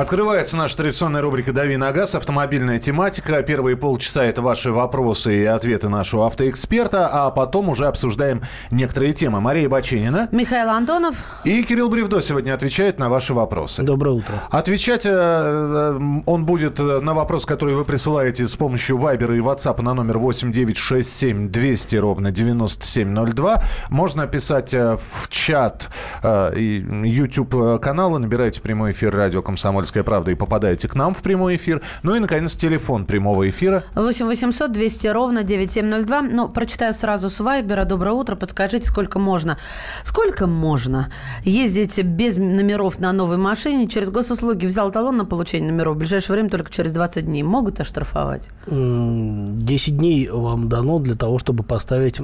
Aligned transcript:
Открывается 0.00 0.56
наша 0.56 0.78
традиционная 0.78 1.20
рубрика 1.20 1.52
«Дави 1.52 1.76
на 1.76 1.92
газ», 1.92 2.14
автомобильная 2.14 2.78
тематика. 2.78 3.42
Первые 3.42 3.76
полчаса– 3.76 4.24
это 4.24 4.40
ваши 4.40 4.72
вопросы 4.72 5.42
и 5.42 5.44
ответы 5.44 5.90
нашего 5.90 6.24
автоэксперта, 6.24 7.06
а 7.06 7.30
потом 7.30 7.68
уже 7.68 7.86
обсуждаем 7.86 8.40
некоторые 8.70 9.12
темы. 9.12 9.42
Мария 9.42 9.68
Баченина. 9.68 10.30
Михаил 10.32 10.70
Антонов. 10.70 11.42
И 11.44 11.62
Кирилл 11.64 11.90
Бревдо 11.90 12.22
сегодня 12.22 12.54
отвечает 12.54 12.98
на 12.98 13.10
ваши 13.10 13.34
вопросы. 13.34 13.82
Доброе 13.82 14.12
утро. 14.12 14.32
Отвечать 14.50 15.04
э, 15.04 15.10
э, 15.12 16.00
он 16.24 16.46
будет 16.46 16.78
на 16.78 17.12
вопрос, 17.12 17.44
который 17.44 17.74
вы 17.74 17.84
присылаете 17.84 18.48
с 18.48 18.56
помощью 18.56 18.96
Viber 18.96 19.36
и 19.36 19.40
WhatsApp 19.40 19.82
на 19.82 19.92
номер 19.92 20.16
8967 20.16 21.50
200 21.50 21.96
ровно 21.96 22.30
9702. 22.30 23.62
Можно 23.90 24.26
писать 24.26 24.72
э, 24.72 24.96
в 24.96 25.28
чат 25.28 25.90
YouTube 26.22 27.80
канала, 27.82 28.16
набирайте 28.16 28.62
прямой 28.62 28.92
эфир 28.92 29.14
радио 29.14 29.42
«Комсомольская 29.42 29.89
«Комсомольская 29.90 30.04
правда» 30.04 30.30
и 30.30 30.34
попадаете 30.34 30.88
к 30.88 30.94
нам 30.94 31.14
в 31.14 31.22
прямой 31.22 31.56
эфир. 31.56 31.82
Ну 32.02 32.14
и, 32.14 32.20
наконец, 32.20 32.54
телефон 32.54 33.06
прямого 33.06 33.48
эфира. 33.48 33.82
8 33.94 34.26
800 34.26 34.70
200 34.70 35.06
ровно 35.08 35.42
9702. 35.42 36.22
Ну, 36.22 36.48
прочитаю 36.48 36.94
сразу 36.94 37.28
с 37.28 37.40
Вайбера. 37.40 37.84
Доброе 37.84 38.12
утро. 38.12 38.36
Подскажите, 38.36 38.86
сколько 38.86 39.18
можно? 39.18 39.58
Сколько 40.04 40.46
можно 40.46 41.10
ездить 41.42 42.02
без 42.04 42.36
номеров 42.36 43.00
на 43.00 43.12
новой 43.12 43.36
машине 43.36 43.88
через 43.88 44.10
госуслуги? 44.10 44.66
Взял 44.66 44.90
талон 44.92 45.16
на 45.16 45.24
получение 45.24 45.72
номеров. 45.72 45.96
В 45.96 45.98
ближайшее 45.98 46.34
время 46.34 46.50
только 46.50 46.70
через 46.70 46.92
20 46.92 47.26
дней. 47.26 47.42
Могут 47.42 47.80
оштрафовать? 47.80 48.50
10 48.66 49.96
дней 49.96 50.28
вам 50.28 50.68
дано 50.68 51.00
для 51.00 51.16
того, 51.16 51.38
чтобы 51.38 51.64
поставить, 51.64 52.20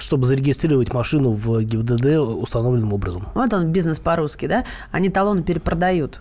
чтобы 0.00 0.26
зарегистрировать 0.26 0.92
машину 0.92 1.32
в 1.32 1.62
ГИБДД 1.62 2.18
установленным 2.18 2.92
образом. 2.92 3.26
Вот 3.34 3.52
он, 3.52 3.72
бизнес 3.72 3.98
по-русски, 3.98 4.46
да? 4.46 4.64
Они 4.92 5.08
талоны 5.08 5.42
перепродают 5.42 6.20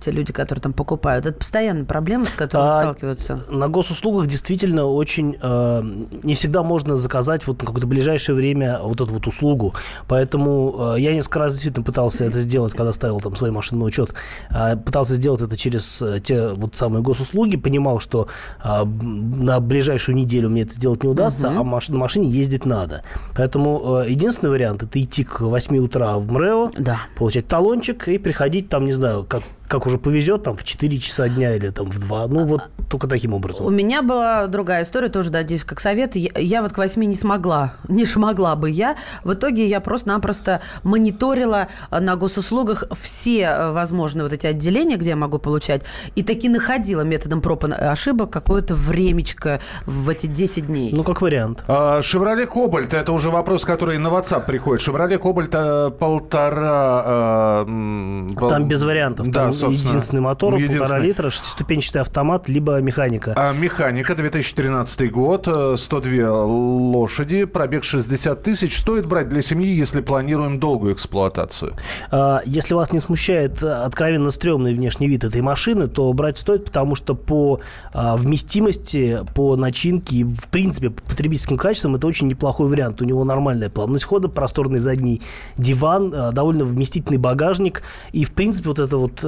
те 0.00 0.10
люди, 0.10 0.32
которые 0.32 0.62
там 0.62 0.72
покупают? 0.72 1.26
Это 1.26 1.38
постоянная 1.38 1.84
проблема, 1.84 2.24
с 2.24 2.32
которой 2.32 2.68
а, 2.68 2.80
сталкиваются? 2.80 3.44
На 3.48 3.68
госуслугах 3.68 4.26
действительно 4.26 4.86
очень 4.86 5.36
э, 5.40 5.82
не 6.22 6.34
всегда 6.34 6.62
можно 6.62 6.96
заказать 6.96 7.46
вот 7.46 7.60
на 7.60 7.66
какое-то 7.66 7.86
ближайшее 7.86 8.34
время 8.34 8.78
вот 8.82 9.00
эту 9.00 9.12
вот 9.12 9.26
услугу. 9.26 9.74
Поэтому 10.08 10.94
э, 10.96 11.00
я 11.00 11.12
несколько 11.12 11.40
раз 11.40 11.52
действительно 11.52 11.84
пытался 11.84 12.24
это 12.24 12.38
сделать, 12.38 12.72
когда 12.72 12.92
ставил 12.92 13.20
там 13.20 13.36
свой 13.36 13.50
машинный 13.50 13.86
учет. 13.86 14.14
Э, 14.50 14.76
пытался 14.76 15.14
сделать 15.14 15.40
это 15.40 15.56
через 15.56 16.02
э, 16.02 16.20
те 16.20 16.48
вот 16.48 16.74
самые 16.74 17.02
госуслуги. 17.02 17.56
Понимал, 17.56 18.00
что 18.00 18.28
э, 18.62 18.84
на 18.84 19.60
ближайшую 19.60 20.16
неделю 20.16 20.50
мне 20.50 20.62
это 20.62 20.74
сделать 20.74 21.02
не 21.02 21.08
удастся, 21.08 21.50
угу. 21.50 21.60
а 21.60 21.64
маш, 21.64 21.88
на 21.88 21.98
машине 21.98 22.28
ездить 22.28 22.66
надо. 22.66 23.02
Поэтому 23.36 24.02
э, 24.02 24.10
единственный 24.10 24.50
вариант– 24.50 24.82
это 24.84 25.00
идти 25.00 25.24
к 25.24 25.40
8 25.40 25.76
утра 25.78 26.18
в 26.18 26.30
МРЭО, 26.30 26.72
да. 26.78 26.98
получать 27.16 27.46
талончик 27.46 28.08
и 28.08 28.18
приходить 28.18 28.68
там, 28.68 28.84
не 28.84 28.92
знаю, 28.92 29.24
как 29.24 29.42
как 29.68 29.86
уже 29.86 29.98
повезет, 29.98 30.42
там, 30.42 30.56
в 30.56 30.64
4 30.64 30.98
часа 30.98 31.28
дня 31.28 31.56
или 31.56 31.70
там 31.70 31.90
в 31.90 31.98
2. 31.98 32.26
Ну, 32.28 32.44
вот 32.44 32.70
только 32.88 33.06
таким 33.08 33.32
образом. 33.34 33.66
У 33.66 33.70
меня 33.70 34.02
была 34.02 34.46
другая 34.46 34.84
история, 34.84 35.08
тоже, 35.08 35.30
да, 35.30 35.42
здесь 35.42 35.64
как 35.64 35.80
совет. 35.80 36.16
Я, 36.16 36.30
я 36.38 36.62
вот 36.62 36.72
к 36.72 36.78
8 36.78 37.02
не 37.02 37.14
смогла, 37.14 37.74
не 37.88 38.04
смогла 38.04 38.56
бы 38.56 38.70
я. 38.70 38.96
В 39.24 39.32
итоге 39.32 39.66
я 39.66 39.80
просто-напросто 39.80 40.60
мониторила 40.82 41.68
э, 41.90 42.00
на 42.00 42.16
госуслугах 42.16 42.84
все 43.00 43.40
э, 43.40 43.72
возможные 43.72 44.24
вот 44.24 44.32
эти 44.32 44.46
отделения, 44.46 44.96
где 44.96 45.10
я 45.10 45.16
могу 45.16 45.38
получать, 45.38 45.82
и 46.14 46.22
таки 46.22 46.48
находила 46.48 47.00
методом 47.00 47.40
проб 47.40 47.64
и 47.64 47.72
ошибок 47.72 48.30
какое-то 48.30 48.74
времечко 48.74 49.60
в 49.86 50.08
эти 50.10 50.26
10 50.26 50.66
дней. 50.66 50.92
Ну, 50.92 51.04
как 51.04 51.22
вариант. 51.22 51.64
А, 51.68 52.02
«Шевроле 52.02 52.46
Кобальт»– 52.46 52.92
это 52.94 53.12
уже 53.12 53.30
вопрос, 53.30 53.64
который 53.64 53.98
на 53.98 54.08
WhatsApp 54.08 54.44
приходит. 54.46 54.82
«Шевроле 54.82 55.18
Кобальт» 55.18 55.54
э, 55.54 55.90
полтора... 55.98 57.64
Там 57.64 58.68
без 58.68 58.82
вариантов. 58.82 59.28
Да, 59.30 59.53
единственный 59.62 60.20
мотор, 60.20 60.54
единственный. 60.54 60.80
полтора 60.80 60.98
литра, 61.00 61.30
шестиступенчатый 61.30 62.00
автомат, 62.00 62.48
либо 62.48 62.80
механика. 62.80 63.34
А, 63.36 63.52
механика, 63.52 64.14
2013 64.14 65.10
год, 65.10 65.48
102 65.76 66.12
э, 66.12 66.28
лошади, 66.28 67.44
пробег 67.44 67.84
60 67.84 68.42
тысяч. 68.42 68.78
Стоит 68.78 69.06
брать 69.06 69.28
для 69.28 69.42
семьи, 69.42 69.72
если 69.74 70.00
планируем 70.00 70.58
долгую 70.58 70.94
эксплуатацию? 70.94 71.74
А, 72.10 72.42
если 72.44 72.74
вас 72.74 72.92
не 72.92 73.00
смущает 73.00 73.62
э, 73.62 73.70
откровенно 73.70 74.30
стрёмный 74.30 74.74
внешний 74.74 75.08
вид 75.08 75.24
этой 75.24 75.40
машины, 75.40 75.88
то 75.88 76.12
брать 76.12 76.38
стоит, 76.38 76.64
потому 76.64 76.94
что 76.94 77.14
по 77.14 77.60
а, 77.92 78.16
вместимости, 78.16 79.20
по 79.34 79.56
начинке 79.56 80.16
и, 80.16 80.24
в 80.24 80.48
принципе, 80.50 80.90
по 80.90 81.02
потребительским 81.02 81.56
качествам 81.56 81.96
это 81.96 82.06
очень 82.06 82.28
неплохой 82.28 82.68
вариант. 82.68 83.00
У 83.02 83.04
него 83.04 83.24
нормальная 83.24 83.68
плавность 83.68 84.04
хода, 84.04 84.28
просторный 84.28 84.78
задний 84.78 85.22
диван, 85.56 86.12
э, 86.12 86.32
довольно 86.32 86.64
вместительный 86.64 87.18
багажник. 87.18 87.82
И, 88.12 88.24
в 88.24 88.32
принципе, 88.32 88.68
вот 88.68 88.78
это 88.78 88.96
вот 88.96 89.20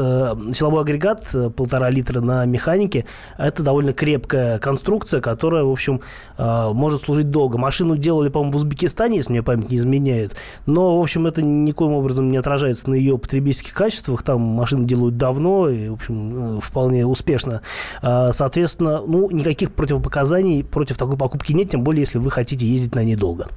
силовой 0.53 0.82
агрегат 0.82 1.34
э, 1.34 1.50
полтора 1.50 1.91
литра 1.91 2.21
на 2.21 2.44
механике, 2.44 3.04
это 3.38 3.62
довольно 3.62 3.93
крепкая 3.93 4.59
конструкция, 4.59 5.21
которая, 5.21 5.65
в 5.65 5.71
общем, 5.71 6.00
э, 6.38 6.71
может 6.72 7.03
служить 7.03 7.31
долго. 7.31 7.59
Машину 7.59 7.97
делали, 7.97 8.28
по-моему, 8.28 8.53
в 8.53 8.56
Узбекистане, 8.56 9.16
если 9.16 9.32
мне 9.32 9.43
память 9.43 9.71
не 9.71 9.77
изменяет, 9.77 10.37
но, 10.66 10.99
в 10.99 11.03
общем, 11.03 11.27
это 11.27 11.43
никоим 11.43 11.93
образом 11.93 12.31
не 12.31 12.37
отражается 12.37 12.91
на 12.91 12.94
ее 12.94 13.19
потребительских 13.19 13.75
качествах. 13.75 14.22
Там 14.22 14.41
машины 14.41 14.87
делают 14.87 15.16
давно 15.16 15.69
и, 15.69 15.88
в 15.88 15.94
общем, 15.94 16.60
вполне 16.60 17.06
успешно. 17.06 17.62
Соответственно, 18.03 19.03
ну, 19.06 19.31
никаких 19.31 19.72
противопоказаний 19.72 20.65
против 20.65 20.98
такой 20.98 21.16
покупки 21.16 21.53
нет, 21.53 21.71
тем 21.71 21.83
более, 21.83 22.03
если 22.03 22.19
вы 22.19 22.31
хотите 22.31 22.66
ездить 22.66 22.94
на 22.94 23.04
ней 23.04 23.16
долго. 23.16 23.48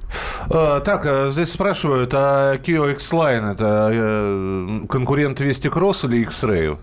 Так, 0.48 1.30
здесь 1.30 1.52
спрашивают, 1.52 2.12
а 2.14 2.56
Kia 2.56 2.92
X-Line 2.92 3.52
это 3.52 4.86
конкурент 4.88 5.40
Вести 5.40 5.68
Кросс 5.68 6.04
или 6.04 6.18
X 6.22 6.44
Андрею. 6.50 6.78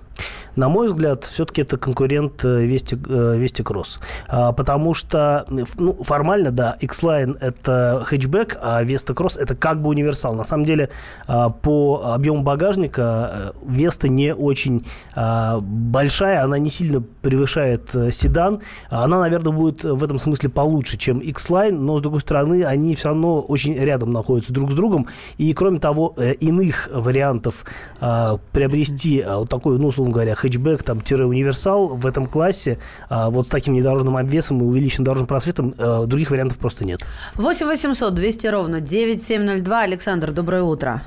На 0.58 0.70
мой 0.70 0.88
взгляд, 0.88 1.24
все-таки 1.24 1.62
это 1.62 1.78
конкурент 1.78 2.44
э, 2.44 2.66
Вести, 2.66 2.98
э, 3.08 3.38
Вести 3.38 3.62
Кросс. 3.62 4.00
А, 4.28 4.52
потому 4.52 4.96
что, 4.96 5.46
ну, 5.78 5.94
формально, 6.04 6.50
да, 6.52 6.76
X-Line– 6.82 7.38
это 7.40 8.02
хэтчбэк, 8.04 8.58
а 8.60 8.84
Vesta 8.84 9.14
Cross– 9.14 9.40
это 9.40 9.56
как 9.56 9.80
бы 9.84 9.90
универсал. 9.90 10.34
На 10.34 10.44
самом 10.44 10.66
деле, 10.66 10.90
а, 11.28 11.52
по 11.52 12.12
объему 12.16 12.42
багажника 12.42 13.54
Веста 13.64 14.10
не 14.10 14.34
очень 14.34 14.84
а, 15.16 15.60
большая, 15.60 16.44
она 16.44 16.58
не 16.58 16.72
сильно 16.72 17.04
превышает 17.22 17.96
седан. 18.12 18.62
Она, 18.90 19.20
наверное, 19.20 19.52
будет 19.52 19.84
в 19.84 20.04
этом 20.04 20.18
смысле 20.18 20.50
получше, 20.50 20.98
чем 20.98 21.20
X-Line, 21.20 21.78
но, 21.78 22.00
с 22.00 22.02
другой 22.02 22.22
стороны, 22.22 22.64
они 22.64 22.96
все 22.96 23.10
равно 23.10 23.42
очень 23.42 23.76
рядом 23.76 24.12
находятся 24.12 24.54
друг 24.54 24.72
с 24.72 24.74
другом. 24.74 25.06
И, 25.38 25.54
кроме 25.54 25.78
того, 25.78 26.16
иных 26.40 26.90
вариантов 26.92 27.64
приобрести 28.00 29.24
вот 29.28 29.50
такой, 29.50 29.78
ну, 29.78 29.88
условно 29.90 30.14
говоря, 30.14 30.34
хэтчбэк, 30.34 30.47
там, 30.84 31.02
универсал 31.26 31.88
в 31.88 32.06
этом 32.06 32.26
классе, 32.26 32.80
а, 33.10 33.30
вот 33.30 33.48
с 33.48 33.50
таким 33.50 33.74
недорожным 33.74 34.18
обвесом 34.18 34.62
и 34.62 34.64
увеличенным 34.64 35.06
дорожным 35.06 35.28
просветом, 35.28 35.74
а, 35.78 36.06
других 36.06 36.32
вариантов 36.32 36.58
просто 36.58 36.86
нет. 36.86 37.02
8 37.36 37.66
800 37.68 38.14
200 38.14 38.48
ровно 38.48 38.82
9702. 38.82 39.82
Александр, 39.82 40.32
доброе 40.32 40.64
утро. 40.64 41.02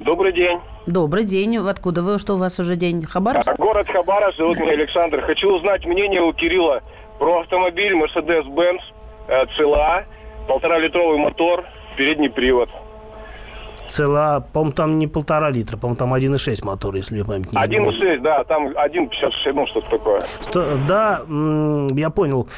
Добрый 0.00 0.32
день. 0.32 0.58
Добрый 0.86 1.24
день. 1.24 1.56
Откуда 1.56 2.02
вы? 2.02 2.18
Что 2.18 2.34
у 2.34 2.36
вас 2.36 2.58
уже 2.60 2.76
день? 2.76 3.02
Хабаровск? 3.04 3.48
А, 3.48 3.54
город 3.54 3.88
Хабаровск. 3.88 4.38
Зовут 4.38 4.60
меня 4.60 4.72
Александр. 4.72 5.22
Хочу 5.22 5.50
узнать 5.50 5.86
мнение 5.86 6.20
у 6.20 6.32
Кирилла 6.32 6.82
про 7.18 7.40
автомобиль 7.40 7.94
Mercedes-Benz 7.94 8.80
CLA, 9.28 10.04
полтора-литровый 10.46 11.18
мотор, 11.18 11.64
передний 11.96 12.28
привод 12.28 12.68
цела, 13.88 14.46
по-моему, 14.52 14.72
там 14.72 14.98
не 14.98 15.06
полтора 15.06 15.50
литра, 15.50 15.76
по-моему, 15.76 15.96
там 15.96 16.14
1,6 16.14 16.64
мотор, 16.64 16.94
если 16.94 17.18
я 17.18 17.24
память 17.24 17.52
не 17.52 17.58
1,6, 17.58 18.20
да, 18.20 18.44
там 18.44 18.68
1,56, 18.68 19.52
ну, 19.52 19.66
что-то 19.66 19.90
такое. 19.90 20.22
Сто, 20.40 20.78
да, 20.86 21.22
я 21.94 22.10
понял. 22.10 22.48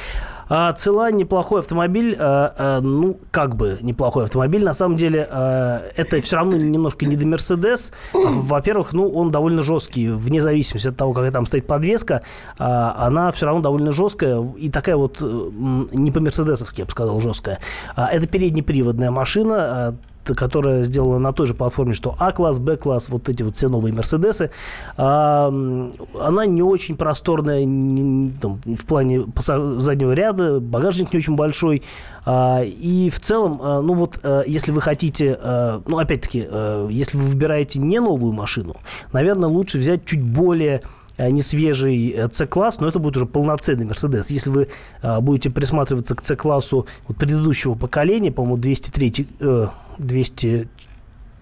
А, 0.49 0.73
цела 0.75 1.11
неплохой 1.11 1.61
автомобиль, 1.61 2.17
а, 2.19 2.55
а, 2.56 2.81
ну, 2.81 3.19
как 3.31 3.56
бы 3.56 3.79
неплохой 3.83 4.25
автомобиль. 4.25 4.65
На 4.65 4.75
самом 4.75 4.97
деле, 4.97 5.27
а, 5.31 5.83
это 5.97 6.21
все 6.21 6.37
равно 6.37 6.56
немножко 6.56 7.05
не 7.05 7.17
до 7.17 7.27
Мерседес. 7.27 7.93
Во-первых, 8.12 8.93
ну, 8.93 9.09
он 9.09 9.31
довольно 9.31 9.62
жесткий, 9.62 10.09
вне 10.09 10.41
зависимости 10.41 10.89
от 10.89 10.97
того, 10.97 11.12
какая 11.12 11.33
там 11.33 11.47
стоит 11.47 11.67
подвеска, 11.67 12.23
а, 12.59 12.95
она 12.99 13.33
все 13.33 13.47
равно 13.47 13.61
довольно 13.61 13.91
жесткая 13.91 14.41
и 14.56 14.71
такая 14.71 14.97
вот 14.97 15.21
не 15.21 16.11
по-мерседесовски, 16.11 16.81
я 16.81 16.85
бы 16.85 16.93
сказал, 16.93 17.19
жесткая. 17.19 17.59
А, 17.97 18.09
это 18.09 18.27
переднеприводная 18.29 19.11
машина, 19.11 19.56
а, 19.59 19.95
которая 20.34 20.84
сделана 20.84 21.19
на 21.19 21.32
той 21.32 21.46
же 21.46 21.55
платформе, 21.55 21.94
что 21.94 22.14
А-класс, 22.19 22.58
Б-класс, 22.58 23.08
вот 23.08 23.28
эти 23.28 23.43
вот 23.43 23.56
все 23.56 23.69
новые 23.69 23.93
Мерседесы, 23.93 24.50
она 24.96 26.46
не 26.46 26.62
очень 26.62 26.96
просторная 26.96 27.64
не, 27.64 28.32
там, 28.32 28.61
в 28.64 28.84
плане 28.87 29.25
заднего 29.37 30.12
ряда, 30.12 30.61
багажник 30.61 31.12
не 31.12 31.19
очень 31.19 31.37
большой. 31.37 31.82
А, 32.25 32.62
и 32.64 33.08
в 33.08 33.20
целом, 33.20 33.61
а, 33.62 33.81
ну 33.81 33.94
вот, 33.94 34.19
а, 34.23 34.43
если 34.46 34.73
вы 34.73 34.81
хотите, 34.81 35.38
а, 35.40 35.81
ну, 35.87 35.99
опять-таки, 35.99 36.46
а, 36.49 36.88
если 36.88 37.17
вы 37.17 37.25
выбираете 37.25 37.78
не 37.78 38.00
новую 38.00 38.32
машину, 38.32 38.76
наверное, 39.12 39.49
лучше 39.49 39.78
взять 39.78 40.05
чуть 40.05 40.23
более 40.23 40.82
не 41.19 41.43
свежий 41.43 42.17
C-класс, 42.31 42.81
но 42.81 42.89
это 42.89 42.99
будет 42.99 43.17
уже 43.17 43.27
полноценный 43.27 43.87
Мерседес. 43.87 44.31
Если 44.31 44.51
вы 44.51 44.69
а, 45.03 45.21
будете 45.21 45.51
присматриваться 45.51 46.15
к 46.15 46.25
C-классу 46.25 46.87
предыдущего 47.19 47.75
поколения, 47.75 48.31
по-моему, 48.33 48.59
203, 48.59 49.27
э, 49.41 49.67
200 49.99 50.69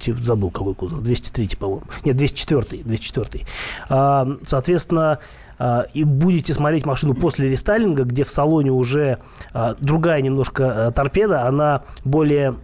забыл 0.06 0.50
какой 0.50 0.74
кузов, 0.74 1.02
203, 1.02 1.56
по-моему. 1.58 1.82
Нет, 2.04 2.16
204, 2.16 2.82
204. 2.84 3.46
А, 3.88 4.28
соответственно, 4.44 5.18
а, 5.58 5.86
и 5.94 6.04
будете 6.04 6.54
смотреть 6.54 6.86
машину 6.86 7.14
после 7.14 7.48
рестайлинга, 7.48 8.04
где 8.04 8.24
в 8.24 8.30
салоне 8.30 8.70
уже 8.70 9.18
а, 9.52 9.74
другая 9.80 10.20
немножко 10.20 10.92
торпеда, 10.94 11.46
она 11.46 11.82
более 12.04 12.54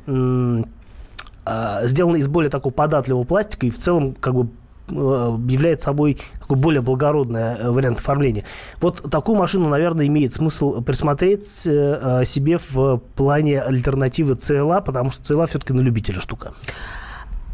сделана 1.82 2.16
из 2.16 2.28
более 2.28 2.50
такого 2.50 2.72
податливого 2.72 3.24
пластика 3.24 3.66
и 3.66 3.70
в 3.70 3.78
целом 3.78 4.14
как 4.14 4.34
бы 4.34 4.50
является 4.90 5.86
собой 5.86 6.18
такой 6.40 6.56
более 6.56 6.82
благородный 6.82 7.40
э, 7.40 7.70
вариант 7.70 7.98
оформления. 7.98 8.44
Вот 8.80 9.10
такую 9.10 9.38
машину, 9.38 9.68
наверное, 9.68 10.06
имеет 10.06 10.32
смысл 10.32 10.82
присмотреть 10.82 11.66
э, 11.66 12.22
себе 12.24 12.58
в 12.70 12.98
плане 13.14 13.60
альтернативы 13.60 14.34
CLA, 14.34 14.82
потому 14.82 15.10
что 15.10 15.22
CLA 15.22 15.46
все-таки 15.46 15.72
на 15.72 15.80
любителя 15.80 16.20
штука. 16.20 16.52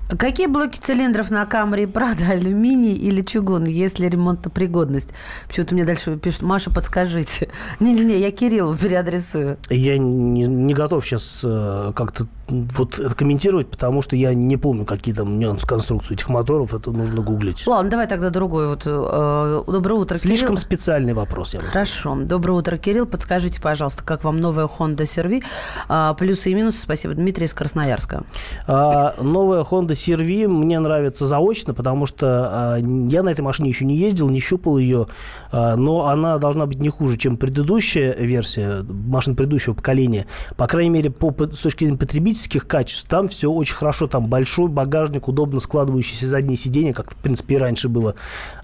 Какие 0.08 0.47
блоки 0.47 0.79
цилиндров 0.79 1.31
на 1.31 1.44
Камри 1.47 1.87
Прада, 1.87 2.26
алюминий 2.31 2.94
или 2.94 3.23
чугун, 3.23 3.64
если 3.64 4.06
ремонтопригодность? 4.06 5.08
Почему-то 5.49 5.75
мне 5.75 5.85
дальше 5.85 6.17
пишут, 6.17 6.43
Маша, 6.43 6.70
подскажите. 6.70 7.49
Не-не-не, 7.81 8.20
я 8.20 8.31
Кириллу 8.31 8.76
переадресую. 8.76 9.58
Я 9.69 9.99
не, 9.99 10.47
не 10.47 10.75
готов 10.75 11.05
сейчас 11.05 11.41
э, 11.44 11.93
как-то 11.97 12.29
вот 12.49 13.00
это 13.00 13.12
комментировать, 13.17 13.69
потому 13.69 14.03
что 14.03 14.14
я 14.14 14.32
не 14.32 14.56
помню, 14.56 14.85
какие 14.85 15.12
там 15.12 15.41
нюансы 15.41 15.67
конструкции 15.67 16.14
этих 16.14 16.29
моторов, 16.29 16.73
это 16.73 16.93
нужно 16.93 17.23
гуглить. 17.23 17.67
Ладно, 17.67 17.91
давай 17.91 18.06
тогда 18.06 18.31
другой. 18.31 18.69
Вот, 18.69 18.82
э, 18.87 19.62
доброе 19.67 19.94
утро, 19.94 20.17
Слишком 20.17 20.50
Кирилл. 20.50 20.61
специальный 20.61 21.14
вопрос. 21.14 21.55
Я 21.55 21.61
Хорошо. 21.61 22.14
Доброе 22.14 22.52
утро, 22.52 22.76
Кирилл. 22.76 23.06
Подскажите, 23.06 23.61
пожалуйста, 23.61 24.05
как 24.05 24.23
вам 24.23 24.41
новая 24.41 24.67
Honda 24.67 24.99
CR-V? 25.02 25.41
А, 25.88 26.14
плюсы 26.14 26.52
и 26.52 26.55
минусы. 26.55 26.81
Спасибо. 26.81 27.14
Дмитрий 27.14 27.47
из 27.47 27.55
Красноярска. 27.55 28.23
А, 28.69 29.14
новая 29.20 29.62
Honda 29.64 29.95
CR-V 29.96 30.48
мне 30.48 30.78
нравится 30.78 31.26
заочно, 31.26 31.75
потому 31.75 32.06
что 32.06 32.26
а, 32.52 32.76
я 32.78 33.22
на 33.22 33.31
этой 33.31 33.40
машине 33.40 33.70
еще 33.70 33.84
не 33.84 33.96
ездил, 33.96 34.28
не 34.28 34.40
щупал 34.40 34.78
ее, 34.78 35.06
а, 35.50 35.76
но 35.76 36.06
она 36.06 36.38
должна 36.38 36.66
быть 36.66 36.81
не 36.81 36.88
хуже, 36.88 37.16
чем 37.16 37.37
предыдущая 37.37 38.14
версия, 38.14 38.82
машин 38.82 39.34
предыдущего 39.34 39.75
поколения. 39.75 40.26
По 40.56 40.66
крайней 40.66 40.90
мере, 40.90 41.10
по, 41.10 41.32
с 41.52 41.60
точки 41.60 41.84
зрения 41.84 41.98
потребительских 41.98 42.66
качеств 42.66 43.08
там 43.08 43.28
все 43.28 43.50
очень 43.50 43.75
хорошо. 43.75 44.06
Там 44.06 44.25
большой 44.25 44.69
багажник, 44.69 45.28
удобно 45.28 45.60
складывающиеся 45.60 46.26
задние 46.26 46.56
сиденья, 46.56 46.92
как, 46.92 47.12
в 47.12 47.16
принципе, 47.16 47.56
и 47.56 47.58
раньше 47.58 47.88
было. 47.88 48.14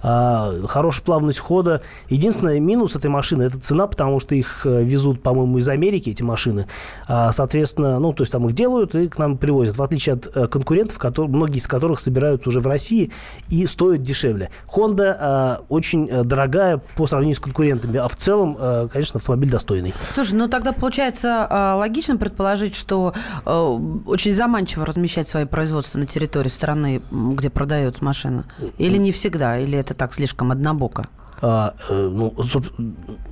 А, 0.03 0.53
хорошая 0.67 1.05
плавность 1.05 1.39
хода. 1.39 1.83
Единственный 2.09 2.61
минус 2.61 2.97
этой 2.97 3.09
машины– 3.09 3.43
это 3.45 3.59
цена, 3.59 3.87
потому 3.87 4.21
что 4.21 4.35
их 4.35 4.67
э, 4.67 4.83
везут, 4.83 5.23
по-моему, 5.23 5.59
из 5.59 5.69
Америки, 5.69 6.11
эти 6.11 6.23
машины. 6.23 6.67
А, 7.07 7.33
соответственно, 7.33 7.99
ну, 7.99 8.13
то 8.13 8.23
есть 8.23 8.33
там 8.33 8.47
их 8.49 8.55
делают 8.55 8.95
и 8.95 9.09
к 9.09 9.19
нам 9.19 9.39
привозят. 9.39 9.77
В 9.77 9.83
отличие 9.83 10.15
от 10.15 10.29
э, 10.35 10.49
конкурентов, 10.49 10.99
которые, 10.99 11.31
многие 11.31 11.59
из 11.59 11.69
которых 11.69 12.01
собираются 12.01 12.49
уже 12.49 12.61
в 12.61 12.67
России 12.67 13.13
и 13.49 13.67
стоят 13.67 14.03
дешевле. 14.03 14.51
Honda 14.75 15.17
а, 15.19 15.61
очень 15.69 16.09
э, 16.09 16.25
дорогая 16.25 16.83
по 16.97 17.07
сравнению 17.07 17.37
с 17.37 17.41
конкурентами, 17.41 17.99
а 17.99 18.09
в 18.09 18.17
целом, 18.17 18.57
конечно, 18.93 19.19
автомобиль 19.19 19.51
достойный. 19.51 19.95
Слушай, 20.15 20.35
ну 20.35 20.49
тогда 20.49 20.73
получается 20.73 21.75
логично 21.77 22.17
предположить, 22.17 22.75
что 22.75 23.15
очень 23.45 24.35
заманчиво 24.35 24.85
размещать 24.85 25.29
свои 25.29 25.45
производства 25.45 25.99
на 25.99 26.07
территории 26.07 26.49
страны, 26.49 27.03
где 27.11 27.51
продается 27.51 28.05
машина? 28.05 28.45
Или 28.79 28.97
не 28.99 29.13
всегда? 29.13 29.59
Или 29.59 29.79
это 29.79 29.92
так 29.95 30.15
слишком 30.15 30.51
однобоко? 30.51 31.07
А, 31.41 31.75
э, 31.89 32.09
ну, 32.13 32.35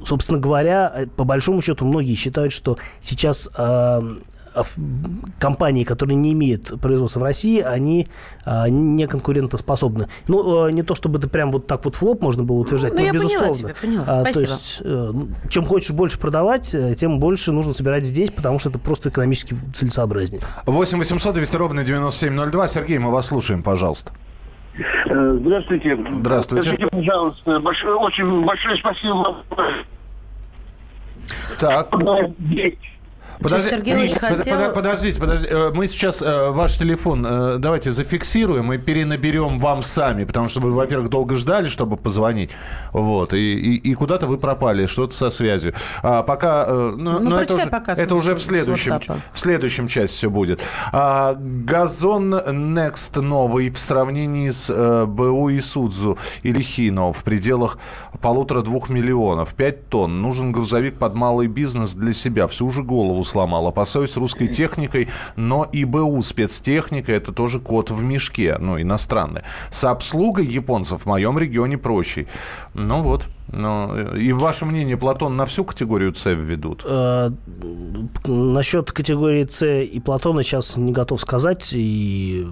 собственно 0.05 0.41
говоря, 0.41 0.93
э, 0.95 1.07
по 1.07 1.25
большому 1.25 1.63
счету, 1.63 1.85
многие 1.85 2.15
считают, 2.15 2.53
что 2.53 2.77
сейчас 3.01 3.49
а, 3.57 4.03
компании, 5.39 5.85
которые 5.85 6.17
не 6.17 6.33
имеют 6.33 6.81
производства 6.81 7.21
в 7.21 7.23
России, 7.23 7.61
они 7.61 8.09
а, 8.45 8.69
не 8.69 9.07
конкурентоспособны. 9.07 10.09
Ну, 10.29 10.65
а, 10.65 10.71
не 10.71 10.83
то 10.83 10.95
чтобы 10.95 11.19
это 11.19 11.29
прям 11.29 11.53
вот 11.53 11.67
так 11.67 11.85
вот 11.85 11.95
флоп 11.95 12.23
можно 12.23 12.43
было 12.43 12.59
утверждать, 12.59 12.95
ну, 12.95 13.01
но, 13.01 13.13
безусловно. 13.13 13.49
Поняла 13.49 13.57
тебя, 13.57 13.75
поняла. 13.81 14.05
А, 14.07 14.21
Спасибо. 14.23 14.47
То 14.47 14.53
есть, 14.53 14.83
а, 14.85 15.49
чем 15.49 15.65
хочешь 15.65 15.91
больше 15.91 16.19
продавать, 16.19 16.75
тем 16.99 17.21
больше 17.21 17.53
нужно 17.53 17.73
собирать 17.73 18.07
здесь, 18.07 18.31
потому 18.31 18.59
что 18.59 18.71
это 18.71 18.79
просто 18.79 19.11
экономически 19.11 19.57
целесообразнее. 19.75 20.43
8 20.67 20.99
800 20.99 21.35
200 21.35 21.57
ровно 21.57 21.85
9702. 21.85 22.69
Сергей, 22.69 22.99
мы 22.99 23.11
вас 23.11 23.27
слушаем, 23.27 23.63
пожалуйста. 23.63 24.13
Э, 24.79 25.37
здравствуйте. 25.41 25.99
Здравствуйте. 26.11 26.71
Скажите, 26.71 26.87
пожалуйста, 26.87 27.61
большое, 27.61 27.95
очень 27.97 28.45
большое 28.45 28.77
спасибо 28.77 29.15
вам. 29.15 29.45
Так. 31.59 31.91
Подожди, 33.41 33.95
очень 33.95 34.21
под, 34.21 34.39
хотел... 34.39 34.73
Подождите, 34.73 35.21
подождите. 35.21 35.53
Э, 35.53 35.71
мы 35.75 35.87
сейчас 35.89 36.23
э, 36.23 36.51
ваш 36.51 36.77
телефон 36.77 37.27
э, 37.27 37.57
давайте 37.59 37.93
зафиксируем 37.93 38.73
и 38.73 38.79
перенаберем 38.79 39.59
вам 39.59 39.83
сами, 39.83 40.25
потому 40.25 40.49
что 40.49 40.61
вы, 40.61 40.73
во-первых, 40.73 41.09
долго 41.09 41.37
ждали, 41.37 41.69
чтобы 41.69 41.97
позвонить. 41.97 42.51
Вот. 42.93 43.33
И, 43.33 43.55
и, 43.55 43.91
и 43.91 43.95
куда-то 43.95 44.27
вы 44.27 44.39
пропали, 44.39 44.87
что-то 44.87 45.15
со 45.15 45.31
связью. 45.31 45.75
А 46.03 46.23
пока... 46.23 46.65
Э, 46.69 46.95
ну, 46.97 47.19
ну, 47.19 47.37
это, 47.37 47.55
уже, 47.55 47.67
пока 47.67 47.93
это 47.93 48.15
уже 48.15 48.35
в 48.35 48.43
следующем, 48.43 49.01
в 49.33 49.41
следующем 49.41 49.89
части 49.89 50.17
все 50.17 50.31
будет. 50.31 50.61
А, 50.93 51.35
газон 51.39 52.35
Next 52.35 53.21
новый 53.21 53.71
в 53.71 53.79
сравнении 53.79 54.51
с 54.51 54.69
э, 54.69 55.07
БУ 55.07 55.49
и 55.51 55.61
Судзу 55.61 56.19
или 56.43 56.61
Хино 56.61 57.13
в 57.13 57.25
пределах 57.25 57.79
полутора-двух 58.21 58.91
миллионов. 58.91 59.55
Пять 59.55 59.89
тонн. 59.89 60.21
Нужен 60.21 60.53
грузовик 60.53 60.99
под 60.99 61.15
малый 61.15 61.47
бизнес 61.47 61.95
для 61.95 62.13
себя. 62.13 62.47
Всю 62.47 62.71
же 62.71 62.83
голову 62.83 63.25
сломал. 63.31 63.67
Опасаюсь 63.67 64.17
русской 64.17 64.49
техникой, 64.61 65.09
но 65.37 65.67
ИБУ 65.73 66.23
спецтехника 66.23 67.13
это 67.13 67.33
тоже 67.33 67.61
код 67.61 67.91
в 67.91 68.03
мешке, 68.03 68.57
ну, 68.59 68.81
иностранный. 68.81 69.43
С 69.71 69.85
обслугой 69.85 70.47
японцев 70.47 71.03
в 71.03 71.07
моем 71.07 71.39
регионе 71.39 71.79
проще. 71.79 72.27
Ну 72.75 73.03
вот. 73.03 73.25
Но, 73.53 73.91
э, 73.95 74.19
и 74.19 74.33
ваше 74.33 74.65
мнение, 74.65 74.97
Платон 74.97 75.37
на 75.37 75.47
всю 75.47 75.65
категорию 75.65 76.15
С 76.15 76.31
введут? 76.31 76.83
Э, 76.87 77.31
насчет 78.27 78.93
категории 78.93 79.47
С 79.49 79.67
и 79.67 80.01
Платона 80.01 80.43
сейчас 80.43 80.77
не 80.77 80.93
готов 80.93 81.21
сказать. 81.21 81.73
И 81.73 82.47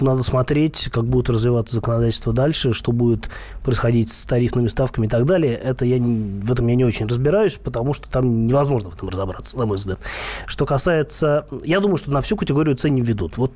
надо 0.00 0.22
смотреть, 0.22 0.88
как 0.92 1.04
будет 1.04 1.30
развиваться 1.30 1.76
законодательство 1.76 2.32
дальше, 2.32 2.72
что 2.72 2.92
будет 2.92 3.30
происходить 3.62 4.10
с 4.10 4.24
тарифными 4.24 4.66
ставками 4.66 5.06
и 5.06 5.08
так 5.08 5.26
далее. 5.26 5.54
Это 5.54 5.84
я, 5.84 5.98
в 5.98 6.50
этом 6.50 6.66
я 6.66 6.74
не 6.74 6.84
очень 6.84 7.06
разбираюсь, 7.06 7.54
потому 7.54 7.94
что 7.94 8.10
там 8.10 8.46
невозможно 8.46 8.90
в 8.90 8.94
этом 8.94 9.08
разобраться, 9.08 9.56
на 9.58 9.66
мой 9.66 9.76
взгляд. 9.76 10.00
Что 10.46 10.66
касается... 10.66 11.46
Я 11.64 11.80
думаю, 11.80 11.98
что 11.98 12.10
на 12.10 12.20
всю 12.20 12.36
категорию 12.36 12.76
С 12.76 12.88
не 12.88 13.00
введут. 13.00 13.36
Вот 13.36 13.52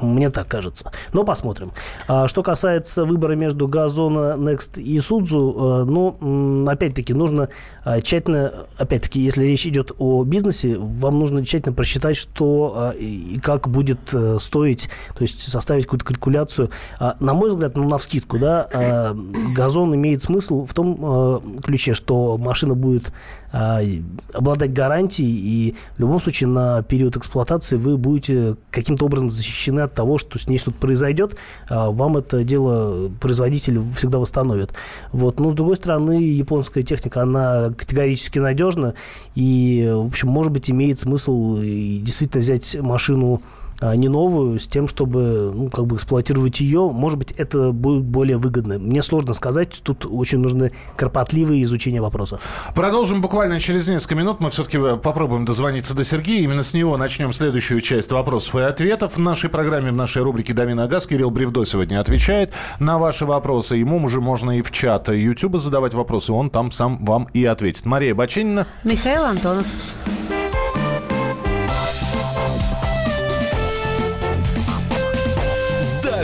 мне 0.00 0.30
так 0.30 0.46
кажется. 0.48 0.92
Но 1.12 1.24
посмотрим. 1.24 1.72
А 2.06 2.28
что 2.28 2.42
касается 2.42 3.04
выбора 3.04 3.34
между 3.34 3.66
Газона, 3.66 4.36
Next 4.36 4.80
и 4.80 5.00
Судзу, 5.00 5.82
э, 5.82 5.84
ну, 5.84 6.16
опять-таки, 6.20 7.14
нужно 7.14 7.48
а, 7.84 8.00
тщательно, 8.00 8.66
опять-таки, 8.76 9.20
если 9.20 9.44
речь 9.44 9.66
идет 9.66 9.92
о 9.98 10.24
бизнесе, 10.24 10.76
вам 10.78 11.18
нужно 11.18 11.44
тщательно 11.44 11.74
просчитать, 11.74 12.16
что 12.16 12.72
а, 12.76 12.90
и 12.90 13.38
как 13.40 13.68
будет 13.68 14.12
э, 14.12 14.38
стоить, 14.40 14.90
то 15.16 15.22
есть 15.22 15.40
составить 15.40 15.84
какую-то 15.84 16.04
калькуляцию. 16.04 16.70
А, 16.98 17.16
на 17.20 17.32
мой 17.32 17.50
взгляд, 17.50 17.76
ну, 17.76 17.88
на 17.88 17.98
вскидку, 17.98 18.38
да, 18.38 19.14
газон 19.54 19.94
имеет 19.94 20.22
смысл 20.22 20.66
в 20.66 20.74
том 20.74 21.60
ключе, 21.62 21.94
что 21.94 22.36
машина 22.36 22.74
будет 22.74 23.12
обладать 23.52 24.72
гарантией, 24.72 25.30
и 25.30 25.74
в 25.96 26.00
любом 26.00 26.20
случае 26.20 26.48
на 26.48 26.82
период 26.82 27.16
эксплуатации 27.16 27.76
вы 27.76 27.96
будете 27.96 28.56
каким-то 28.70 29.06
образом 29.06 29.30
защищены 29.30 29.80
от 29.80 29.94
того, 29.94 30.18
что 30.18 30.38
с 30.38 30.46
ней 30.46 30.58
что-то 30.58 30.78
произойдет, 30.78 31.36
вам 31.68 32.16
это 32.16 32.44
дело 32.44 33.10
производитель 33.20 33.80
всегда 33.96 34.18
восстановит. 34.18 34.72
Вот. 35.12 35.40
Но, 35.40 35.50
с 35.50 35.54
другой 35.54 35.76
стороны, 35.76 36.22
японская 36.22 36.84
техника, 36.84 37.22
она 37.22 37.70
категорически 37.76 38.38
надежна, 38.38 38.94
и, 39.34 39.90
в 39.92 40.06
общем, 40.06 40.28
может 40.28 40.52
быть, 40.52 40.70
имеет 40.70 41.00
смысл 41.00 41.58
действительно 41.60 42.42
взять 42.42 42.76
машину 42.80 43.42
а, 43.42 43.60
не 43.80 44.08
новую, 44.08 44.60
с 44.60 44.66
тем, 44.66 44.88
чтобы 44.88 45.52
ну, 45.54 45.68
как 45.70 45.86
бы 45.86 45.96
эксплуатировать 45.96 46.60
ее. 46.60 46.90
Может 46.90 47.18
быть, 47.18 47.32
это 47.32 47.72
будет 47.72 48.04
более 48.04 48.38
выгодно. 48.38 48.78
Мне 48.78 49.02
сложно 49.02 49.34
сказать, 49.34 49.80
тут 49.82 50.06
очень 50.06 50.38
нужны 50.38 50.72
кропотливые 50.96 51.62
изучения 51.64 52.00
вопроса. 52.00 52.40
Продолжим 52.74 53.20
буквально 53.20 53.60
через 53.60 53.88
несколько 53.88 54.14
минут. 54.14 54.40
Мы 54.40 54.50
все-таки 54.50 54.78
э, 54.78 54.96
попробуем 54.96 55.44
дозвониться 55.44 55.94
до 55.94 56.04
Сергея. 56.04 56.42
Именно 56.42 56.62
с 56.62 56.74
него 56.74 56.96
начнем 56.96 57.32
следующую 57.32 57.80
часть 57.80 58.12
вопросов 58.12 58.54
и 58.56 58.60
ответов. 58.60 59.16
В 59.16 59.20
нашей 59.20 59.50
программе, 59.50 59.90
в 59.90 59.96
нашей 59.96 60.22
рубрике 60.22 60.52
«Дави 60.52 60.74
на 60.74 60.86
газ» 60.86 61.06
Кирилл 61.06 61.30
Бревдо 61.30 61.64
сегодня 61.64 62.00
отвечает 62.00 62.52
на 62.78 62.98
ваши 62.98 63.24
вопросы. 63.24 63.76
Ему 63.76 64.02
уже 64.04 64.20
можно 64.20 64.58
и 64.58 64.62
в 64.62 64.70
чат 64.70 65.08
YouTube 65.08 65.56
задавать 65.56 65.94
вопросы, 65.94 66.32
он 66.32 66.50
там 66.50 66.72
сам 66.72 67.04
вам 67.04 67.28
и 67.32 67.44
ответит. 67.44 67.86
Мария 67.86 68.14
Бачинина. 68.14 68.66
Михаил 68.84 69.24
Антонов. 69.24 69.66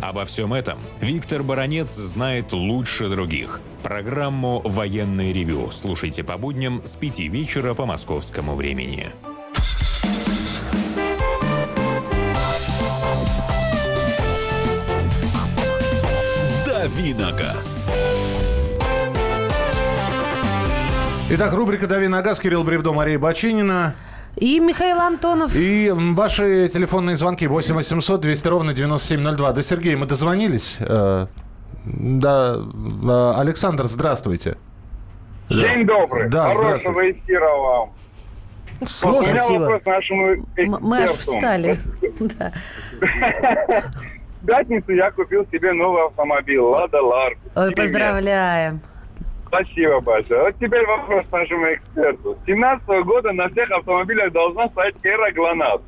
Обо 0.00 0.24
всем 0.24 0.52
этом 0.52 0.78
Виктор 1.00 1.42
Баронец 1.42 1.94
знает 1.94 2.52
лучше 2.52 3.08
других. 3.08 3.60
Программу 3.82 4.60
«Военный 4.64 5.32
ревю» 5.32 5.70
слушайте 5.70 6.22
по 6.22 6.36
будням 6.36 6.82
с 6.84 6.96
5 6.96 7.20
вечера 7.20 7.74
по 7.74 7.86
московскому 7.86 8.54
времени. 8.54 9.10
Давиногаз. 16.66 17.90
Итак, 21.28 21.52
рубрика 21.54 21.86
«Дави 21.88 22.06
на 22.06 22.22
газ». 22.22 22.38
Кирилл 22.38 22.62
Бревдо, 22.62 22.92
Мария 22.92 23.18
Бачинина. 23.18 23.96
И 24.36 24.60
Михаил 24.60 25.00
Антонов. 25.00 25.54
И 25.56 25.90
ваши 25.94 26.68
телефонные 26.68 27.16
звонки 27.16 27.46
8 27.46 27.74
800 27.74 28.20
200 28.20 28.48
ровно 28.48 28.74
9702. 28.74 29.52
До 29.52 29.62
Сергея 29.62 29.96
мы 29.96 30.06
дозвонились. 30.06 30.76
Э, 30.80 31.26
Да, 31.84 32.56
э, 32.56 33.32
Александр, 33.40 33.84
здравствуйте. 33.86 34.56
День 35.48 35.86
добрый. 35.86 36.28
Да, 36.28 36.52
Хорошего 36.52 37.10
эфира 37.10 37.48
вам. 37.56 37.92
У 38.80 38.86
Слушай, 38.86 39.32
меня 39.32 39.36
Спасибо. 39.42 39.58
вопрос 39.62 39.82
нашему 39.86 40.46
Мы 40.80 41.02
аж 41.04 41.10
встали. 41.12 41.76
Да. 42.20 42.52
В 44.42 44.46
пятницу 44.46 44.92
я 44.92 45.10
купил 45.10 45.46
себе 45.50 45.72
новый 45.72 46.04
автомобиль 46.06 46.58
«Лада 46.60 47.00
Ларгус». 47.02 47.38
Ой, 47.56 47.72
поздравляем. 47.72 48.80
Спасибо 49.46 50.00
большое. 50.00 50.42
Вот 50.44 50.54
теперь 50.60 50.84
вопрос 50.86 51.24
нашему 51.30 51.66
эксперту. 51.74 52.36
С 52.42 52.46
17 52.46 52.86
года 53.04 53.32
на 53.32 53.48
всех 53.48 53.70
автомобилях 53.70 54.32
должна 54.32 54.68
стоять 54.68 54.96
эра 55.04 55.30
ГЛОНАСС. 55.32 55.80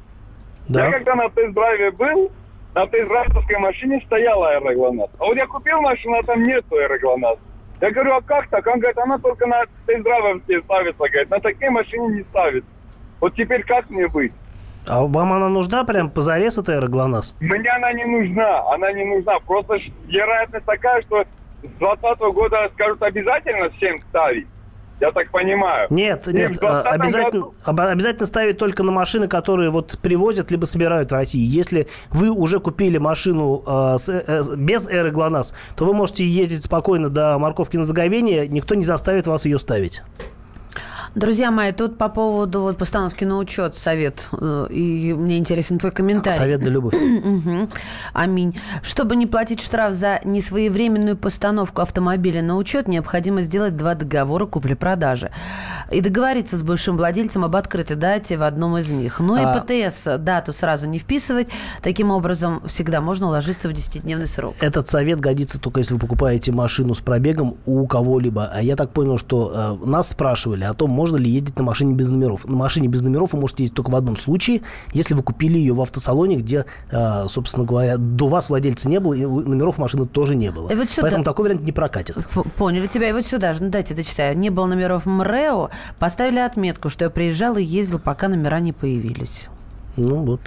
Я 0.68 0.84
Да. 0.84 0.90
когда 0.92 1.14
на 1.14 1.28
тест-драйве 1.30 1.90
был, 1.92 2.30
на 2.74 2.86
тест-драйвовской 2.86 3.58
машине 3.58 4.00
стояла 4.06 4.50
аэроглонасс. 4.50 5.10
А 5.18 5.24
вот 5.24 5.36
я 5.36 5.46
купил 5.46 5.80
машину, 5.80 6.18
а 6.18 6.22
там 6.22 6.46
нету 6.46 6.76
аэроглонасс. 6.76 7.38
Я 7.80 7.90
говорю, 7.90 8.14
а 8.16 8.20
как 8.20 8.48
так? 8.48 8.66
Он 8.66 8.78
говорит, 8.78 8.98
она 8.98 9.18
только 9.18 9.46
на 9.46 9.62
тест-драйвовские 9.86 10.60
ставится. 10.62 10.98
Говорит, 10.98 11.30
на 11.30 11.40
такие 11.40 11.70
машины 11.70 12.16
не 12.16 12.22
ставится. 12.24 12.70
Вот 13.20 13.34
теперь 13.34 13.64
как 13.64 13.88
мне 13.90 14.06
быть? 14.08 14.32
А 14.88 15.02
вам 15.02 15.32
она 15.32 15.48
нужна 15.48 15.84
прям 15.84 16.10
позарез, 16.10 16.56
эта 16.58 16.74
аэроглонасс? 16.74 17.34
Мне 17.40 17.70
она 17.70 17.92
не 17.92 18.04
нужна, 18.04 18.62
она 18.72 18.92
не 18.92 19.04
нужна. 19.04 19.38
Просто 19.40 19.78
вероятность 20.06 20.64
такая, 20.66 21.02
что 21.02 21.24
с 21.62 21.78
20 21.78 22.18
года 22.34 22.70
скажут 22.74 23.02
обязательно 23.02 23.70
всем 23.70 23.98
ставить. 24.00 24.46
Я 25.00 25.12
так 25.12 25.30
понимаю. 25.30 25.86
Нет, 25.90 26.26
нет, 26.26 26.56
в 26.56 26.60
20-м 26.60 26.66
а, 26.66 26.80
обязательно, 26.90 27.22
году- 27.42 27.54
об- 27.64 27.80
обязательно 27.80 28.26
ставить 28.26 28.58
только 28.58 28.82
на 28.82 28.90
машины, 28.90 29.28
которые 29.28 29.70
вот 29.70 29.96
привозят 30.02 30.50
либо 30.50 30.64
собирают 30.64 31.12
в 31.12 31.14
России. 31.14 31.40
Если 31.40 31.86
вы 32.10 32.30
уже 32.30 32.58
купили 32.58 32.98
машину 32.98 33.62
э, 33.64 33.96
с, 33.98 34.08
э, 34.08 34.42
с- 34.42 34.48
без 34.56 34.88
эры 34.88 35.12
ГЛОНАСС, 35.12 35.54
то 35.76 35.84
вы 35.84 35.94
можете 35.94 36.26
ездить 36.26 36.64
спокойно 36.64 37.10
до 37.10 37.38
морковки 37.38 37.76
на 37.76 37.84
заговение, 37.84 38.48
никто 38.48 38.74
не 38.74 38.82
заставит 38.84 39.28
вас 39.28 39.44
ее 39.44 39.60
ставить. 39.60 40.02
Друзья 41.18 41.50
мои, 41.50 41.72
тут 41.72 41.98
по 41.98 42.08
поводу 42.08 42.60
вот 42.60 42.78
постановки 42.78 43.24
на 43.24 43.38
учет 43.38 43.76
совет. 43.76 44.28
э, 44.30 44.68
И 44.70 45.12
мне 45.14 45.38
интересен 45.38 45.80
твой 45.80 45.90
комментарий. 45.90 46.38
Совет 46.38 46.60
да 46.62 46.70
любовь. 46.70 46.94
Мгм. 46.94 47.68
Аминь. 48.12 48.56
Чтобы 48.84 49.16
не 49.16 49.26
платить 49.26 49.60
штраф 49.60 49.94
за 49.94 50.20
несвоевременную 50.22 51.16
постановку 51.16 51.82
автомобиля 51.82 52.40
на 52.42 52.56
учет, 52.56 52.86
необходимо 52.86 53.40
сделать 53.40 53.76
два 53.76 53.96
договора 53.96 54.46
купли-продажи. 54.46 55.32
И 55.90 56.00
договориться 56.00 56.56
с 56.56 56.62
бывшим 56.62 56.96
владельцем 56.96 57.42
об 57.44 57.56
открытой 57.56 57.96
дате 57.96 58.36
в 58.38 58.44
одном 58.44 58.78
из 58.78 58.88
них. 58.88 59.18
Ну 59.18 59.36
и 59.36 59.40
А- 59.40 59.58
ПТС 59.58 60.04
дату 60.18 60.52
сразу 60.52 60.86
не 60.86 60.98
вписывать. 60.98 61.48
Таким 61.82 62.12
образом, 62.12 62.62
всегда 62.66 63.00
можно 63.00 63.26
уложиться 63.26 63.68
в 63.68 63.72
10-дневный 63.72 64.26
срок. 64.26 64.54
Этот 64.60 64.86
совет 64.86 65.18
годится 65.18 65.58
только 65.60 65.80
если 65.80 65.94
вы 65.94 65.98
покупаете 66.00 66.52
машину 66.52 66.94
с 66.94 67.00
пробегом 67.00 67.56
у 67.66 67.88
кого-либо. 67.88 68.48
А 68.54 68.62
я 68.62 68.76
так 68.76 68.92
понял, 68.92 69.18
что 69.18 69.78
э, 69.82 69.84
нас 69.86 70.10
спрашивали 70.10 70.62
о 70.62 70.74
том, 70.74 70.90
можно 70.90 71.07
ли 71.16 71.30
ездить 71.30 71.56
на 71.56 71.64
машине 71.64 71.94
без 71.94 72.10
номеров. 72.10 72.46
На 72.48 72.56
машине 72.56 72.88
без 72.88 73.02
номеров 73.02 73.32
вы 73.32 73.40
можете 73.40 73.62
ездить 73.64 73.76
только 73.76 73.90
в 73.90 73.96
одном 73.96 74.16
случае, 74.16 74.62
если 74.92 75.14
вы 75.14 75.22
купили 75.22 75.58
ее 75.58 75.74
в 75.74 75.80
автосалоне, 75.80 76.36
где, 76.36 76.64
э, 76.90 77.26
собственно 77.28 77.64
говоря, 77.66 77.96
до 77.96 78.28
вас 78.28 78.50
владельца 78.50 78.88
не 78.88 79.00
было, 79.00 79.14
и 79.14 79.24
номеров 79.24 79.78
машины 79.78 80.06
тоже 80.06 80.34
не 80.36 80.50
было. 80.50 80.70
И 80.70 80.74
вот 80.74 80.88
сюда- 80.88 81.02
Поэтому 81.02 81.24
такой 81.24 81.44
вариант 81.44 81.62
не 81.62 81.72
прокатит. 81.72 82.16
Поняли 82.56 82.86
тебя. 82.86 83.08
И 83.08 83.12
вот 83.12 83.26
сюда 83.26 83.52
же, 83.52 83.62
ну 83.62 83.70
дайте 83.70 83.94
дочитаю. 83.94 84.36
Не 84.36 84.50
было 84.50 84.66
номеров 84.66 85.06
МРЭО, 85.06 85.70
поставили 85.98 86.38
отметку, 86.38 86.90
что 86.90 87.04
я 87.06 87.10
приезжал 87.10 87.56
и 87.56 87.62
ездил, 87.62 87.98
пока 87.98 88.28
номера 88.28 88.60
не 88.60 88.72
появились. 88.72 89.46
Ну 89.96 90.24
вот. 90.24 90.40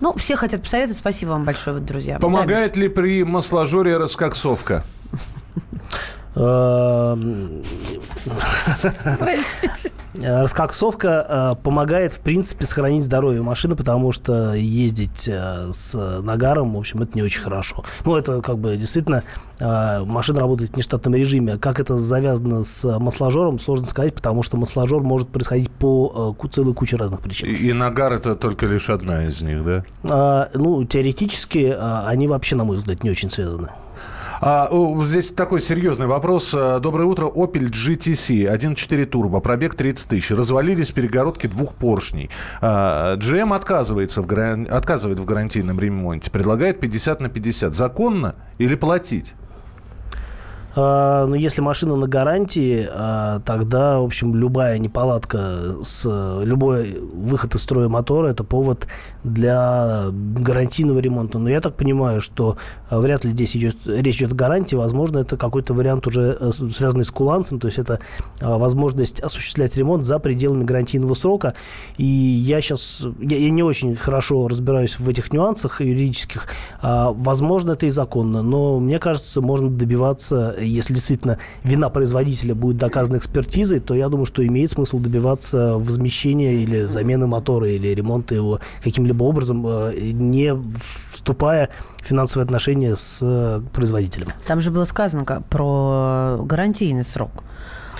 Ну, 0.00 0.12
все 0.16 0.36
хотят 0.36 0.62
посоветовать. 0.62 0.98
Спасибо 0.98 1.30
вам 1.30 1.44
большое, 1.44 1.80
друзья. 1.80 2.18
Помогает 2.18 2.76
ли 2.76 2.88
при 2.88 3.24
масложоре 3.24 3.96
раскоксовка? 3.96 4.84
Эм. 6.36 7.62
Простите. 9.18 9.90
Э, 10.20 10.42
Раскоксовка 10.42 11.54
э, 11.58 11.62
помогает, 11.62 12.12
в 12.12 12.20
принципе, 12.20 12.66
сохранить 12.66 13.04
здоровье 13.04 13.42
машины, 13.42 13.74
потому 13.74 14.12
что 14.12 14.54
ездить 14.54 15.28
э, 15.28 15.70
с 15.72 15.94
нагаром, 16.22 16.74
в 16.74 16.78
общем, 16.78 17.02
это 17.02 17.12
не 17.14 17.22
очень 17.22 17.40
хорошо. 17.40 17.84
Ну, 18.04 18.16
это 18.16 18.42
как 18.42 18.58
бы 18.58 18.76
действительно 18.76 19.22
машина 19.58 20.40
работает 20.40 20.72
в 20.72 20.76
нештатном 20.76 21.14
режиме. 21.14 21.56
Как 21.56 21.80
это 21.80 21.96
завязано 21.96 22.62
с 22.62 22.98
масложором, 22.98 23.58
сложно 23.58 23.86
сказать, 23.86 24.14
потому 24.14 24.42
что 24.42 24.58
масложор 24.58 25.02
может 25.02 25.28
происходить 25.28 25.70
по 25.70 26.36
целой 26.52 26.74
куче 26.74 26.96
разных 26.96 27.20
причин. 27.20 27.48
И, 27.48 27.72
нагар 27.72 28.12
это 28.12 28.34
только 28.34 28.66
лишь 28.66 28.90
одна 28.90 29.24
из 29.24 29.40
них, 29.40 29.64
да? 29.64 30.50
Ну, 30.52 30.84
теоретически 30.84 31.74
они 32.06 32.28
вообще, 32.28 32.54
на 32.54 32.64
мой 32.64 32.76
взгляд, 32.76 33.02
не 33.02 33.08
очень 33.08 33.30
связаны. 33.30 33.70
А, 34.40 34.68
здесь 35.04 35.30
такой 35.30 35.60
серьезный 35.60 36.06
вопрос. 36.06 36.54
А, 36.56 36.78
Доброе 36.80 37.04
утро. 37.04 37.26
Opel 37.26 37.70
GTC 37.70 38.44
1.4 38.54 39.04
турбо, 39.06 39.40
пробег 39.40 39.74
30 39.74 40.08
тысяч. 40.08 40.30
Развалились 40.30 40.90
перегородки 40.90 41.46
двух 41.46 41.74
поршней. 41.74 42.30
А, 42.60 43.16
GM 43.16 43.54
отказывается 43.54 44.22
в, 44.22 44.26
гаран- 44.26 44.68
отказывает 44.68 45.18
в 45.20 45.24
гарантийном 45.24 45.80
ремонте. 45.80 46.30
Предлагает 46.30 46.80
50 46.80 47.20
на 47.20 47.28
50. 47.28 47.74
Законно 47.74 48.34
или 48.58 48.74
платить? 48.74 49.34
А, 50.76 51.26
Ну, 51.26 51.34
если 51.34 51.62
машина 51.62 51.96
на 51.96 52.06
гарантии, 52.06 52.86
а, 52.92 53.40
тогда, 53.40 53.98
в 53.98 54.04
общем, 54.04 54.34
любая 54.34 54.76
неполадка 54.78 55.76
с 55.82 56.04
любой 56.44 57.00
выход 57.00 57.54
из 57.54 57.62
строя 57.62 57.88
мотора 57.88 58.28
это 58.28 58.44
повод 58.44 58.86
для 59.24 60.08
гарантийного 60.12 60.98
ремонта. 60.98 61.38
Но 61.38 61.48
я 61.48 61.62
так 61.62 61.76
понимаю, 61.76 62.20
что 62.20 62.58
а, 62.90 63.00
вряд 63.00 63.24
ли 63.24 63.30
здесь 63.30 63.56
идет, 63.56 63.76
речь 63.86 64.18
идет 64.18 64.32
о 64.32 64.36
гарантии. 64.36 64.76
Возможно, 64.76 65.18
это 65.18 65.38
какой-то 65.38 65.72
вариант 65.72 66.06
уже 66.06 66.36
э, 66.38 66.52
связанный 66.52 67.04
с 67.04 67.10
куланцем, 67.10 67.58
то 67.58 67.68
есть 67.68 67.78
это 67.78 67.98
возможность 68.40 69.20
осуществлять 69.20 69.76
ремонт 69.76 70.04
за 70.04 70.18
пределами 70.18 70.64
гарантийного 70.64 71.14
срока. 71.14 71.54
И 71.96 72.04
я 72.04 72.60
сейчас, 72.60 73.06
я, 73.20 73.38
я 73.38 73.50
не 73.50 73.62
очень 73.62 73.96
хорошо 73.96 74.46
разбираюсь 74.46 74.98
в 74.98 75.08
этих 75.08 75.32
нюансах 75.32 75.80
юридических. 75.80 76.48
Возможно, 76.82 77.72
это 77.72 77.86
и 77.86 77.90
законно, 77.90 78.42
но 78.42 78.78
мне 78.78 78.98
кажется, 78.98 79.40
можно 79.40 79.70
добиваться, 79.70 80.54
если 80.66 80.94
действительно 80.94 81.38
вина 81.64 81.88
производителя 81.88 82.54
будет 82.54 82.76
доказана 82.76 83.16
экспертизой, 83.16 83.80
то 83.80 83.94
я 83.94 84.08
думаю, 84.08 84.26
что 84.26 84.46
имеет 84.46 84.70
смысл 84.70 84.98
добиваться 84.98 85.74
возмещения 85.78 86.54
или 86.54 86.84
замены 86.84 87.26
мотора, 87.26 87.68
или 87.68 87.88
ремонта 87.88 88.34
его 88.34 88.60
каким-либо 88.82 89.24
образом, 89.24 89.66
э, 89.66 89.94
не 90.12 90.54
вступая 91.12 91.70
в 92.02 92.06
финансовые 92.06 92.44
отношения 92.44 92.96
с 92.96 93.20
э, 93.22 93.60
производителем. 93.72 94.28
Там 94.46 94.60
же 94.60 94.70
было 94.70 94.84
сказано 94.84 95.24
про 95.24 96.38
гарантийный 96.42 97.04
срок. 97.04 97.30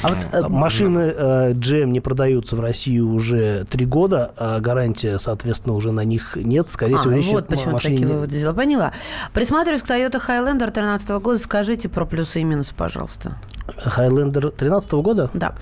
А 0.02 0.08
вот, 0.08 0.18
э, 0.32 0.48
Машины 0.48 1.14
э, 1.16 1.52
GM 1.52 1.86
не 1.86 2.00
продаются 2.00 2.56
в 2.56 2.60
России 2.60 2.98
уже 2.98 3.64
три 3.64 3.86
года, 3.86 4.32
а 4.36 4.60
гарантия, 4.60 5.18
соответственно, 5.18 5.74
уже 5.74 5.92
на 5.92 6.04
них 6.04 6.36
нет. 6.36 6.68
Скорее 6.70 6.96
а, 6.96 6.98
всего, 6.98 7.12
речь 7.12 7.26
вот 7.26 7.44
идет 7.44 7.52
о 7.52 7.56
почему 7.56 7.72
машине 7.72 7.96
такие 7.96 8.12
выводы 8.12 8.36
сделала. 8.36 8.54
Поняла. 8.54 8.92
Присматриваюсь 9.32 9.82
к 9.82 9.90
Toyota 9.90 10.20
Highlander 10.20 10.58
2013 10.58 11.10
года. 11.10 11.38
Скажите 11.38 11.88
про 11.88 12.04
плюсы 12.04 12.40
и 12.40 12.44
минусы, 12.44 12.74
пожалуйста. 12.74 13.36
Highlander 13.66 14.40
2013 14.40 14.92
года. 14.92 15.30
Да. 15.34 15.54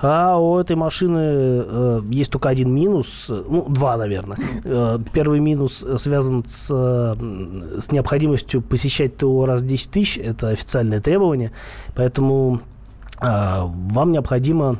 А 0.00 0.38
у 0.38 0.58
этой 0.58 0.76
машины 0.76 1.18
э, 1.18 2.00
есть 2.10 2.30
только 2.30 2.48
один 2.48 2.72
минус, 2.72 3.26
ну, 3.28 3.66
два, 3.68 3.96
наверное. 3.96 4.38
Э, 4.62 4.98
первый 5.12 5.40
минус 5.40 5.84
связан 5.96 6.44
с, 6.46 6.68
с 6.68 7.92
необходимостью 7.92 8.62
посещать 8.62 9.16
ТО 9.16 9.44
раз 9.44 9.62
в 9.62 9.66
10 9.66 9.90
тысяч. 9.90 10.18
Это 10.18 10.50
официальное 10.50 11.00
требование. 11.00 11.50
Поэтому 11.96 12.60
вам 13.20 14.12
необходимо 14.12 14.78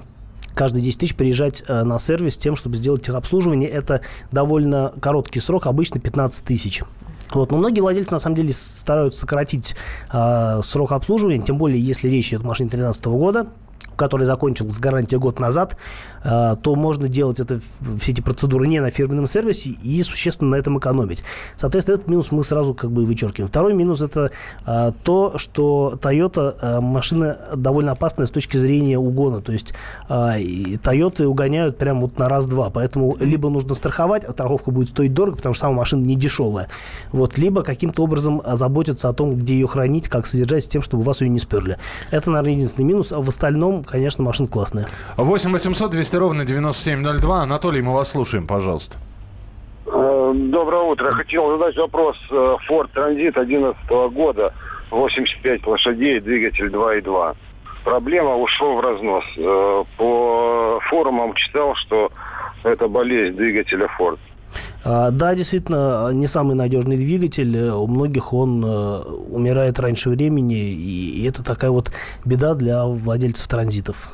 каждые 0.59 0.83
10 0.83 0.99
тысяч 0.99 1.15
приезжать 1.15 1.63
э, 1.69 1.85
на 1.85 2.01
сервис 2.01 2.37
тем, 2.37 2.57
чтобы 2.57 2.77
сделать 2.77 3.05
техобслуживание. 3.05 3.69
Это 3.69 4.01
довольно 4.33 4.93
короткий 5.01 5.39
срок, 5.39 5.69
обычно 5.69 6.01
15 6.01 6.45
тысяч. 6.45 6.83
Вот, 7.33 7.53
но 7.53 7.59
многие 7.59 7.81
владельцы 7.81 8.13
на 8.13 8.19
самом 8.19 8.35
деле 8.37 8.53
стараются 8.53 9.21
сократить 9.21 9.77
э, 10.13 10.61
срок 10.65 10.93
обслуживания, 10.93 11.41
тем 11.41 11.59
более 11.59 11.81
если 11.81 12.09
речь 12.09 12.31
идет 12.31 12.45
о 12.45 12.49
машине 12.49 12.71
2013 12.71 13.05
года 13.07 13.47
который 13.99 14.27
закончился 14.27 14.81
гарантия 14.81 15.19
год 15.19 15.41
назад, 15.41 15.77
то 16.29 16.75
можно 16.75 17.09
делать 17.09 17.41
это, 17.41 17.61
все 18.01 18.13
эти 18.13 18.21
процедуры 18.21 18.67
не 18.67 18.81
на 18.81 18.91
фирменном 18.91 19.27
сервисе 19.27 19.71
и 19.71 20.03
существенно 20.03 20.51
на 20.51 20.57
этом 20.57 20.79
экономить. 20.79 21.23
Соответственно, 21.57 21.95
этот 21.97 22.09
минус 22.09 22.33
мы 22.33 22.45
сразу 22.45 22.75
как 22.75 22.91
бы 22.91 23.05
вычеркиваем. 23.05 23.49
Второй 23.49 23.75
минус 23.75 24.03
это 24.03 24.31
э, 24.67 24.93
то, 25.05 25.39
что 25.39 25.99
Toyota 26.03 26.57
э, 26.61 26.81
машина 26.81 27.39
довольно 27.55 27.93
опасная 27.93 28.27
с 28.27 28.31
точки 28.31 28.57
зрения 28.57 28.99
угона. 28.99 29.41
То 29.41 29.53
есть 29.53 29.73
Toyota 30.09 31.25
угоняют 31.25 31.79
прям 31.79 32.01
вот 32.01 32.19
на 32.19 32.29
раз-два. 32.29 32.71
Поэтому 32.71 33.17
либо 33.21 33.49
нужно 33.49 33.75
страховать, 33.75 34.25
а 34.25 34.33
страховка 34.33 34.71
будет 34.71 34.91
стоить 34.91 35.15
дорого, 35.15 35.37
потому 35.37 35.55
что 35.55 35.63
сама 35.63 35.77
машина 35.77 36.05
не 36.05 36.17
дешевая. 36.17 36.69
Вот, 37.13 37.39
либо 37.39 37.63
каким-то 37.63 38.03
образом 38.03 38.43
заботиться 38.55 39.09
о 39.09 39.13
том, 39.13 39.37
где 39.37 39.55
ее 39.55 39.67
хранить, 39.67 40.09
как 40.09 40.27
содержать, 40.27 40.65
с 40.65 40.69
тем, 40.69 40.83
чтобы 40.83 41.03
вас 41.03 41.21
ее 41.21 41.29
не 41.29 41.39
сперли. 41.39 41.79
Это, 42.11 42.31
наверное, 42.31 42.57
единственный 42.57 42.85
минус. 42.85 43.13
А 43.13 43.21
в 43.21 43.29
остальном, 43.29 43.85
конечно, 43.85 44.25
машина 44.25 44.49
классная. 44.49 44.89
8 45.17 45.53
800 45.53 45.91
200 45.91 46.17
ровно 46.19 46.45
9702. 46.45 47.43
Анатолий, 47.43 47.83
мы 47.83 47.93
вас 47.95 48.11
слушаем, 48.11 48.47
пожалуйста. 48.47 48.97
Э, 49.87 50.33
Доброе 50.35 50.83
утро. 50.83 51.13
Хотел 51.13 51.51
задать 51.59 51.77
вопрос. 51.77 52.17
э, 52.31 52.57
Ford 52.69 52.89
Transit 52.95 53.33
2011 53.35 53.91
года, 54.13 54.53
85 54.91 55.67
лошадей, 55.67 56.21
двигатель 56.21 56.69
2.2. 56.69 57.37
Проблема 57.85 58.37
ушел 58.37 58.77
в 58.77 58.81
разнос. 58.81 59.25
Э, 59.37 59.85
По 59.97 60.81
форумам 60.91 61.35
читал, 61.35 61.75
что 61.77 62.11
это 62.65 62.89
болезнь 62.89 63.37
двигателя 63.37 63.89
Ford. 63.99 64.19
А, 64.85 65.11
Да, 65.11 65.35
действительно, 65.35 66.11
не 66.13 66.27
самый 66.27 66.55
надежный 66.57 66.97
двигатель. 66.97 67.71
У 67.71 67.87
многих 67.87 68.33
он 68.33 68.65
умирает 68.65 69.79
раньше 69.81 70.11
времени, 70.11 70.71
и 70.71 71.23
и 71.23 71.29
это 71.29 71.43
такая 71.45 71.71
вот 71.71 71.91
беда 72.25 72.55
для 72.55 72.85
владельцев 72.85 73.47
транзитов. 73.49 74.09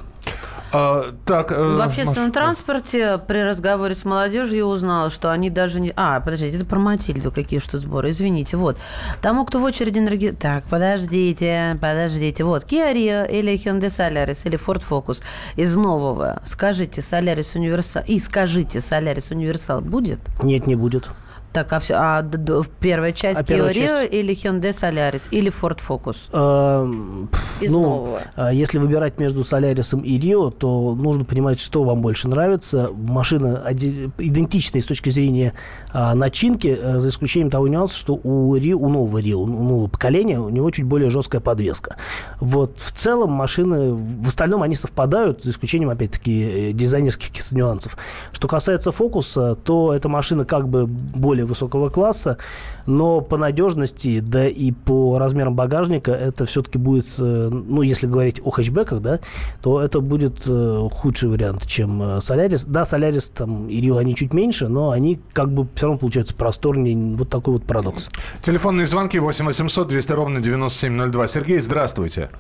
А, 0.75 1.05
так, 1.25 1.53
э, 1.53 1.77
В 1.77 1.81
общественном 1.81 2.25
Маш, 2.29 2.35
транспорте 2.35 3.19
при 3.19 3.39
разговоре 3.45 3.95
с 3.95 4.05
молодежью 4.05 4.67
узнала, 4.67 5.09
что 5.09 5.31
они 5.31 5.49
даже 5.49 5.81
не... 5.81 5.93
А, 5.95 6.19
подождите, 6.21 6.57
это 6.57 6.67
про 6.67 6.79
Матильду 6.81 7.31
какие 7.31 7.61
что 7.61 7.79
сборы, 7.79 8.11
извините. 8.11 8.57
Вот. 8.57 8.77
Тому, 9.23 9.45
кто 9.47 9.61
в 9.61 9.65
очереди 9.65 10.01
на 10.01 10.09
реги- 10.09 10.33
Так, 10.35 10.65
подождите, 10.65 11.79
подождите. 11.81 12.43
Вот, 12.45 12.65
Kia 12.65 12.93
Rio 12.93 13.31
или 13.31 13.55
Hyundai 13.55 13.87
Solaris 13.87 14.41
или 14.47 14.59
Ford 14.59 14.83
Focus 14.89 15.23
из 15.57 15.77
нового. 15.77 16.43
Скажите, 16.45 17.01
Solaris 17.01 17.55
Universal... 17.55 18.05
И 18.07 18.19
скажите, 18.19 18.81
Solaris 18.81 19.31
Universal 19.31 19.81
будет? 19.81 20.19
Нет, 20.43 20.67
не 20.67 20.75
будет. 20.75 21.09
Так, 21.55 21.73
а, 21.73 21.79
все, 21.79 21.95
а 21.97 22.23
д- 22.23 22.63
первая 22.81 23.13
часть 23.13 23.39
А 23.39 23.45
Kia 23.45 23.69
Rio 23.71 23.73
часть? 23.73 24.13
или 24.13 24.35
Hyundai 24.35 24.71
Solaris 24.71 25.29
или 25.31 25.53
Ford 25.53 25.79
Focus? 25.89 26.17
Эм, 26.33 27.29
Из 27.61 27.71
ну, 27.71 27.81
нового. 27.83 28.19
а, 28.35 28.53
если 28.53 28.79
выбирать 28.79 29.21
между 29.21 29.45
Солярисом 29.45 30.01
и 30.01 30.19
Рио, 30.19 30.51
то 30.51 30.97
нужно 30.97 31.25
понимать, 31.25 31.61
что 31.61 31.85
вам 31.85 32.03
больше 32.03 32.27
нравится. 32.27 32.91
Машина 32.93 33.63
идентичная 33.71 34.83
с 34.83 34.87
точки 34.87 35.11
зрения 35.11 35.53
а, 35.93 36.17
начинки, 36.17 36.77
э, 36.77 36.99
за 36.99 37.09
исключением 37.11 37.51
того 37.51 37.69
нюанса, 37.69 37.97
что 37.97 38.19
у 38.21 38.57
Рио, 38.57 38.77
у 38.77 38.89
нового 38.89 39.19
Рио, 39.19 39.41
у 39.41 39.47
нового 39.47 39.87
поколения, 39.87 40.41
у 40.41 40.49
него 40.49 40.69
чуть 40.73 40.87
более 40.87 41.09
жесткая 41.09 41.41
подвеска. 41.41 41.95
Вот 42.41 42.81
в 42.81 42.91
целом 42.91 43.31
машины, 43.31 43.95
в 43.95 44.27
остальном 44.27 44.63
они 44.65 44.75
совпадают, 44.75 45.45
за 45.45 45.53
исключением, 45.53 45.91
опять-таки, 45.91 46.71
э, 46.71 46.73
дизайнерских 46.73 47.53
нюансов. 47.53 47.97
Что 48.33 48.49
касается 48.49 48.91
фокуса, 48.91 49.55
то 49.55 49.95
эта 49.95 50.09
машина 50.09 50.45
как 50.45 50.69
бы 50.69 50.87
более 50.89 51.44
высокого 51.47 51.89
класса, 51.89 52.39
но 52.87 53.21
по 53.21 53.37
надежности, 53.37 54.21
да 54.21 54.47
и 54.47 54.73
по 54.73 55.19
размерам 55.19 55.55
багажника 55.55 56.13
это 56.13 56.47
все-таки 56.47 56.79
будет, 56.79 57.07
э, 57.19 57.51
ну, 57.51 57.83
если 57.83 58.07
говорить 58.07 58.41
о 58.45 58.51
хэтчбеках, 58.51 59.01
да, 59.01 59.21
то 59.63 59.81
это 59.81 60.01
будет 60.01 60.43
э, 60.47 60.89
худший 60.91 61.29
вариант, 61.29 61.67
чем 61.67 62.03
э, 62.03 62.21
Солярис. 62.21 62.65
Да, 62.65 62.85
Солярис 62.85 63.29
там 63.31 63.69
и 63.69 63.81
Рио, 63.81 63.97
они 63.97 64.15
чуть 64.15 64.33
меньше, 64.33 64.69
но 64.69 64.91
они 64.91 65.21
как 65.33 65.51
бы 65.51 65.67
все 65.75 65.87
равно 65.87 65.99
получаются 65.99 66.35
просторнее. 66.35 67.17
Вот 67.17 67.29
такой 67.29 67.55
вот 67.55 67.65
парадокс. 67.65 68.09
Телефонные 68.43 68.87
звонки 68.87 69.19
8 69.19 69.47
800 69.47 69.89
200 69.89 70.13
ровно 70.13 70.41
9702. 70.41 71.27
Сергей, 71.29 71.59
здравствуйте. 71.59 72.31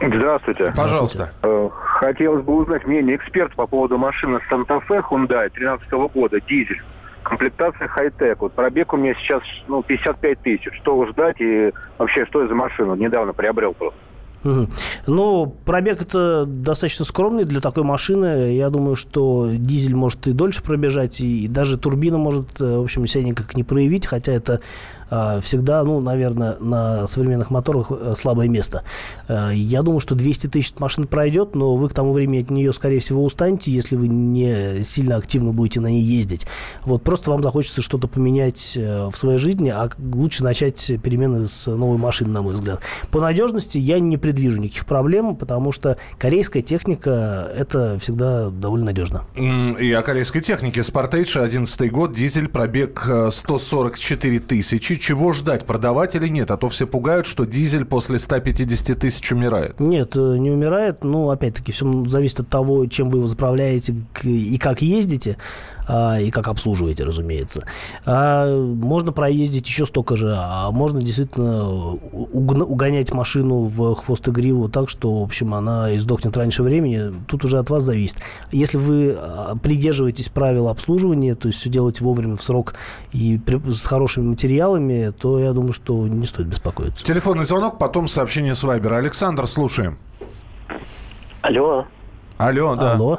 Здравствуйте. 0.00 0.72
Пожалуйста. 0.76 1.32
Э, 1.42 1.68
Хотелось 2.02 2.42
бы 2.44 2.56
узнать 2.56 2.84
мнение 2.84 3.14
эксперта 3.14 3.54
по 3.54 3.68
поводу 3.68 3.96
машины 3.96 4.40
Санта-Фе 4.48 5.04
Hyundai 5.08 5.48
13 5.50 5.88
года, 6.12 6.40
дизель. 6.40 6.82
Комплектация 7.22 7.88
хай-тек. 7.88 8.40
Вот 8.40 8.52
пробег 8.52 8.92
у 8.92 8.96
меня 8.96 9.14
сейчас 9.14 9.42
ну, 9.68 9.82
55 9.82 10.40
тысяч. 10.40 10.68
Что 10.80 11.06
ждать 11.06 11.40
и 11.40 11.72
вообще 11.98 12.26
что 12.26 12.40
это 12.40 12.48
за 12.48 12.54
машина? 12.54 12.94
Недавно 12.94 13.32
приобрел 13.32 13.74
просто. 13.74 13.98
Ну, 15.06 15.56
пробег 15.64 16.02
это 16.02 16.44
достаточно 16.46 17.04
скромный 17.04 17.44
для 17.44 17.60
такой 17.60 17.84
машины. 17.84 18.54
Я 18.54 18.70
думаю, 18.70 18.96
что 18.96 19.50
дизель 19.52 19.94
может 19.94 20.26
и 20.26 20.32
дольше 20.32 20.64
пробежать, 20.64 21.20
и 21.20 21.46
даже 21.46 21.78
турбина 21.78 22.18
может, 22.18 22.60
э, 22.60 22.64
в 22.64 22.82
общем, 22.82 23.06
себя 23.06 23.22
никак 23.22 23.54
не 23.56 23.62
проявить, 23.62 24.06
хотя 24.06 24.32
это 24.32 24.60
всегда, 25.42 25.82
ну, 25.84 26.00
наверное, 26.00 26.56
на 26.58 27.06
современных 27.06 27.50
моторах 27.50 27.88
э, 27.90 28.14
слабое 28.16 28.48
место. 28.48 28.82
Э, 29.28 29.50
Я 29.54 29.82
думаю, 29.82 30.00
что 30.00 30.14
200 30.14 30.46
тысяч 30.46 30.72
машин 30.78 31.06
пройдет, 31.06 31.54
но 31.54 31.76
вы 31.76 31.88
к 31.88 31.94
тому 31.94 32.12
времени 32.12 32.42
от 32.42 32.50
нее, 32.50 32.72
скорее 32.72 33.00
всего, 33.00 33.24
устанете, 33.24 33.70
если 33.70 33.96
вы 33.96 34.08
не 34.08 34.84
сильно 34.84 35.16
активно 35.16 35.52
будете 35.52 35.80
на 35.80 35.88
ней 35.88 36.02
ездить. 36.02 36.46
Вот 36.84 37.02
просто 37.02 37.30
вам 37.30 37.42
захочется 37.42 37.82
что-то 37.82 38.08
поменять 38.08 38.74
э, 38.76 39.08
в 39.12 39.16
своей 39.16 39.38
жизни, 39.38 39.68
а 39.68 39.90
лучше 40.14 40.44
начать 40.44 40.92
перемены 41.02 41.48
с 41.48 41.66
новой 41.66 41.98
машины, 41.98 42.30
на 42.30 42.42
мой 42.42 42.54
взгляд. 42.54 42.80
По 43.10 43.20
надежности 43.20 43.78
я 43.78 43.98
не 44.00 44.16
предвижу 44.16 44.60
никаких 44.60 44.86
проблем, 44.86 45.36
потому 45.36 45.72
что 45.72 45.96
корейская 46.18 46.62
техника– 46.62 47.50
это 47.56 47.98
всегда 47.98 48.50
довольно 48.50 48.86
надежно. 48.86 49.24
И 49.36 49.92
о 49.92 50.02
корейской 50.02 50.40
технике. 50.40 50.80
Sportage, 50.80 51.38
11 51.40 51.90
год, 51.92 52.12
дизель, 52.12 52.48
пробег 52.48 53.04
э, 53.06 53.30
144 53.30 54.40
тысячи. 54.40 55.01
Чего 55.02 55.32
ждать, 55.32 55.66
продавать 55.66 56.14
или 56.14 56.28
нет? 56.28 56.52
А 56.52 56.56
то 56.56 56.68
все 56.68 56.86
пугают, 56.86 57.26
что 57.26 57.44
дизель 57.44 57.84
после 57.84 58.20
150 58.20 58.96
тысяч 58.96 59.32
умирает. 59.32 59.80
Нет, 59.80 60.14
э, 60.14 60.36
не 60.38 60.48
умирает. 60.48 61.02
Ну, 61.02 61.28
опять-таки, 61.30 61.72
все 61.72 62.04
зависит 62.06 62.38
от 62.38 62.48
того, 62.48 62.86
чем 62.86 63.10
вы 63.10 63.18
его 63.18 63.26
заправляете 63.26 63.96
и 64.22 64.56
как 64.58 64.80
ездите, 64.80 65.38
а, 65.88 66.18
и 66.20 66.30
как 66.30 66.48
обслуживаете, 66.48 67.04
разумеется. 67.04 67.64
А, 68.06 68.46
можно 68.64 69.12
проездить 69.12 69.66
еще 69.66 69.86
столько 69.86 70.16
же, 70.16 70.34
а 70.38 70.70
можно 70.70 71.02
действительно 71.02 71.64
угонять 72.12 73.12
машину 73.12 73.62
в 73.64 73.94
хвост 73.94 74.26
и 74.28 74.30
гриву 74.30 74.68
так, 74.68 74.88
что, 74.88 75.20
в 75.20 75.22
общем, 75.22 75.54
она 75.54 75.94
издохнет 75.96 76.36
раньше 76.36 76.62
времени. 76.62 77.12
Тут 77.26 77.44
уже 77.44 77.58
от 77.58 77.70
вас 77.70 77.82
зависит. 77.82 78.18
Если 78.50 78.78
вы 78.78 79.16
а, 79.18 79.56
придерживаетесь 79.56 80.28
правил 80.28 80.68
обслуживания, 80.68 81.34
то 81.34 81.48
есть 81.48 81.60
все 81.60 81.68
делаете 81.70 82.04
вовремя, 82.04 82.36
в 82.36 82.42
срок 82.42 82.74
и 83.12 83.38
при- 83.38 83.72
с 83.72 83.86
хорошими 83.86 84.24
материалами, 84.26 85.12
то 85.18 85.38
я 85.38 85.52
думаю, 85.52 85.72
что 85.72 86.06
не 86.06 86.26
стоит 86.26 86.48
беспокоиться. 86.48 87.04
Телефонный 87.04 87.44
звонок, 87.44 87.78
потом 87.78 88.08
сообщение 88.08 88.54
с 88.54 88.62
Вайбера. 88.62 88.96
Александр, 88.96 89.46
слушаем. 89.46 89.98
Алло. 91.42 91.86
Алло, 92.38 92.76
да. 92.76 92.92
Алло. 92.94 93.18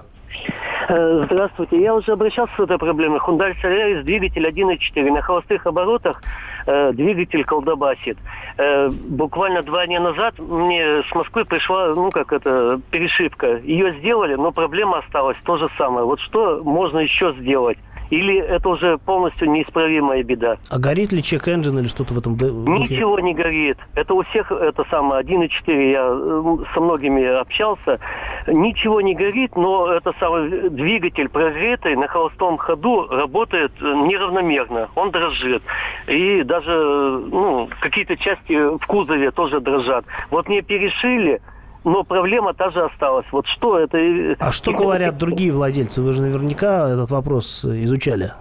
Э, 0.89 1.25
Здравствуйте. 1.25 1.81
Я 1.81 1.93
уже 1.93 2.11
обращался 2.11 2.53
с 2.55 2.59
этой 2.59 2.77
проблемой. 2.77 3.19
Hyundai 3.19 3.53
Solaris, 3.61 4.03
двигатель 4.03 4.45
1.4. 4.45 5.11
На 5.11 5.21
холостых 5.21 5.65
оборотах 5.65 6.21
э, 6.65 6.91
двигатель 6.93 7.43
колдобасит. 7.45 8.17
Э, 8.57 8.89
буквально 9.09 9.61
два 9.63 9.85
дня 9.85 9.99
назад 9.99 10.37
мне 10.39 11.03
с 11.03 11.15
Москвы 11.15 11.45
пришла, 11.45 11.93
ну, 11.93 12.09
как 12.11 12.33
это, 12.33 12.79
перешивка. 12.91 13.57
Ее 13.57 13.93
сделали, 13.99 14.35
но 14.35 14.51
проблема 14.51 14.99
осталась 14.99 15.37
то 15.43 15.57
же 15.57 15.67
самое. 15.77 16.05
Вот 16.05 16.19
что 16.19 16.61
можно 16.63 16.99
еще 16.99 17.33
сделать? 17.39 17.77
Или 18.09 18.39
это 18.39 18.69
уже 18.69 18.97
полностью 18.97 19.49
неисправимая 19.49 20.23
беда? 20.23 20.57
А 20.69 20.79
горит 20.79 21.11
ли 21.11 21.23
чек 21.23 21.47
engine 21.47 21.79
или 21.79 21.87
что-то 21.87 22.13
в 22.13 22.17
этом 22.17 22.37
духе? 22.37 22.95
Ничего 22.95 23.19
не 23.19 23.33
горит. 23.33 23.77
Это 23.95 24.13
у 24.13 24.23
всех 24.23 24.51
это 24.51 24.83
самое 24.89 25.23
1.4. 25.23 25.91
Я 25.91 26.65
со 26.73 26.79
многими 26.79 27.23
общался. 27.25 27.99
Ничего 28.47 29.01
не 29.01 29.15
горит, 29.15 29.55
но 29.55 29.87
это 29.87 30.13
самый 30.19 30.69
двигатель 30.69 31.29
прогретый 31.29 31.95
на 31.95 32.07
холостом 32.07 32.57
ходу 32.57 33.07
работает 33.07 33.71
э, 33.81 33.83
неравномерно. 33.83 34.89
Он 34.95 35.11
дрожит. 35.11 35.63
И 36.07 36.43
даже 36.43 36.71
э, 36.71 37.27
ну, 37.31 37.69
какие-то 37.79 38.17
части 38.17 38.53
в 38.77 38.85
кузове 38.85 39.31
тоже 39.31 39.59
дрожат. 39.59 40.05
Вот 40.29 40.47
мне 40.47 40.61
перешили, 40.61 41.41
но 41.83 42.03
проблема 42.03 42.53
та 42.53 42.69
же 42.71 42.83
осталась. 42.83 43.25
Вот 43.31 43.47
что 43.47 43.77
это? 43.79 43.97
А 44.39 44.51
что 44.51 44.71
говорят 44.73 45.17
другие 45.17 45.51
владельцы? 45.51 46.01
Вы 46.01 46.13
же 46.13 46.21
наверняка 46.21 46.89
этот 46.89 47.11
вопрос 47.11 47.65
изучали. 47.65 48.31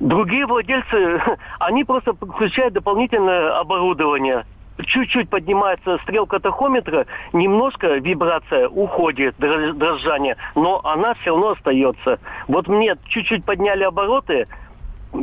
Другие 0.00 0.46
владельцы, 0.46 1.20
они 1.58 1.84
просто 1.84 2.12
подключают 2.12 2.74
дополнительное 2.74 3.58
оборудование. 3.58 4.44
Чуть-чуть 4.80 5.28
поднимается 5.28 5.98
стрелка 6.02 6.38
тахометра, 6.38 7.06
немножко 7.32 7.94
вибрация 7.96 8.68
уходит, 8.68 9.34
дрож- 9.36 9.72
дрожание, 9.72 10.36
но 10.54 10.80
она 10.84 11.14
все 11.14 11.30
равно 11.30 11.50
остается. 11.50 12.20
Вот 12.46 12.68
мне 12.68 12.94
чуть-чуть 13.08 13.44
подняли 13.44 13.82
обороты, 13.82 14.46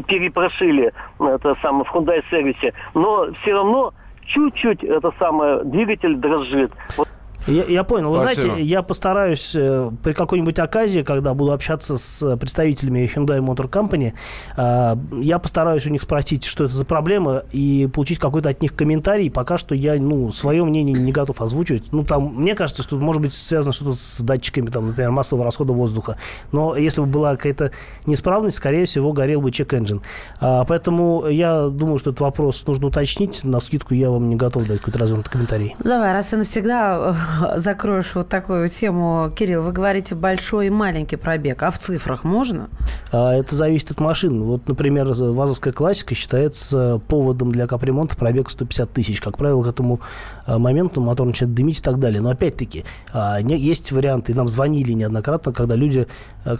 перепрошили 0.07 0.91
это 1.21 1.55
самое 1.61 1.85
в 1.85 1.95
Hyundai 1.95 2.21
сервисе, 2.29 2.73
но 2.93 3.27
все 3.41 3.53
равно 3.53 3.93
чуть-чуть 4.25 4.83
это 4.83 5.11
самое 5.19 5.63
двигатель 5.63 6.15
дрожит. 6.17 6.71
Вот 6.97 7.07
я, 7.47 7.63
я 7.65 7.83
понял. 7.83 8.11
Вы 8.11 8.19
Спасибо. 8.19 8.41
знаете, 8.41 8.63
я 8.63 8.81
постараюсь 8.81 9.53
э, 9.55 9.91
при 10.03 10.13
какой-нибудь 10.13 10.59
оказии, 10.59 11.01
когда 11.01 11.33
буду 11.33 11.51
общаться 11.51 11.97
с 11.97 12.37
представителями 12.37 13.09
Hyundai 13.13 13.39
Motor 13.39 13.69
Company, 13.69 14.13
э, 14.57 14.95
я 15.21 15.39
постараюсь 15.39 15.85
у 15.85 15.89
них 15.89 16.01
спросить, 16.01 16.43
что 16.43 16.65
это 16.65 16.73
за 16.73 16.85
проблема, 16.85 17.43
и 17.51 17.89
получить 17.93 18.19
какой-то 18.19 18.49
от 18.49 18.61
них 18.61 18.75
комментарий. 18.75 19.29
Пока 19.29 19.57
что 19.57 19.75
я, 19.75 19.95
ну, 19.95 20.31
свое 20.31 20.63
мнение 20.63 20.95
не 20.95 21.11
готов 21.11 21.41
озвучивать. 21.41 21.91
Ну, 21.91 22.03
там, 22.03 22.33
мне 22.35 22.55
кажется, 22.55 22.83
что 22.83 22.97
может 22.97 23.21
быть 23.21 23.33
связано 23.33 23.71
что-то 23.71 23.93
с 23.93 24.21
датчиками, 24.21 24.67
там, 24.67 24.87
например, 24.87 25.11
массового 25.11 25.45
расхода 25.45 25.73
воздуха. 25.73 26.17
Но 26.51 26.75
если 26.75 27.01
бы 27.01 27.07
была 27.07 27.35
какая-то 27.35 27.71
неисправность, 28.05 28.57
скорее 28.57 28.85
всего, 28.85 29.13
горел 29.13 29.41
бы 29.41 29.51
чек-энджин. 29.51 30.01
А, 30.39 30.63
поэтому 30.65 31.27
я 31.27 31.67
думаю, 31.67 31.99
что 31.99 32.09
этот 32.09 32.21
вопрос 32.21 32.65
нужно 32.67 32.87
уточнить. 32.87 33.43
На 33.43 33.59
скидку 33.59 33.93
я 33.93 34.09
вам 34.09 34.29
не 34.29 34.35
готов 34.35 34.67
дать 34.67 34.79
какой-то 34.79 34.99
развернутый 34.99 35.31
комментарий. 35.31 35.75
Ну, 35.79 35.89
Давай, 35.89 36.11
раз 36.11 36.33
и 36.33 36.35
навсегда 36.35 37.15
закроешь 37.57 38.13
вот 38.15 38.29
такую 38.29 38.69
тему. 38.69 39.31
Кирилл, 39.35 39.63
вы 39.63 39.71
говорите 39.71 40.15
большой 40.15 40.67
и 40.67 40.69
маленький 40.69 41.15
пробег. 41.15 41.63
А 41.63 41.71
в 41.71 41.77
цифрах 41.79 42.23
можно? 42.23 42.69
А 43.11 43.33
это 43.33 43.55
зависит 43.55 43.91
от 43.91 43.99
машин. 43.99 44.43
Вот, 44.43 44.67
например, 44.67 45.05
ВАЗовская 45.07 45.73
классика 45.73 46.15
считается 46.15 47.01
поводом 47.07 47.51
для 47.51 47.67
капремонта 47.67 48.15
пробег 48.15 48.49
150 48.49 48.91
тысяч. 48.91 49.21
Как 49.21 49.37
правило, 49.37 49.63
к 49.63 49.67
этому 49.67 50.01
а, 50.45 50.57
моменту 50.59 51.01
мотор 51.01 51.25
начинает 51.27 51.55
дымить 51.55 51.79
и 51.79 51.81
так 51.81 51.99
далее. 51.99 52.21
Но 52.21 52.29
опять-таки, 52.29 52.85
а, 53.13 53.41
не- 53.41 53.57
есть 53.59 53.91
варианты, 53.91 54.33
нам 54.33 54.47
звонили 54.47 54.91
неоднократно, 54.93 55.53
когда 55.53 55.75
люди 55.75 56.07
а, 56.45 56.55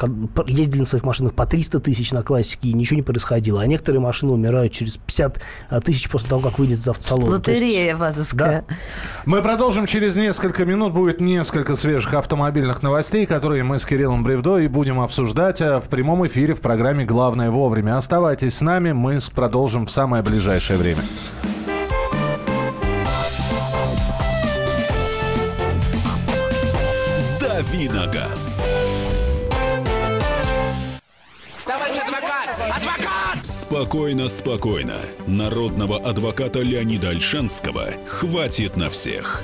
ездили 0.47 0.79
на 0.81 0.85
своих 0.85 1.03
машинах 1.03 1.33
по 1.33 1.45
300 1.45 1.79
тысяч 1.79 2.11
на 2.11 2.23
классике, 2.23 2.69
и 2.69 2.73
ничего 2.73 2.97
не 2.97 3.03
происходило. 3.03 3.61
А 3.61 3.67
некоторые 3.67 4.01
машины 4.01 4.31
умирают 4.33 4.71
через 4.73 4.97
50 4.97 5.41
тысяч 5.83 6.09
после 6.09 6.29
того, 6.29 6.41
как 6.41 6.59
выйдет 6.59 6.79
из 6.79 6.88
автосалона. 6.88 7.39
То 7.39 7.51
есть- 7.51 7.61
Лотерея 7.63 7.95
вазовская. 7.95 8.65
Мы 9.25 9.41
продолжим 9.41 9.85
через 9.85 10.15
несколько 10.15 10.64
минут. 10.65 10.93
Будет 10.93 11.21
несколько 11.21 11.75
свежих 11.75 12.13
автомобильных 12.13 12.84
новостей, 12.84 13.25
которые 13.25 13.63
мы 13.63 13.80
с 13.80 13.86
Кириллом 13.86 14.23
Бревдо 14.23 14.58
и 14.58 14.67
будем 14.67 14.99
обсуждать 14.99 15.62
э, 15.62 15.80
в 15.80 15.89
прямом 15.89 16.25
эфире 16.28 16.54
в 16.54 16.62
программе 16.62 17.06
«Главное 17.06 17.51
вовремя». 17.51 17.97
Оставайтесь 17.97 18.58
с 18.58 18.62
нами, 18.62 18.91
мы 18.91 19.19
продолжим 19.34 19.86
в 19.86 19.91
самое 19.91 20.23
ближайшее 20.23 20.78
время. 20.78 21.01
Давиногаз. 27.39 28.63
Товарищ 31.65 31.97
адвокат! 32.04 32.49
Адвокат! 32.60 33.45
Спокойно, 33.45 34.28
спокойно. 34.28 34.97
Народного 35.28 35.97
адвоката 35.97 36.60
Леонида 36.60 37.10
Альшанского 37.10 37.89
хватит 38.08 38.78
на 38.78 38.89
всех. 38.89 39.43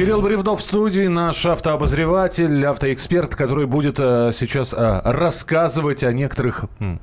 Кирилл 0.00 0.22
Бревдов 0.22 0.60
в 0.60 0.64
студии, 0.64 1.08
наш 1.08 1.44
автообозреватель, 1.44 2.64
автоэксперт, 2.64 3.36
который 3.36 3.66
будет 3.66 3.96
э, 3.98 4.30
сейчас 4.32 4.72
э, 4.72 5.02
рассказывать 5.04 6.02
о 6.04 6.12
некоторых 6.14 6.64
м, 6.78 6.98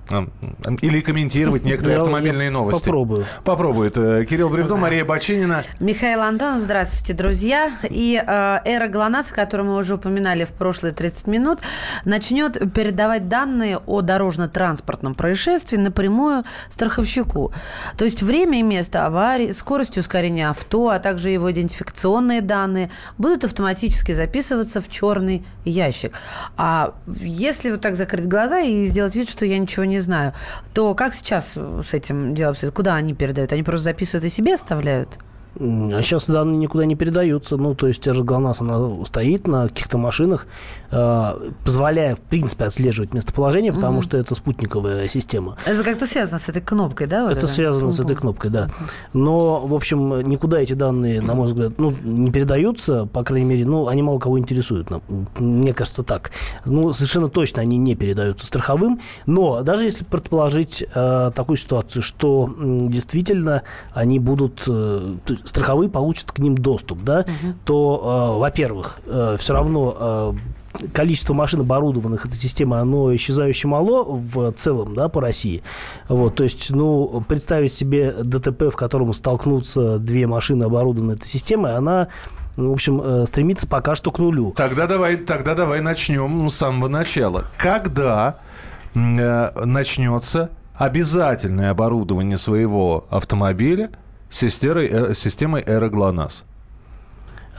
или 0.81 1.01
комментировать 1.01 1.63
некоторые 1.63 1.97
Я- 1.97 2.01
автомобильные 2.01 2.45
я 2.45 2.51
новости. 2.51 2.85
попробую. 2.85 3.25
Попробует. 3.43 3.99
Э, 3.99 4.25
Кирилл 4.25 4.49
Бревдо, 4.49 4.77
Мария 4.77 5.05
Бочинина. 5.05 5.63
Михаил 5.79 6.23
Антонов, 6.23 6.63
здравствуйте, 6.63 7.13
друзья. 7.13 7.71
И 7.87 8.19
э, 8.19 8.59
эра 8.65 8.87
ГЛОНАСС, 8.87 9.31
которую 9.31 9.69
мы 9.69 9.75
уже 9.77 9.93
упоминали 9.93 10.43
в 10.43 10.49
прошлые 10.49 10.91
30 10.91 11.27
минут, 11.27 11.59
начнет 12.03 12.73
передавать 12.73 13.27
данные 13.29 13.77
о 13.77 14.01
дорожно-транспортном 14.01 15.13
происшествии 15.13 15.77
напрямую 15.77 16.45
страховщику. 16.71 17.53
То 17.95 18.05
есть 18.05 18.23
время 18.23 18.57
и 18.57 18.63
место 18.63 19.05
аварии, 19.05 19.51
скорость 19.51 19.99
ускорения 19.99 20.49
авто, 20.49 20.89
а 20.89 20.97
также 20.97 21.29
его 21.29 21.51
идентификационные 21.51 22.41
данные 22.41 22.86
будут 23.17 23.45
автоматически 23.45 24.11
записываться 24.11 24.81
в 24.81 24.89
черный 24.89 25.45
ящик. 25.65 26.13
А 26.55 26.93
если 27.21 27.71
вот 27.71 27.81
так 27.81 27.95
закрыть 27.95 28.27
глаза 28.27 28.59
и 28.59 28.85
сделать 28.85 29.15
вид, 29.15 29.29
что 29.29 29.45
я 29.45 29.57
ничего 29.57 29.85
не 29.85 29.99
знаю, 29.99 30.33
то 30.73 30.93
как 30.95 31.13
сейчас 31.13 31.53
с 31.55 31.93
этим 31.93 32.35
дело 32.35 32.51
обстоит? 32.51 32.73
Куда 32.73 32.95
они 32.95 33.13
передают? 33.13 33.53
Они 33.53 33.63
просто 33.63 33.85
записывают 33.85 34.25
и 34.25 34.29
себе 34.29 34.53
оставляют? 34.53 35.19
А 35.59 36.01
сейчас 36.01 36.25
данные 36.27 36.57
никуда 36.57 36.85
не 36.85 36.95
передаются. 36.95 37.57
Ну, 37.57 37.73
то 37.73 37.87
есть, 37.87 38.01
те 38.01 38.13
же 38.13 38.23
ГЛОНАСС, 38.23 38.61
она 38.61 39.05
стоит 39.05 39.47
на 39.47 39.67
каких-то 39.67 39.97
машинах, 39.97 40.45
э, 40.91 41.49
позволяя, 41.63 42.15
в 42.15 42.19
принципе, 42.19 42.65
отслеживать 42.65 43.13
местоположение, 43.13 43.73
потому 43.73 44.01
что 44.01 44.17
это 44.17 44.35
спутниковая 44.35 45.07
система. 45.09 45.57
Это 45.65 45.83
как-то 45.83 46.05
связано 46.05 46.39
с 46.39 46.47
этой 46.49 46.61
кнопкой, 46.61 47.07
да? 47.07 47.23
вот 47.23 47.31
Это 47.31 47.39
это? 47.39 47.47
связано 47.47 47.91
с 47.91 47.95
этой 47.95 48.15
Пум-пум. 48.15 48.21
кнопкой, 48.21 48.51
да. 48.51 48.69
Но, 49.13 49.65
в 49.65 49.73
общем, 49.73 50.21
никуда 50.29 50.59
эти 50.59 50.73
данные, 50.73 51.21
на 51.21 51.33
мой 51.33 51.47
взгляд, 51.47 51.73
ну, 51.79 51.93
не 52.03 52.31
передаются, 52.31 53.05
по 53.05 53.23
крайней 53.23 53.45
мере, 53.47 53.65
ну, 53.65 53.87
они 53.87 54.03
мало 54.03 54.19
кого 54.19 54.37
интересуют. 54.39 54.89
нам. 54.91 55.01
Мне 55.39 55.73
кажется, 55.73 56.03
так. 56.03 56.31
Ну, 56.65 56.93
совершенно 56.93 57.29
точно 57.29 57.61
они 57.61 57.77
не 57.77 57.95
передаются 57.95 58.45
страховым. 58.45 58.99
Но 59.25 59.63
даже 59.63 59.85
если 59.85 60.03
предположить 60.03 60.85
э, 60.93 61.31
такую 61.33 61.57
ситуацию, 61.57 62.03
что 62.03 62.45
м, 62.57 62.89
действительно 62.89 63.63
они 63.93 64.19
будут, 64.19 64.63
э, 64.67 65.15
страховые 65.47 65.89
получат 65.89 66.31
к 66.31 66.39
ним 66.39 66.55
доступ, 66.55 67.03
да, 67.03 67.25
то, 67.65 68.35
э, 68.35 68.39
во-первых, 68.39 68.99
все 69.37 69.53
равно 69.53 69.95
э, 69.99 70.87
количество 70.93 71.33
машин 71.33 71.61
оборудованных 71.61 72.25
этой 72.25 72.37
системой, 72.37 72.81
оно 72.81 73.15
исчезающе 73.15 73.67
мало 73.67 74.03
в 74.03 74.51
целом, 74.53 74.93
да, 74.93 75.09
по 75.09 75.21
России. 75.21 75.63
Вот, 76.07 76.35
то 76.35 76.43
есть, 76.43 76.69
ну, 76.69 77.23
представить 77.27 77.73
себе 77.73 78.11
ДТП, 78.11 78.63
в 78.71 78.75
котором 78.75 79.13
столкнутся 79.13 79.99
две 79.99 80.27
машины, 80.27 80.65
оборудованные 80.65 81.15
этой 81.15 81.27
системой, 81.27 81.75
она, 81.75 82.09
ну, 82.55 82.69
в 82.69 82.73
общем, 82.73 83.01
э, 83.01 83.25
стремится 83.27 83.67
пока 83.67 83.95
что 83.95 84.11
к 84.11 84.19
нулю. 84.19 84.53
Тогда 84.55 84.87
давай, 84.87 85.17
тогда 85.17 85.55
давай 85.55 85.81
начнем 85.81 86.49
с 86.49 86.55
самого 86.55 86.87
начала. 86.87 87.45
Когда 87.57 88.37
э, 88.93 89.65
начнется 89.65 90.51
обязательное 90.75 91.71
оборудование 91.71 92.37
своего 92.37 93.07
автомобиля 93.09 93.89
системой, 94.29 94.87
э, 94.91 95.13
системой 95.13 95.63
Эра 95.65 95.89
ГЛОНАСС? 95.89 96.45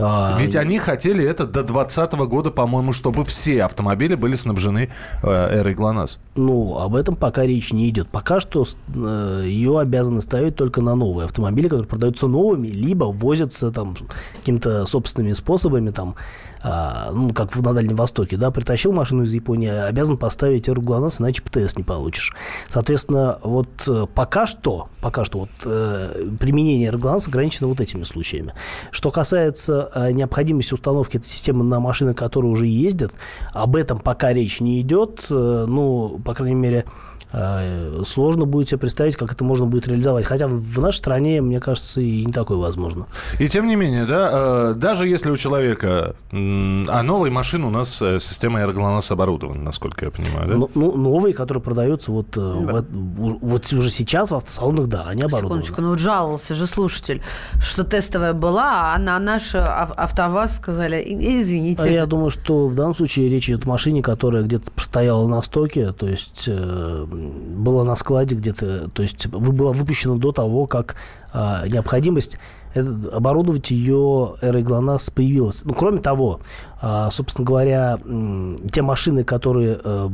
А, 0.00 0.36
Ведь 0.38 0.54
они 0.54 0.78
хотели 0.78 1.24
это 1.24 1.44
до 1.44 1.64
2020 1.64 2.12
года, 2.28 2.50
по-моему, 2.50 2.92
чтобы 2.92 3.24
все 3.24 3.64
автомобили 3.64 4.14
были 4.14 4.36
снабжены 4.36 4.90
э, 5.22 5.58
Эрой 5.58 5.74
ГЛОНАСС. 5.74 6.18
Ну, 6.36 6.78
об 6.78 6.94
этом 6.94 7.16
пока 7.16 7.44
речь 7.44 7.72
не 7.72 7.88
идет. 7.88 8.08
Пока 8.08 8.38
что 8.38 8.64
э, 8.64 9.42
ее 9.44 9.80
обязаны 9.80 10.20
ставить 10.20 10.54
только 10.54 10.80
на 10.80 10.94
новые 10.94 11.26
автомобили, 11.26 11.68
которые 11.68 11.88
продаются 11.88 12.28
новыми, 12.28 12.68
либо 12.68 13.06
возятся 13.06 13.72
там 13.72 13.96
какими-то 14.36 14.86
собственными 14.86 15.32
способами, 15.32 15.90
там, 15.90 16.14
а, 16.62 17.10
ну, 17.12 17.32
как 17.32 17.54
на 17.56 17.72
Дальнем 17.72 17.96
Востоке, 17.96 18.36
да, 18.36 18.50
притащил 18.50 18.92
машину 18.92 19.24
из 19.24 19.32
Японии, 19.32 19.68
обязан 19.68 20.16
поставить 20.16 20.68
РГЛОНАСС, 20.68 21.20
иначе 21.20 21.42
ПТС 21.42 21.76
не 21.76 21.84
получишь. 21.84 22.32
Соответственно, 22.68 23.38
вот 23.42 23.68
э, 23.86 24.06
пока 24.12 24.46
что, 24.46 24.88
пока 25.00 25.24
что 25.24 25.40
вот 25.40 25.50
э, 25.64 26.28
применение 26.38 26.90
РГЛОНАСС 26.90 27.28
ограничено 27.28 27.68
вот 27.68 27.80
этими 27.80 28.04
случаями. 28.04 28.54
Что 28.90 29.10
касается 29.10 29.90
э, 29.94 30.12
необходимости 30.12 30.74
установки 30.74 31.16
этой 31.16 31.26
системы 31.26 31.64
на 31.64 31.80
машины, 31.80 32.14
которые 32.14 32.50
уже 32.50 32.66
ездят, 32.66 33.12
об 33.52 33.76
этом 33.76 33.98
пока 33.98 34.32
речь 34.32 34.60
не 34.60 34.80
идет. 34.80 35.26
Ну, 35.28 36.20
по 36.24 36.34
крайней 36.34 36.54
мере, 36.54 36.84
сложно 38.06 38.44
будет 38.46 38.68
себе 38.68 38.78
представить, 38.78 39.16
как 39.16 39.32
это 39.32 39.44
можно 39.44 39.66
будет 39.66 39.86
реализовать. 39.88 40.26
Хотя 40.26 40.46
в 40.48 40.80
нашей 40.80 40.96
стране, 40.98 41.40
мне 41.42 41.60
кажется, 41.60 42.00
и 42.00 42.24
не 42.24 42.32
такое 42.32 42.56
возможно. 42.58 43.06
И 43.38 43.48
тем 43.48 43.66
не 43.66 43.76
менее, 43.76 44.06
да, 44.06 44.30
э, 44.70 44.74
даже 44.76 45.06
если 45.06 45.30
у 45.30 45.36
человека... 45.36 46.14
А 46.32 47.02
новая 47.02 47.30
машина 47.30 47.66
у 47.66 47.70
нас 47.70 48.00
э, 48.02 48.18
система 48.20 48.60
Эра 48.60 48.72
ГЛОНАСС 48.72 49.10
оборудована, 49.10 49.62
насколько 49.62 50.04
я 50.06 50.10
понимаю, 50.10 50.48
да? 50.48 50.54
Ну, 50.56 50.70
ну, 50.74 50.96
новые, 50.96 51.34
которые 51.34 51.62
продаются 51.62 52.12
вот, 52.12 52.36
э, 52.36 52.40
в- 52.40 52.84
у- 53.18 53.38
вот 53.42 53.72
уже 53.72 53.90
сейчас 53.90 54.30
в 54.30 54.34
автосалонах, 54.34 54.86
да, 54.86 55.04
они 55.06 55.22
оборудованы. 55.22 55.62
Секундочку, 55.62 55.82
ну 55.82 55.88
вот 55.90 55.98
жаловался 55.98 56.54
же 56.54 56.66
слушатель, 56.66 57.22
что 57.60 57.84
тестовая 57.84 58.32
была, 58.32 58.94
а 58.94 58.98
на 58.98 59.18
наш 59.18 59.54
ав- 59.54 59.92
АвтоВАЗ 59.96 60.56
сказали, 60.56 61.00
«И- 61.00 61.40
извините. 61.40 61.82
А 61.84 61.88
Я 61.88 62.06
думаю, 62.06 62.30
что 62.30 62.68
в 62.68 62.74
данном 62.74 62.94
случае 62.94 63.28
речь 63.28 63.48
идет 63.48 63.64
о 63.66 63.68
машине, 63.68 64.02
которая 64.02 64.42
где-то 64.42 64.70
простояла 64.70 65.26
на 65.28 65.42
стоке, 65.42 65.92
то 65.92 66.06
есть 66.06 66.44
э, 66.46 67.06
было 67.56 67.84
на 67.84 67.96
складе 67.96 68.34
где-то, 68.34 68.88
то 68.90 69.02
есть 69.02 69.26
было 69.28 69.72
выпущено 69.72 70.16
до 70.16 70.32
того, 70.32 70.66
как 70.66 70.96
а, 71.32 71.66
необходимость 71.68 72.38
это- 72.74 73.10
оборудовать 73.12 73.70
ее 73.70 74.34
эрой 74.40 74.62
ГЛОНАСС 74.62 75.10
появилась. 75.10 75.62
Ну, 75.64 75.74
кроме 75.74 75.98
того, 75.98 76.40
а, 76.80 77.10
собственно 77.10 77.46
говоря, 77.46 77.98
те 78.72 78.82
машины, 78.82 79.24
которые 79.24 79.78
э, 79.82 80.08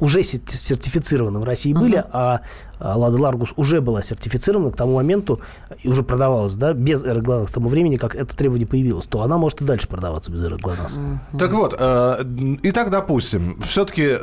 уже 0.00 0.22
сер- 0.22 0.40
сертифицированы 0.46 1.40
в 1.40 1.44
России 1.44 1.72
были, 1.72 1.96
а 1.96 2.04
а, 2.12 2.40
Лада 2.80 3.20
Ларгус 3.20 3.50
уже 3.56 3.80
была 3.80 4.02
сертифицирована 4.02 4.70
к 4.70 4.76
тому 4.76 4.96
моменту 4.96 5.40
и 5.82 5.88
уже 5.88 6.02
продавалась, 6.02 6.54
да, 6.54 6.72
без 6.72 7.02
эры 7.04 7.20
ГЛОНАСС 7.20 7.50
к 7.50 7.54
тому 7.54 7.68
времени, 7.68 7.96
как 7.96 8.14
это 8.14 8.36
требование 8.36 8.66
появилось, 8.66 9.06
то 9.06 9.22
она 9.22 9.38
может 9.38 9.60
и 9.62 9.64
дальше 9.64 9.88
продаваться 9.88 10.30
без 10.30 10.44
эры 10.44 10.56
ГЛОНАСС. 10.58 10.98
Так 11.38 11.52
вот, 11.52 11.74
э, 11.78 12.24
итак, 12.62 12.90
допустим, 12.90 13.60
все-таки 13.60 14.16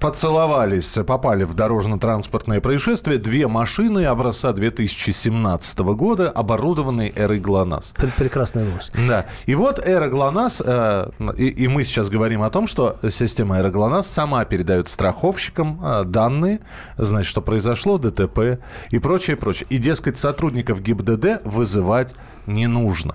поцеловались, 0.00 0.98
попали 1.06 1.44
в 1.44 1.54
дорожно-транспортное 1.54 2.60
происшествие 2.60 3.18
две 3.18 3.46
машины 3.48 4.04
образца 4.06 4.52
2017 4.52 5.78
года, 5.94 6.30
оборудованные 6.30 7.12
эрой 7.14 7.40
ГЛОНАСС. 7.40 7.94
Прекрасная 8.16 8.64
новость. 8.64 8.92
Да. 9.08 9.26
И 9.46 9.54
вот 9.54 9.78
эра 9.84 10.08
ГЛОНАСС, 10.08 10.62
э, 10.64 11.10
и, 11.36 11.48
и 11.48 11.68
мы 11.68 11.84
сейчас 11.84 12.08
говорим 12.08 12.42
о 12.42 12.50
том, 12.50 12.66
что 12.66 12.96
система 13.10 13.58
эра 13.58 13.70
ГЛОНАСС 13.70 14.06
сама 14.06 14.44
передает 14.44 14.88
страховщикам 14.88 15.80
э, 15.82 16.04
данные, 16.04 16.60
значит, 16.96 17.28
что 17.30 17.40
произошло, 17.40 17.73
ДТП 17.98 18.60
и 18.90 18.98
прочее, 18.98 19.36
прочее. 19.36 19.66
И, 19.70 19.78
дескать, 19.78 20.18
сотрудников 20.18 20.80
ГИБДД 20.80 21.42
вызывать 21.44 22.14
не 22.46 22.66
нужно. 22.66 23.14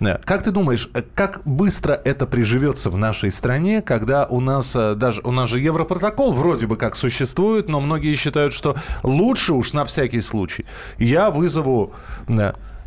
Э, 0.00 0.18
Как 0.24 0.42
ты 0.42 0.50
думаешь, 0.50 0.88
э, 0.94 1.02
как 1.14 1.42
быстро 1.44 1.92
это 1.92 2.26
приживется 2.26 2.90
в 2.90 2.96
нашей 2.96 3.30
стране, 3.30 3.82
когда 3.82 4.26
у 4.26 4.40
нас 4.40 4.74
э, 4.74 4.94
даже 4.94 5.20
у 5.22 5.32
нас 5.32 5.48
же 5.50 5.60
Европротокол 5.60 6.32
вроде 6.32 6.66
бы 6.66 6.76
как 6.76 6.96
существует, 6.96 7.68
но 7.68 7.80
многие 7.80 8.14
считают, 8.14 8.52
что 8.52 8.76
лучше 9.02 9.52
уж 9.52 9.72
на 9.72 9.84
всякий 9.84 10.20
случай 10.20 10.64
я 10.98 11.30
вызову 11.30 11.92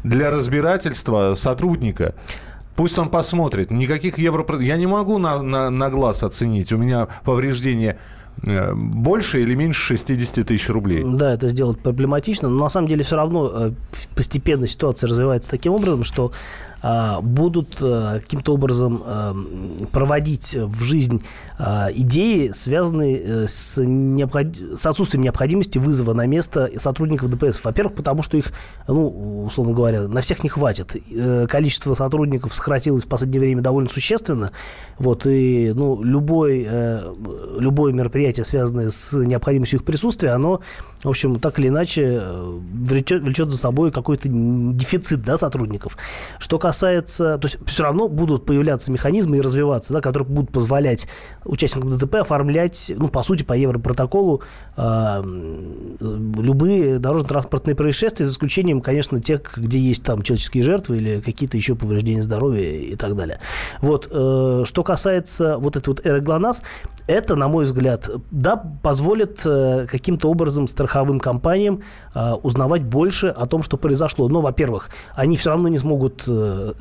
для 0.03 0.31
разбирательства 0.31 1.33
сотрудника. 1.35 2.15
Пусть 2.75 2.97
он 2.97 3.09
посмотрит. 3.09 3.69
Никаких 3.71 4.17
евро... 4.17 4.45
Я 4.59 4.77
не 4.77 4.87
могу 4.87 5.19
на, 5.19 5.41
на, 5.41 5.69
на 5.69 5.89
глаз 5.89 6.23
оценить. 6.23 6.71
У 6.71 6.77
меня 6.77 7.07
повреждение 7.23 7.99
больше 8.75 9.41
или 9.41 9.55
меньше 9.55 9.97
60 9.97 10.45
тысяч 10.45 10.69
рублей. 10.69 11.03
Да, 11.05 11.33
это 11.33 11.49
сделать 11.49 11.79
проблематично, 11.79 12.49
но 12.49 12.63
на 12.63 12.69
самом 12.69 12.87
деле 12.87 13.03
все 13.03 13.15
равно 13.15 13.51
э, 13.53 13.71
постепенно 14.15 14.67
ситуация 14.67 15.07
развивается 15.09 15.49
таким 15.49 15.73
образом, 15.73 16.03
что 16.03 16.31
будут 16.83 17.77
э, 17.79 18.19
каким-то 18.21 18.55
образом 18.55 19.01
э, 19.05 19.33
проводить 19.93 20.53
в 20.53 20.83
жизнь 20.83 21.23
а, 21.57 21.89
идеи, 21.93 22.49
связанные 22.51 23.21
э, 23.23 23.47
с, 23.47 23.81
необход- 23.81 24.75
с 24.75 24.85
отсутствием 24.85 25.23
необходимости 25.23 25.77
вызова 25.77 26.13
на 26.13 26.25
место 26.25 26.69
сотрудников 26.75 27.29
ДПС. 27.29 27.63
Во-первых, 27.63 27.95
потому 27.95 28.21
что 28.21 28.35
их, 28.35 28.51
ну, 28.87 29.45
условно 29.45 29.73
говоря, 29.73 30.09
на 30.09 30.19
всех 30.19 30.43
не 30.43 30.49
хватит. 30.49 30.95
Количество 31.47 31.93
сотрудников 31.93 32.53
сократилось 32.53 33.05
в 33.05 33.07
последнее 33.07 33.39
время 33.39 33.61
довольно 33.61 33.89
существенно. 33.89 34.51
Вот, 34.97 35.25
и 35.25 35.71
ну, 35.73 36.03
любой, 36.03 36.67
любое 37.59 37.93
мероприятие, 37.93 38.45
связанное 38.45 38.89
с 38.89 39.13
необходимостью 39.13 39.79
их 39.79 39.85
присутствия, 39.85 40.31
оно, 40.31 40.61
в 41.03 41.09
общем, 41.09 41.39
так 41.39 41.59
или 41.59 41.69
иначе 41.69 42.21
влечет, 42.73 43.23
влечет 43.23 43.49
за 43.49 43.57
собой 43.57 43.91
какой-то 43.91 44.27
дефицит 44.27 45.21
да, 45.21 45.37
сотрудников. 45.37 45.97
Что 46.39 46.59
касается... 46.59 46.72
То 46.73 47.39
есть 47.43 47.57
все 47.65 47.83
равно 47.83 48.07
будут 48.07 48.45
появляться 48.45 48.91
механизмы 48.91 49.37
и 49.37 49.41
развиваться, 49.41 49.93
да, 49.93 50.01
которые 50.01 50.27
будут 50.27 50.51
позволять 50.51 51.07
участникам 51.45 51.97
ДТП 51.97 52.15
оформлять, 52.15 52.91
ну, 52.95 53.07
по 53.07 53.23
сути, 53.23 53.43
по 53.43 53.53
Европротоколу 53.53 54.41
э, 54.77 55.23
любые 55.99 56.99
дорожно-транспортные 56.99 57.75
происшествия, 57.75 58.25
за 58.25 58.31
исключением, 58.31 58.81
конечно, 58.81 59.21
тех, 59.21 59.57
где 59.57 59.79
есть 59.79 60.03
там 60.03 60.21
человеческие 60.21 60.63
жертвы 60.63 60.97
или 60.97 61.21
какие-то 61.21 61.57
еще 61.57 61.75
повреждения 61.75 62.23
здоровья 62.23 62.69
и 62.69 62.95
так 62.95 63.15
далее. 63.15 63.39
Вот. 63.81 64.07
э, 64.11 64.63
Что 64.65 64.83
касается 64.83 65.57
вот 65.57 65.75
этой 65.75 65.89
вот 65.89 66.05
эры 66.05 66.21
ГЛОНАСС, 66.21 66.63
это, 67.07 67.35
на 67.35 67.47
мой 67.47 67.65
взгляд, 67.65 68.09
да, 68.31 68.55
позволит 68.55 69.41
э, 69.45 69.87
каким-то 69.89 70.29
образом 70.29 70.67
страховым 70.67 71.19
компаниям 71.19 71.83
э, 72.15 72.31
узнавать 72.43 72.83
больше 72.83 73.27
о 73.27 73.45
том, 73.45 73.61
что 73.63 73.77
произошло. 73.77 74.29
Но, 74.29 74.41
во-первых, 74.41 74.89
они 75.15 75.35
все 75.35 75.49
равно 75.49 75.67
не 75.67 75.77
смогут 75.77 76.23
э, 76.27 76.73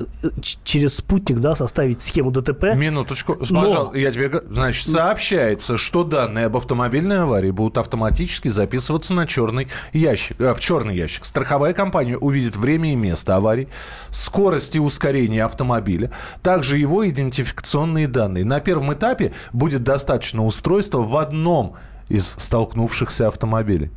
через 0.63 0.95
спутник 0.95 1.39
да, 1.39 1.55
составить 1.55 2.01
схему 2.01 2.31
ДТП. 2.31 2.75
Минуточку, 2.75 3.37
Но- 3.49 3.61
пожалуйста, 3.61 3.97
я 3.97 4.11
тебе... 4.11 4.31
Значит, 4.49 4.87
сообщается, 4.87 5.77
что 5.77 6.03
данные 6.03 6.45
об 6.45 6.55
автомобильной 6.55 7.23
аварии 7.23 7.51
будут 7.51 7.77
автоматически 7.77 8.47
записываться 8.47 9.13
на 9.13 9.27
черный 9.27 9.67
ящик, 9.91 10.39
э, 10.39 10.53
в 10.53 10.59
черный 10.61 10.95
ящик. 10.95 11.25
Страховая 11.25 11.73
компания 11.73 12.17
увидит 12.17 12.55
время 12.55 12.93
и 12.93 12.95
место 12.95 13.35
аварии, 13.35 13.67
скорость 14.09 14.75
и 14.77 14.79
ускорение 14.79 15.43
автомобиля, 15.43 16.11
также 16.41 16.77
его 16.77 17.07
идентификационные 17.07 18.07
данные. 18.07 18.45
На 18.45 18.61
первом 18.61 18.93
этапе 18.93 19.33
будет 19.51 19.83
достаточно 19.83 20.12
устройства 20.45 20.99
в 20.99 21.15
одном 21.17 21.73
из 22.09 22.27
столкнувшихся 22.27 23.27
автомобилей. 23.27 23.91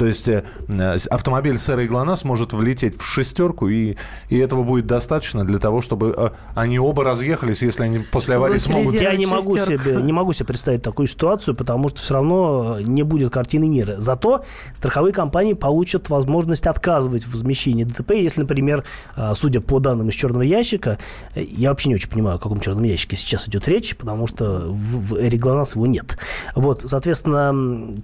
То 0.00 0.06
есть 0.06 0.28
э, 0.28 0.44
э, 0.68 0.96
автомобиль 1.10 1.58
с 1.58 1.68
эрой 1.68 1.86
ГЛОНАСС 1.86 2.24
может 2.24 2.54
влететь 2.54 2.98
в 2.98 3.04
шестерку, 3.04 3.68
и, 3.68 3.96
и 4.30 4.38
этого 4.38 4.62
будет 4.62 4.86
достаточно 4.86 5.46
для 5.46 5.58
того, 5.58 5.82
чтобы 5.82 6.14
э, 6.16 6.30
они 6.54 6.78
оба 6.78 7.04
разъехались, 7.04 7.60
если 7.60 7.82
они 7.82 7.98
после 7.98 8.36
аварии 8.36 8.56
смогут... 8.56 8.94
Я 8.94 9.14
не 9.14 9.26
могу, 9.26 9.58
себе, 9.58 10.00
не 10.00 10.12
могу 10.12 10.32
себе 10.32 10.46
представить 10.46 10.80
такую 10.80 11.06
ситуацию, 11.06 11.54
потому 11.54 11.90
что 11.90 12.00
все 12.00 12.14
равно 12.14 12.78
не 12.80 13.02
будет 13.02 13.30
картины 13.30 13.68
мира. 13.68 13.96
Зато 13.98 14.42
страховые 14.74 15.12
компании 15.12 15.52
получат 15.52 16.08
возможность 16.08 16.66
отказывать 16.66 17.24
в 17.24 17.32
возмещении 17.32 17.84
ДТП, 17.84 18.12
если, 18.12 18.40
например, 18.40 18.84
а, 19.16 19.34
судя 19.34 19.60
по 19.60 19.80
данным 19.80 20.08
из 20.08 20.14
черного 20.14 20.40
ящика, 20.40 20.96
э, 21.34 21.42
я 21.42 21.68
вообще 21.68 21.90
не 21.90 21.96
очень 21.96 22.08
понимаю, 22.08 22.36
о 22.36 22.38
каком 22.38 22.60
черном 22.60 22.84
ящике 22.84 23.18
сейчас 23.18 23.46
идет 23.48 23.68
речь, 23.68 23.94
потому 23.94 24.26
что 24.26 24.60
в, 24.66 25.12
в 25.12 25.14
эре 25.16 25.36
ГЛОНАСС 25.36 25.74
его 25.74 25.86
нет. 25.86 26.16
Вот, 26.54 26.86
соответственно, 26.88 27.94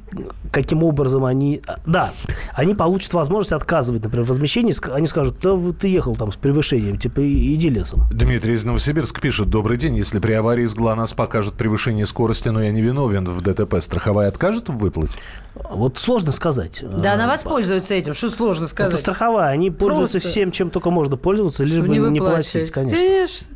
каким 0.52 0.82
образом 0.82 1.24
они... 1.24 1.62
Да, 1.86 2.10
они 2.54 2.74
получат 2.74 3.14
возможность 3.14 3.52
отказывать, 3.52 4.02
например, 4.02 4.24
в 4.24 4.28
возмещении. 4.28 4.72
Ск- 4.72 4.92
Они 4.92 5.06
скажут, 5.06 5.36
да 5.42 5.52
вот 5.52 5.78
ты 5.78 5.88
ехал 5.88 6.16
там 6.16 6.32
с 6.32 6.36
превышением, 6.36 6.98
типа 6.98 7.20
иди 7.20 7.68
лесом. 7.68 8.00
Дмитрий 8.12 8.54
из 8.54 8.64
Новосибирска 8.64 9.20
пишет. 9.20 9.48
Добрый 9.50 9.76
день. 9.78 9.96
Если 9.96 10.18
при 10.18 10.32
аварии 10.32 10.66
с 10.66 10.74
ГЛОНАСС 10.74 11.12
покажет 11.14 11.54
превышение 11.54 12.06
скорости, 12.06 12.48
но 12.48 12.62
я 12.62 12.72
не 12.72 12.82
виновен 12.82 13.24
в 13.24 13.40
ДТП, 13.40 13.76
страховая 13.80 14.28
откажет 14.28 14.68
в 14.68 14.76
выплате? 14.76 15.18
Вот 15.54 15.98
сложно 15.98 16.32
сказать. 16.32 16.82
Да, 16.82 17.14
она 17.14 17.24
А, 17.24 17.28
воспользуется 17.28 17.94
этим. 17.94 18.12
Что 18.14 18.30
сложно 18.30 18.64
Это 18.64 18.70
сказать? 18.72 19.00
страховая, 19.00 19.50
они 19.50 19.70
пользуются 19.70 20.14
Просто. 20.18 20.28
всем, 20.28 20.50
чем 20.50 20.70
только 20.70 20.90
можно 20.90 21.16
пользоваться, 21.16 21.62
лишь 21.64 21.72
Чтобы 21.72 21.88
бы 21.88 21.92
не, 21.94 22.00
выплачивать. 22.00 22.52
платить, 22.52 22.70
конечно. 22.72 22.98
Конечно. 23.06 23.46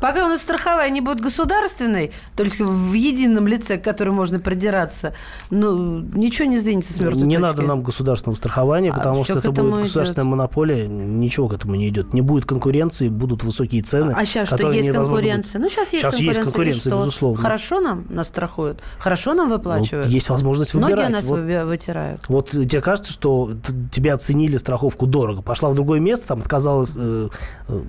Пока 0.00 0.24
у 0.24 0.28
нас 0.28 0.42
страховая 0.42 0.88
не 0.90 1.00
будет 1.00 1.20
государственной, 1.20 2.12
только 2.36 2.64
в 2.64 2.92
едином 2.94 3.46
лице, 3.46 3.76
к 3.78 3.84
которому 3.84 4.16
можно 4.16 4.40
придираться, 4.40 5.14
ну, 5.50 5.98
ничего 6.00 6.48
не 6.48 6.58
сдвинется 6.58 6.92
с 6.92 6.98
мертвой 6.98 7.22
Не 7.26 7.36
точки. 7.36 7.42
надо 7.42 7.62
нам 7.62 7.82
государственного 7.82 8.36
страхования, 8.36 8.90
А 8.90 8.94
потому 8.98 9.24
что 9.24 9.34
это 9.38 9.50
будет 9.52 9.74
идет. 9.74 9.82
государственная 9.84 10.24
монополия, 10.24 10.86
ничего 10.88 11.48
к 11.48 11.52
этому 11.54 11.74
не 11.74 11.88
идет. 11.88 12.14
Не 12.14 12.22
будет 12.22 12.46
конкуренции, 12.46 13.08
будут 13.08 13.44
высокие 13.44 13.82
цены. 13.82 14.12
А 14.16 14.24
сейчас 14.24 14.46
что, 14.48 14.56
которые 14.56 14.78
есть 14.78 14.90
конкуренция? 14.92 15.58
будет- 15.60 15.62
Ну, 15.62 15.68
сейчас 15.68 15.92
есть 15.92 16.02
Сейчас 16.02 16.14
конкуренция. 16.14 16.26
есть 16.26 16.40
конкуренция, 16.52 16.90
что? 16.90 16.98
безусловно. 17.00 17.38
Хорошо 17.42 17.80
нам 17.80 18.06
нас 18.08 18.28
страхуют? 18.28 18.80
Хорошо 18.98 19.34
нам 19.34 19.48
Ну, 19.48 19.56
выплачивают? 19.56 20.06
есть 20.06 20.28
возможность 20.30 20.74
выбирать. 20.74 21.08
о 21.08 21.10
нас 21.10 21.24
Вот- 21.26 21.40
вытирают. 21.40 22.22
Вот 22.28 22.50
тебе 22.50 22.80
кажется, 22.80 23.12
что 23.12 23.50
т- 23.62 23.72
тебе 23.92 24.12
оценили 24.14 24.56
страховку 24.56 25.06
дорого. 25.06 25.42
Пошла 25.42 25.68
в 25.70 25.74
другое 25.74 26.00
место, 26.00 26.28
там 26.28 26.40
отказалась, 26.40 26.94
э, 26.96 27.28
э, 27.68 27.80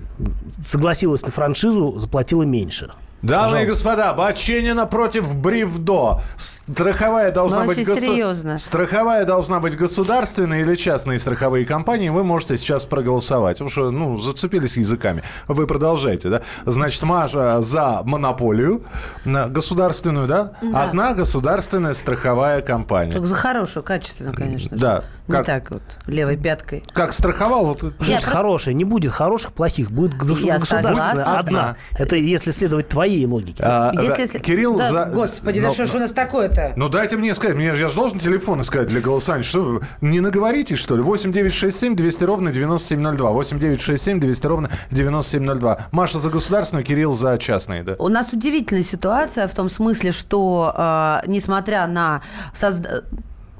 согласилась 0.60 1.22
на 1.22 1.30
франшизу, 1.30 1.98
заплатила 2.02 2.42
меньше. 2.42 2.92
Дамы 3.22 3.42
и 3.42 3.50
Пожалуйста. 3.52 3.66
господа, 3.68 4.14
Баченина 4.14 4.86
против 4.86 5.36
Бривдо. 5.36 6.20
Страховая 6.36 7.30
должна 7.30 7.60
Ну, 7.60 7.66
быть 7.68 7.86
госу-. 7.86 8.58
Страховая 8.58 9.24
должна 9.24 9.60
быть 9.60 9.76
государственная 9.76 10.62
или 10.62 10.74
частные 10.74 11.20
страховые 11.20 11.64
компании. 11.64 12.08
Вы 12.08 12.24
можете 12.24 12.56
сейчас 12.56 12.84
проголосовать. 12.84 13.58
Потому 13.58 13.70
что, 13.70 13.90
ну, 13.90 14.16
зацепились 14.16 14.76
языками. 14.76 15.22
Вы 15.46 15.68
продолжайте, 15.68 16.30
да? 16.30 16.42
Значит, 16.66 17.02
Маша 17.04 17.60
за 17.62 18.02
монополию 18.04 18.82
на 19.24 19.46
государственную, 19.46 20.26
да? 20.26 20.52
Да. 20.60 20.82
Одна 20.82 21.14
государственная 21.14 21.94
страховая 21.94 22.60
компания. 22.60 23.12
Только 23.12 23.26
за 23.28 23.36
хорошую, 23.36 23.84
качественную, 23.84 24.34
конечно. 24.34 24.76
Да. 24.76 25.04
Не 25.28 25.34
Как- 25.34 25.46
так 25.46 25.70
вот, 25.70 25.82
левой 26.06 26.36
пяткой. 26.36 26.82
Как 26.92 27.12
страховал, 27.12 27.66
вот 27.66 27.78
Что 27.78 27.86
Я 27.86 27.92
значит 27.98 28.22
просто- 28.22 28.30
хорошее? 28.30 28.74
Не 28.74 28.82
будет 28.84 29.12
хороших, 29.12 29.52
плохих. 29.52 29.92
Будет 29.92 30.16
государственная 30.16 30.82
согласна. 30.82 31.38
одна. 31.38 31.76
Это 31.96 32.16
если 32.16 32.50
следовать 32.50 32.88
твоей 32.88 33.11
логике. 33.26 33.62
а, 33.64 33.92
Если- 34.00 34.38
да, 34.38 34.38
Кирилл 34.44 34.76
Да, 34.76 34.90
за... 34.90 35.04
Господи, 35.14 35.60
да 35.60 35.68
Ну, 35.68 35.74
что 35.74 35.86
ж 35.86 35.94
у 35.94 35.98
нас 35.98 36.10
такое-то? 36.12 36.72
Ну 36.76 36.88
дайте 36.88 37.16
мне 37.16 37.34
сказать, 37.34 37.56
мне, 37.56 37.66
я 37.66 37.74
же 37.76 37.94
должен 37.94 38.18
телефон 38.18 38.60
искать 38.62 38.86
для 38.88 39.00
голосования. 39.00 39.44
Что 39.44 39.62
вы, 39.62 39.80
не 40.00 40.20
наговоритесь, 40.20 40.78
что 40.78 40.96
ли? 40.96 41.02
8 41.02 41.32
9 41.32 41.52
6 41.52 41.76
7 41.78 41.96
200 41.96 42.24
ровно 42.24 42.52
9702. 42.52 43.30
8 43.30 43.58
9 43.58 43.80
6 43.80 44.02
7 44.02 44.20
200 44.20 44.46
ровно 44.46 44.70
9702. 44.90 45.78
Маша 45.92 46.18
за 46.18 46.30
государственную, 46.30 46.84
Кирилл 46.84 47.12
за 47.12 47.38
частные, 47.38 47.82
да? 47.82 47.94
У 47.98 48.08
нас 48.08 48.32
удивительная 48.32 48.82
ситуация 48.82 49.46
в 49.48 49.54
том 49.54 49.68
смысле, 49.68 50.12
что 50.12 50.72
э, 50.76 51.26
несмотря 51.26 51.86
на 51.86 52.22
созда- 52.54 53.04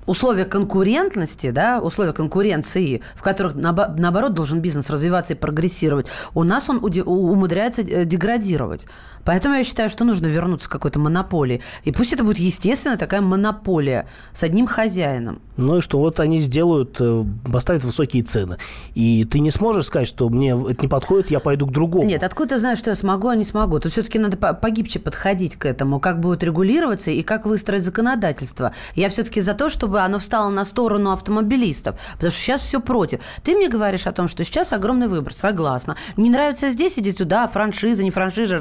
условия 0.04 0.44
конкурентности, 0.44 1.50
да, 1.52 1.78
условия 1.80 2.12
конкуренции, 2.12 3.02
в 3.14 3.22
которых, 3.22 3.54
наоборот, 3.54 4.34
должен 4.34 4.60
бизнес 4.60 4.90
развиваться 4.90 5.34
и 5.34 5.36
прогрессировать, 5.36 6.06
у 6.34 6.42
нас 6.42 6.68
он 6.68 6.78
умудряется 6.82 7.82
э, 7.82 8.04
деградировать. 8.04 8.86
Поэтому 9.24 9.54
я 9.54 9.64
считаю, 9.64 9.88
что 9.88 10.04
нужно 10.04 10.26
вернуться 10.26 10.68
к 10.68 10.72
какой-то 10.72 10.98
монополии. 10.98 11.62
И 11.84 11.92
пусть 11.92 12.12
это 12.12 12.24
будет, 12.24 12.38
естественно, 12.38 12.96
такая 12.96 13.20
монополия 13.20 14.06
с 14.32 14.42
одним 14.42 14.66
хозяином. 14.66 15.40
Ну 15.56 15.78
и 15.78 15.80
что, 15.80 15.98
вот 15.98 16.18
они 16.20 16.38
сделают, 16.38 16.96
э, 17.00 17.24
поставят 17.52 17.84
высокие 17.84 18.22
цены. 18.22 18.56
И 18.94 19.24
ты 19.24 19.40
не 19.40 19.50
сможешь 19.50 19.86
сказать, 19.86 20.08
что 20.08 20.28
мне 20.28 20.50
это 20.52 20.82
не 20.82 20.88
подходит, 20.88 21.30
я 21.30 21.40
пойду 21.40 21.66
к 21.66 21.72
другому. 21.72 22.04
Нет, 22.04 22.22
откуда 22.22 22.54
ты 22.54 22.58
знаешь, 22.58 22.78
что 22.78 22.90
я 22.90 22.96
смогу, 22.96 23.28
а 23.28 23.36
не 23.36 23.44
смогу? 23.44 23.78
Тут 23.78 23.92
все-таки 23.92 24.18
надо 24.18 24.36
погибче 24.36 24.98
подходить 24.98 25.56
к 25.56 25.66
этому, 25.66 26.00
как 26.00 26.20
будет 26.20 26.42
регулироваться 26.42 27.10
и 27.10 27.22
как 27.22 27.46
выстроить 27.46 27.82
законодательство. 27.82 28.72
Я 28.94 29.08
все-таки 29.08 29.40
за 29.40 29.54
то, 29.54 29.68
чтобы 29.68 30.00
оно 30.00 30.18
встало 30.18 30.50
на 30.50 30.64
сторону 30.64 31.10
автомобилистов, 31.10 31.96
потому 32.14 32.30
что 32.30 32.40
сейчас 32.40 32.62
все 32.62 32.80
против. 32.80 33.20
Ты 33.42 33.54
мне 33.54 33.68
говоришь 33.68 34.06
о 34.06 34.12
том, 34.12 34.28
что 34.28 34.44
сейчас 34.44 34.72
огромный 34.72 35.08
выбор, 35.08 35.34
согласна. 35.34 35.96
Не 36.16 36.30
нравится 36.30 36.70
здесь, 36.70 36.98
иди 36.98 37.12
туда, 37.12 37.46
франшиза, 37.46 38.02
не 38.02 38.10
франшиза, 38.10 38.58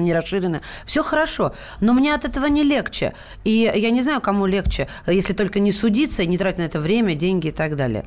расширено, 0.00 0.04
не 0.04 0.14
расширено. 0.14 0.60
Все 0.84 1.02
хорошо. 1.02 1.52
Но 1.80 1.92
мне 1.92 2.14
от 2.14 2.24
этого 2.24 2.46
не 2.46 2.62
легче. 2.62 3.12
И 3.44 3.70
я 3.74 3.90
не 3.90 4.02
знаю, 4.02 4.20
кому 4.20 4.46
легче, 4.46 4.88
если 5.06 5.32
только 5.32 5.60
не 5.60 5.72
судиться 5.72 6.22
и 6.22 6.26
не 6.26 6.38
тратить 6.38 6.58
на 6.58 6.62
это 6.62 6.80
время, 6.80 7.14
деньги 7.14 7.48
и 7.48 7.52
так 7.52 7.76
далее. 7.76 8.04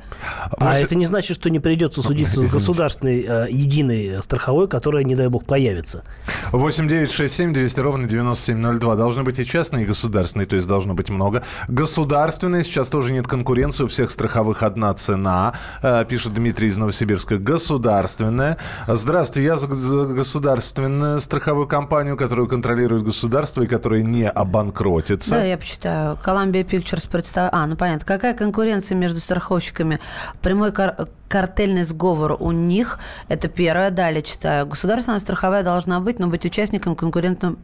А 0.58 0.64
Может... 0.64 0.84
это 0.84 0.94
не 0.96 1.06
значит, 1.06 1.36
что 1.36 1.50
не 1.50 1.60
придется 1.60 2.02
судиться 2.02 2.44
с 2.44 2.52
государственной 2.52 3.24
э, 3.26 3.46
единой 3.50 4.22
страховой, 4.22 4.68
которая, 4.68 5.04
не 5.04 5.16
дай 5.16 5.28
бог, 5.28 5.44
появится. 5.44 6.04
8 6.52 6.88
9 6.88 7.10
6 7.10 7.34
7 7.34 7.52
200 7.52 7.80
ровно 7.80 8.08
9702. 8.08 8.96
Должны 8.96 9.22
быть 9.22 9.38
и 9.38 9.44
частные, 9.44 9.84
и 9.84 9.86
государственные, 9.86 10.46
то 10.46 10.56
есть 10.56 10.68
должно 10.68 10.94
быть 10.94 11.10
много. 11.10 11.42
Государственные, 11.68 12.64
сейчас 12.64 12.90
тоже 12.90 13.12
нет 13.12 13.26
конкуренции, 13.26 13.84
у 13.84 13.86
всех 13.88 14.10
страховых 14.10 14.62
одна 14.62 14.94
цена, 14.94 15.54
э, 15.82 16.04
пишет 16.08 16.34
Дмитрий 16.34 16.68
из 16.68 16.76
Новосибирска. 16.76 17.38
Государственная. 17.38 18.58
Здравствуйте, 18.86 19.46
я 19.46 19.56
за 19.56 19.66
государственную 19.66 21.20
страховую 21.20 21.66
компанию 21.66 21.83
компанию, 21.84 22.16
которую 22.16 22.48
контролирует 22.48 23.02
государство 23.02 23.62
и 23.62 23.66
которая 23.66 24.02
не 24.02 24.26
обанкротится. 24.26 25.32
Да, 25.32 25.44
я 25.44 25.58
почитаю. 25.58 26.16
Columbia 26.24 26.64
Pictures 26.64 27.06
представляет... 27.10 27.54
А, 27.54 27.66
ну 27.66 27.76
понятно. 27.76 28.06
Какая 28.06 28.32
конкуренция 28.32 28.96
между 28.96 29.20
страховщиками? 29.20 30.00
Прямой 30.40 30.72
кар 30.72 31.08
картельный 31.28 31.82
сговор 31.82 32.36
у 32.40 32.52
них. 32.52 32.98
Это 33.28 33.48
первое. 33.48 33.90
Далее 33.90 34.22
читаю. 34.22 34.66
Государственная 34.66 35.18
страховая 35.18 35.62
должна 35.62 36.00
быть, 36.00 36.18
но 36.18 36.28
быть 36.28 36.46
участником 36.46 36.96
конкурентным 36.96 37.58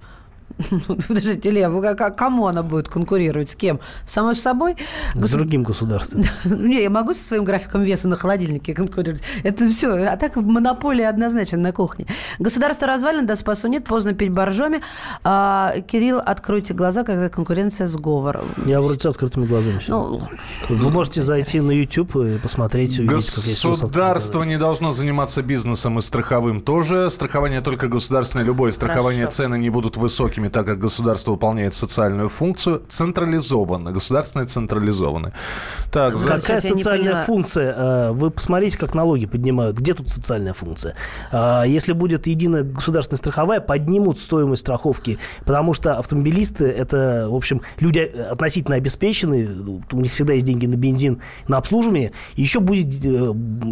Подождите, 1.08 1.50
Лев, 1.50 1.70
вы 1.70 1.94
как, 1.94 2.16
кому 2.16 2.46
она 2.46 2.62
будет 2.62 2.88
конкурировать? 2.88 3.50
С 3.50 3.56
кем? 3.56 3.80
Самой 4.06 4.34
с 4.34 4.42
собой? 4.42 4.76
С 5.14 5.32
другим 5.32 5.62
государством. 5.62 6.22
Не, 6.44 6.82
я 6.82 6.90
могу 6.90 7.14
со 7.14 7.22
своим 7.22 7.44
графиком 7.44 7.82
веса 7.82 8.08
на 8.08 8.16
холодильнике 8.16 8.74
конкурировать. 8.74 9.22
Это 9.42 9.68
все. 9.68 9.90
А 10.06 10.16
так 10.16 10.36
монополия 10.36 11.08
однозначно 11.08 11.58
на 11.58 11.72
кухне. 11.72 12.06
Государство 12.38 12.86
развалено, 12.86 13.26
да 13.26 13.36
спасу 13.36 13.68
нет, 13.68 13.84
поздно 13.84 14.14
пить 14.14 14.30
боржоми. 14.30 14.80
А, 15.24 15.74
Кирилл, 15.86 16.20
откройте 16.24 16.74
глаза, 16.74 17.04
когда 17.04 17.28
конкуренция 17.28 17.86
сговор. 17.86 18.42
Я 18.66 18.80
вроде 18.80 19.00
с 19.00 19.06
открытыми 19.06 19.46
глазами. 19.46 19.80
Ну, 19.88 20.28
Вы 20.68 20.90
можете 20.90 21.22
зайти 21.22 21.60
на 21.60 21.72
YouTube 21.72 22.16
и 22.16 22.38
посмотреть, 22.38 22.98
увидеть, 22.98 23.30
как 23.30 23.44
я 23.44 23.70
Государство 23.70 24.42
не 24.42 24.58
должно 24.58 24.92
заниматься 24.92 25.42
бизнесом 25.42 25.98
и 25.98 26.02
страховым 26.02 26.60
тоже. 26.60 27.10
Страхование 27.10 27.60
только 27.60 27.88
государственное. 27.88 28.44
Любое 28.44 28.72
страхование 28.72 29.26
цены 29.26 29.58
не 29.58 29.70
будут 29.70 29.96
высокими 29.96 30.39
так 30.48 30.66
как 30.66 30.78
государство 30.78 31.32
выполняет 31.32 31.74
социальную 31.74 32.28
функцию, 32.28 32.82
централизованно. 32.88 33.92
Государственное 33.92 34.46
централизованное. 34.46 35.32
Так, 35.92 36.16
за... 36.16 36.28
Какая 36.28 36.60
социальная 36.60 37.24
функция? 37.24 37.74
Э, 37.76 38.12
вы 38.12 38.30
посмотрите, 38.30 38.78
как 38.78 38.94
налоги 38.94 39.26
поднимают. 39.26 39.76
Где 39.76 39.94
тут 39.94 40.08
социальная 40.08 40.52
функция? 40.52 40.94
Э, 41.32 41.64
если 41.66 41.92
будет 41.92 42.26
единая 42.26 42.62
государственная 42.62 43.18
страховая, 43.18 43.60
поднимут 43.60 44.18
стоимость 44.18 44.62
страховки, 44.62 45.18
потому 45.44 45.74
что 45.74 45.94
автомобилисты 45.94 46.66
это, 46.66 47.26
в 47.28 47.34
общем, 47.34 47.62
люди 47.78 47.98
относительно 47.98 48.76
обеспеченные, 48.76 49.48
у 49.92 50.00
них 50.00 50.12
всегда 50.12 50.32
есть 50.34 50.46
деньги 50.46 50.66
на 50.66 50.76
бензин, 50.76 51.20
на 51.48 51.58
обслуживание, 51.58 52.12
и 52.36 52.42
еще 52.42 52.60
будет, 52.60 53.04
э, 53.04 53.08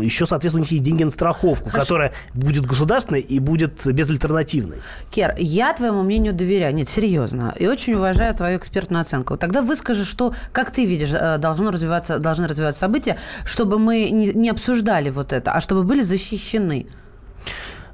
еще, 0.03 0.27
соответственно, 0.27 0.63
у 0.63 0.65
них 0.65 0.73
есть 0.73 0.85
деньги 0.85 1.05
на 1.05 1.11
страховку, 1.11 1.69
Хорошо. 1.69 1.85
которая 1.85 2.13
будет 2.35 2.67
государственной 2.67 3.21
и 3.21 3.39
будет 3.39 3.87
безальтернативной. 3.87 4.79
Кер, 5.11 5.35
я 5.39 5.73
твоему 5.73 6.03
мнению 6.03 6.35
доверяю 6.35 6.58
доверяю, 6.59 6.75
нет, 6.75 6.89
серьезно. 6.89 7.55
И 7.59 7.67
очень 7.67 7.95
уважаю 7.95 8.35
твою 8.35 8.59
экспертную 8.59 9.01
оценку. 9.01 9.37
Тогда 9.37 9.63
выскажи, 9.63 10.05
что, 10.05 10.35
как 10.53 10.71
ты 10.71 10.85
видишь, 10.85 11.13
э, 11.13 11.39
должно 11.39 11.71
развиваться, 11.71 12.19
должны 12.19 12.49
развиваться 12.49 12.81
события, 12.81 13.17
чтобы 13.45 13.79
мы 13.79 14.11
не, 14.11 14.29
не 14.35 14.51
обсуждали 14.51 15.11
вот 15.11 15.33
это, 15.33 15.53
а 15.53 15.61
чтобы 15.61 15.85
были 15.85 16.03
защищены. 16.03 16.87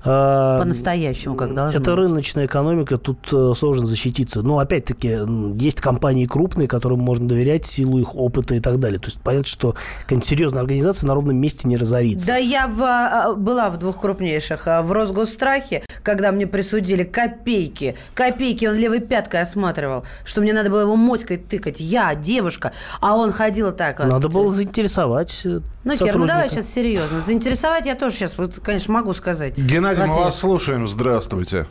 А, 0.06 0.58
По-настоящему, 0.58 1.34
как 1.34 1.54
должно 1.54 1.80
Это 1.80 1.96
рыночная 1.96 2.46
экономика, 2.46 2.98
тут 2.98 3.32
э, 3.32 3.52
сложно 3.56 3.86
защититься. 3.86 4.42
Но, 4.42 4.58
опять-таки, 4.58 5.18
есть 5.58 5.80
компании 5.80 6.26
крупные, 6.26 6.68
которым 6.68 7.00
можно 7.00 7.26
доверять 7.26 7.64
силу 7.64 7.98
их 7.98 8.14
опыта 8.14 8.54
и 8.54 8.60
так 8.60 8.78
далее. 8.78 8.98
То 8.98 9.06
есть 9.06 9.18
понятно, 9.20 9.48
что 9.48 9.76
какая-нибудь 10.02 10.26
серьезная 10.26 10.60
организация 10.60 11.08
на 11.08 11.14
ровном 11.14 11.36
месте 11.36 11.66
не 11.66 11.76
разорится. 11.76 12.26
Да, 12.26 12.36
я 12.36 12.68
в, 12.68 12.82
а, 12.82 13.30
а, 13.30 13.34
была 13.34 13.70
в 13.70 13.78
двух 13.78 14.00
крупнейших. 14.00 14.66
В 14.66 14.92
Росгосстрахе, 14.92 15.82
когда 16.02 16.32
мне 16.32 16.46
присудили 16.46 17.04
копейки, 17.04 17.96
копейки 18.14 18.66
он 18.66 18.76
левой 18.76 19.00
пяткой 19.00 19.40
осматривал, 19.40 20.04
что 20.24 20.42
мне 20.42 20.52
надо 20.52 20.68
было 20.68 20.80
его 20.80 20.96
моськой 20.96 21.38
тыкать. 21.38 21.80
Я, 21.80 22.14
девушка, 22.14 22.72
а 23.00 23.16
он 23.16 23.32
ходил 23.32 23.72
так. 23.72 24.00
Надо 24.00 24.28
было 24.28 24.50
заинтересовать 24.50 25.42
э, 25.44 25.60
Ну, 25.84 25.94
Кир, 25.96 26.16
ну 26.16 26.26
давай 26.26 26.48
сейчас 26.48 26.72
серьезно. 26.72 27.20
Заинтересовать 27.20 27.84
я 27.86 27.94
тоже 27.94 28.14
сейчас, 28.14 28.36
конечно, 28.62 28.94
могу 28.94 29.12
сказать. 29.12 29.58
Геннадий 29.58 29.74
Геннадий, 29.74 30.06
мы 30.06 30.24
вас 30.24 30.40
слушаем. 30.40 30.86
Здравствуйте. 30.86 31.66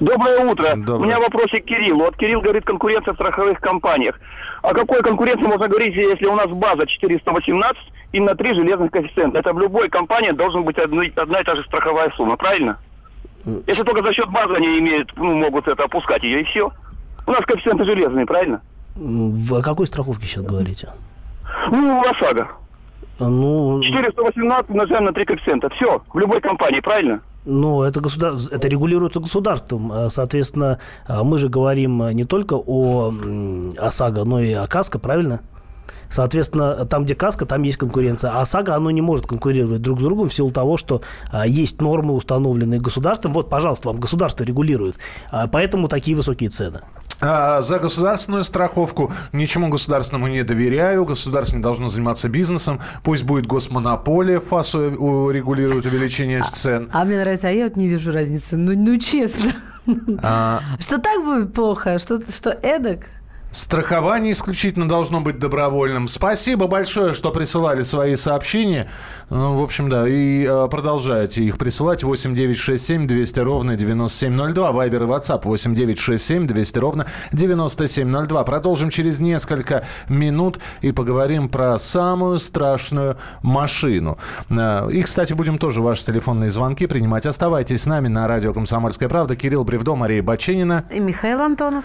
Доброе 0.00 0.44
утро. 0.44 0.74
Доброе. 0.76 0.98
У 0.98 1.04
меня 1.04 1.18
вопросик 1.18 1.64
к 1.64 1.68
Кириллу. 1.68 2.04
Вот 2.04 2.16
Кирилл 2.16 2.42
говорит 2.42 2.64
конкуренция 2.64 3.12
в 3.12 3.16
страховых 3.16 3.60
компаниях. 3.60 4.20
О 4.62 4.74
какой 4.74 5.02
конкуренции 5.02 5.44
можно 5.46 5.68
говорить, 5.68 5.94
если 5.94 6.26
у 6.26 6.34
нас 6.34 6.50
база 6.50 6.86
418 6.86 7.82
и 8.12 8.20
на 8.20 8.34
три 8.34 8.54
железных 8.54 8.90
коэффициента? 8.90 9.38
Это 9.38 9.52
в 9.52 9.58
любой 9.58 9.88
компании 9.88 10.32
должен 10.32 10.64
быть 10.64 10.78
одна, 10.78 11.04
одна 11.16 11.40
и 11.40 11.44
та 11.44 11.56
же 11.56 11.64
страховая 11.64 12.10
сумма, 12.16 12.36
правильно? 12.36 12.78
Если 13.66 13.82
только 13.82 14.02
за 14.02 14.12
счет 14.12 14.28
базы 14.30 14.54
они 14.54 14.78
имеют, 14.78 15.12
ну, 15.16 15.34
могут 15.34 15.68
это 15.68 15.84
опускать 15.84 16.22
ее, 16.22 16.40
и 16.42 16.44
все. 16.44 16.70
У 17.26 17.30
нас 17.30 17.44
коэффициенты 17.44 17.84
железные, 17.84 18.26
правильно? 18.26 18.60
В 18.94 19.62
какой 19.62 19.86
страховке 19.86 20.26
сейчас 20.26 20.44
говорите? 20.44 20.88
Ну, 21.70 22.02
ОСАГО. 22.10 22.48
Ну... 23.18 23.82
418 23.82 24.70
умножаем 24.70 25.04
на 25.04 25.12
3 25.12 25.24
коэффициента. 25.24 25.68
Все, 25.70 26.02
в 26.12 26.18
любой 26.18 26.40
компании, 26.40 26.80
правильно? 26.80 27.20
Ну, 27.44 27.82
это, 27.82 28.00
государ... 28.00 28.34
это 28.50 28.68
регулируется 28.68 29.20
государством. 29.20 29.92
А, 29.92 30.10
соответственно, 30.10 30.78
а, 31.06 31.24
мы 31.24 31.38
же 31.38 31.48
говорим 31.48 32.08
не 32.10 32.24
только 32.24 32.54
о 32.54 33.12
ОСАГО, 33.78 34.24
но 34.24 34.40
и 34.40 34.52
о 34.52 34.66
КАСКО, 34.66 34.98
правильно? 34.98 35.40
Соответственно, 36.08 36.86
там, 36.86 37.04
где 37.04 37.14
каска, 37.14 37.44
там 37.44 37.62
есть 37.62 37.76
конкуренция. 37.76 38.32
А 38.34 38.44
САГА, 38.44 38.76
оно 38.76 38.90
не 38.92 39.00
может 39.00 39.26
конкурировать 39.26 39.82
друг 39.82 39.98
с 39.98 40.02
другом 40.02 40.28
в 40.28 40.34
силу 40.34 40.50
того, 40.50 40.76
что 40.76 41.02
а, 41.32 41.46
есть 41.46 41.80
нормы, 41.80 42.14
установленные 42.14 42.80
государством. 42.80 43.32
Вот, 43.32 43.50
пожалуйста, 43.50 43.88
вам 43.88 43.98
государство 43.98 44.44
регулирует. 44.44 44.96
А, 45.30 45.48
поэтому 45.48 45.88
такие 45.88 46.16
высокие 46.16 46.50
цены. 46.50 46.82
А, 47.20 47.62
за 47.62 47.78
государственную 47.78 48.44
страховку 48.44 49.12
ничему 49.32 49.68
государственному 49.68 50.28
не 50.28 50.42
доверяю. 50.42 51.04
Государство 51.04 51.56
не 51.56 51.62
должно 51.62 51.88
заниматься 51.88 52.28
бизнесом. 52.28 52.80
Пусть 53.02 53.24
будет 53.24 53.46
госмонополия, 53.46 54.40
ФАСу 54.40 55.30
регулирует 55.30 55.86
увеличение 55.86 56.40
а, 56.40 56.50
цен. 56.50 56.88
А, 56.92 57.02
а 57.02 57.04
мне 57.04 57.18
нравится, 57.18 57.48
а 57.48 57.50
я 57.50 57.64
вот 57.64 57.76
не 57.76 57.88
вижу 57.88 58.12
разницы. 58.12 58.56
Ну, 58.56 58.74
ну 58.76 58.98
честно. 58.98 59.52
А... 60.22 60.60
Что 60.78 60.98
так 60.98 61.22
будет 61.24 61.52
плохо, 61.52 61.98
что, 61.98 62.20
что 62.30 62.50
эдак? 62.50 63.06
Страхование 63.54 64.32
исключительно 64.32 64.88
должно 64.88 65.20
быть 65.20 65.38
добровольным. 65.38 66.08
Спасибо 66.08 66.66
большое, 66.66 67.14
что 67.14 67.30
присылали 67.30 67.82
свои 67.82 68.16
сообщения. 68.16 68.90
Ну, 69.30 69.56
в 69.56 69.62
общем, 69.62 69.88
да, 69.88 70.08
и 70.08 70.44
э, 70.44 70.68
продолжайте 70.68 71.44
их 71.44 71.56
присылать. 71.56 72.02
8 72.02 72.34
9 72.34 72.58
6 72.58 72.84
7 72.84 73.06
200 73.06 73.38
ровно 73.38 73.76
9702. 73.76 74.72
Вайбер 74.72 75.04
и 75.04 75.06
WhatsApp 75.06 75.42
8 75.44 75.72
9 75.72 75.98
6 76.00 76.24
7 76.26 76.46
200 76.48 76.78
ровно 76.78 77.06
9702. 77.30 78.42
Продолжим 78.42 78.90
через 78.90 79.20
несколько 79.20 79.84
минут 80.08 80.58
и 80.80 80.90
поговорим 80.90 81.48
про 81.48 81.78
самую 81.78 82.40
страшную 82.40 83.18
машину. 83.42 84.18
Э, 84.50 84.90
и, 84.90 85.00
кстати, 85.00 85.32
будем 85.32 85.58
тоже 85.58 85.80
ваши 85.80 86.04
телефонные 86.04 86.50
звонки 86.50 86.88
принимать. 86.88 87.24
Оставайтесь 87.24 87.82
с 87.82 87.86
нами 87.86 88.08
на 88.08 88.26
радио 88.26 88.52
«Комсомольская 88.52 89.08
правда». 89.08 89.36
Кирилл 89.36 89.62
Бревдо, 89.62 89.94
Мария 89.94 90.24
Баченина. 90.24 90.86
И 90.90 90.98
Михаил 90.98 91.40
Антонов. 91.40 91.84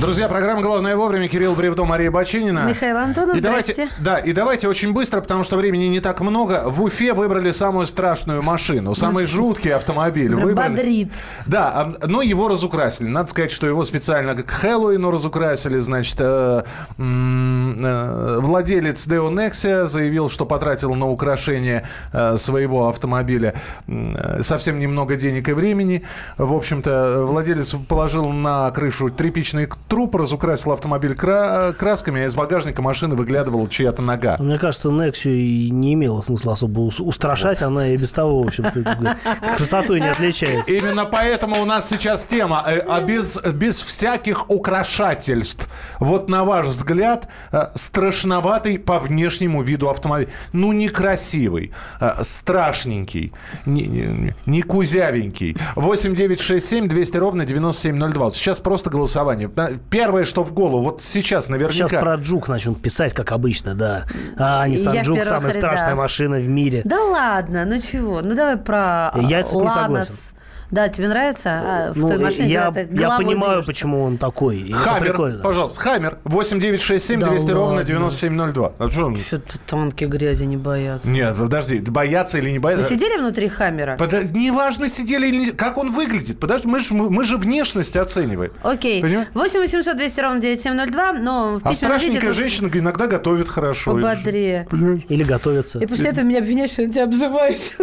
Друзья, 0.00 0.28
программа 0.28 0.62
«Главное 0.62 0.96
вовремя». 0.96 1.28
Кирилл 1.28 1.54
Бревдо, 1.54 1.84
Мария 1.84 2.10
Бочинина. 2.10 2.64
Михаил 2.66 2.96
Антонов, 2.96 3.36
и 3.36 3.40
давайте. 3.40 3.90
Да, 3.98 4.16
и 4.16 4.32
давайте 4.32 4.66
очень 4.66 4.94
быстро, 4.94 5.20
потому 5.20 5.44
что 5.44 5.58
времени 5.58 5.84
не 5.84 6.00
так 6.00 6.22
много. 6.22 6.62
В 6.68 6.82
Уфе 6.82 7.12
выбрали 7.12 7.50
самую 7.50 7.86
страшную 7.86 8.42
машину, 8.42 8.94
самый 8.94 9.26
жуткий 9.26 9.74
автомобиль. 9.74 10.34
Выбрали. 10.34 10.70
Бодрит. 10.70 11.12
Да, 11.44 11.92
а, 12.00 12.06
но 12.06 12.22
его 12.22 12.48
разукрасили. 12.48 13.08
Надо 13.08 13.28
сказать, 13.28 13.50
что 13.50 13.66
его 13.66 13.84
специально 13.84 14.34
к 14.34 14.50
Хэллоуину 14.50 15.10
разукрасили. 15.10 15.78
Значит, 15.80 16.16
э, 16.18 16.62
э, 16.96 18.38
владелец 18.40 19.06
Deo 19.06 19.30
Nexia 19.30 19.84
заявил, 19.84 20.30
что 20.30 20.46
потратил 20.46 20.94
на 20.94 21.10
украшение 21.10 21.86
э, 22.14 22.38
своего 22.38 22.88
автомобиля 22.88 23.52
э, 23.86 24.42
совсем 24.42 24.78
немного 24.78 25.16
денег 25.16 25.50
и 25.50 25.52
времени. 25.52 26.04
В 26.38 26.54
общем-то, 26.54 27.24
владелец 27.26 27.74
положил 27.86 28.30
на 28.30 28.70
крышу 28.70 29.10
тряпичный 29.10 29.66
труп, 29.90 30.14
разукрасил 30.14 30.72
автомобиль 30.72 31.14
кра- 31.14 31.74
красками, 31.76 32.22
а 32.22 32.26
из 32.26 32.34
багажника 32.36 32.80
машины 32.80 33.16
выглядывала 33.16 33.68
чья-то 33.68 34.00
нога. 34.00 34.36
Мне 34.38 34.56
кажется, 34.56 34.88
Nexia 34.88 35.30
и 35.34 35.68
не 35.70 35.94
имела 35.94 36.22
смысла 36.22 36.52
особо 36.54 36.80
ус- 36.80 37.00
устрашать, 37.00 37.60
она 37.60 37.88
и 37.88 37.96
без 37.96 38.12
того, 38.12 38.42
в 38.42 38.46
общем-то, 38.46 39.16
красотой 39.56 40.00
не 40.00 40.06
отличается. 40.08 40.72
Именно 40.72 41.04
поэтому 41.06 41.60
у 41.60 41.64
нас 41.64 41.88
сейчас 41.88 42.24
тема, 42.24 42.64
э, 42.66 42.78
а 42.88 43.00
без, 43.00 43.36
без 43.52 43.80
всяких 43.80 44.48
украшательств. 44.48 45.68
Вот 45.98 46.30
на 46.30 46.44
ваш 46.44 46.66
взгляд, 46.66 47.28
э, 47.52 47.66
страшноватый 47.74 48.78
по 48.78 49.00
внешнему 49.00 49.62
виду 49.62 49.90
автомобиль. 49.90 50.28
Ну, 50.52 50.72
некрасивый, 50.72 51.72
э, 52.00 52.12
страшненький, 52.22 53.32
не, 53.66 53.82
не, 53.86 54.34
не 54.46 54.62
кузявенький. 54.62 55.56
8 55.74 56.14
9 56.14 56.40
6 56.40 56.64
7 56.68 56.86
200 56.86 57.16
ровно 57.16 57.44
9702. 57.44 58.24
Вот 58.24 58.34
Сейчас 58.36 58.60
просто 58.60 58.88
голосование. 58.90 59.50
Первое, 59.88 60.24
что 60.24 60.44
в 60.44 60.52
голову, 60.52 60.82
вот 60.84 61.02
сейчас 61.02 61.48
наверняка... 61.48 61.88
Сейчас 61.88 62.00
про 62.00 62.14
Джук 62.16 62.48
начнут 62.48 62.80
писать, 62.80 63.14
как 63.14 63.32
обычно, 63.32 63.74
да. 63.74 64.04
А, 64.38 64.68
Nissan 64.68 64.94
Я 64.94 65.02
первых 65.02 65.24
самая 65.24 65.52
страшная 65.52 65.94
машина 65.94 66.36
в 66.36 66.48
мире. 66.48 66.82
Да 66.84 67.02
ладно, 67.02 67.64
ну 67.64 67.78
чего? 67.80 68.20
Ну 68.22 68.34
давай 68.34 68.56
про 68.56 69.12
Я 69.16 69.40
этим 69.40 69.60
не 69.60 69.66
Ланос. 69.66 69.72
согласен. 69.74 70.36
Да, 70.70 70.88
тебе 70.88 71.08
нравится? 71.08 71.50
А, 71.50 71.92
в 71.92 71.96
Ну, 71.98 72.08
той 72.08 72.18
машине, 72.18 72.48
я, 72.50 72.70
ты 72.70 72.88
я 72.92 73.16
понимаю, 73.16 73.54
бьешься. 73.56 73.66
почему 73.66 74.02
он 74.02 74.18
такой. 74.18 74.70
Хаммер, 74.72 75.10
прикольно. 75.10 75.42
пожалуйста, 75.42 75.80
Хаммер. 75.80 76.18
8 76.24 76.60
9 76.60 76.80
6 76.80 77.04
7 77.06 77.20
Да 77.20 77.26
200 77.28 77.50
ровно 77.50 77.74
ладно. 77.76 77.84
9702. 77.84 78.72
А 78.78 78.90
что 78.90 79.06
он- 79.06 79.16
Что-то 79.16 79.58
танки 79.66 80.04
грязи 80.04 80.44
не 80.44 80.56
боятся. 80.56 81.08
Нет, 81.10 81.36
подожди, 81.36 81.78
бояться 81.80 82.38
или 82.38 82.50
не 82.50 82.58
Вы 82.58 82.62
бояться? 82.62 82.88
сидели 82.88 83.18
внутри 83.18 83.48
Хаммера? 83.48 83.96
Подо- 83.96 84.22
Неважно, 84.32 84.88
сидели 84.88 85.26
или 85.26 85.36
не... 85.46 85.50
Как 85.50 85.76
он 85.76 85.90
выглядит? 85.90 86.38
Подожди, 86.38 86.68
мы 86.68 86.80
же 86.80 86.94
мы, 86.94 87.10
мы 87.10 87.24
же 87.24 87.36
внешность 87.36 87.96
оцениваем. 87.96 88.52
Окей. 88.62 89.02
Понимаешь? 89.02 89.28
8 89.34 89.60
800 89.60 89.96
200 89.96 90.20
ровно 90.20 90.40
9702, 90.40 91.12
но 91.14 91.58
в 91.58 91.66
А 91.66 91.70
письменном 91.70 91.70
виде 91.70 91.74
страшненькая 92.20 92.30
тут 92.30 92.36
женщина 92.36 92.70
иногда 92.72 93.06
готовит 93.06 93.48
хорошо. 93.48 93.94
пободрее. 93.94 94.66
Или 95.08 95.24
готовятся. 95.24 95.78
И 95.80 95.86
после 95.86 96.10
этого 96.10 96.24
меня 96.24 96.38
обвиняют, 96.38 96.70
что 96.72 96.82
я 96.82 96.88
тебя 96.88 97.04
обзываюсь. 97.04 97.74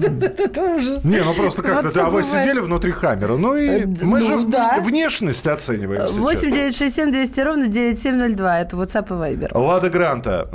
Это 0.00 0.62
ужас. 0.62 1.04
Не, 1.04 1.18
ну 1.22 1.32
просто 1.34 1.62
как-то. 1.62 2.07
А 2.08 2.10
вы 2.10 2.22
бывает. 2.22 2.26
сидели 2.26 2.60
внутри 2.60 2.90
Хаммера? 2.92 3.36
Ну 3.36 3.54
и 3.56 3.68
Э, 3.68 3.86
мы 4.02 4.20
ну 4.20 4.24
же 4.26 4.80
внешность 4.82 5.46
оцениваем 5.46 6.08
сейчас. 6.08 6.18
8 6.18 6.50
967 6.50 7.12
200 7.12 7.40
ровно 7.40 7.66
9702. 7.68 8.60
Это 8.60 8.76
WhatsApp 8.76 9.06
и 9.08 9.34
Viber. 9.36 9.58
Лада 9.58 9.90
Гранта, 9.90 10.48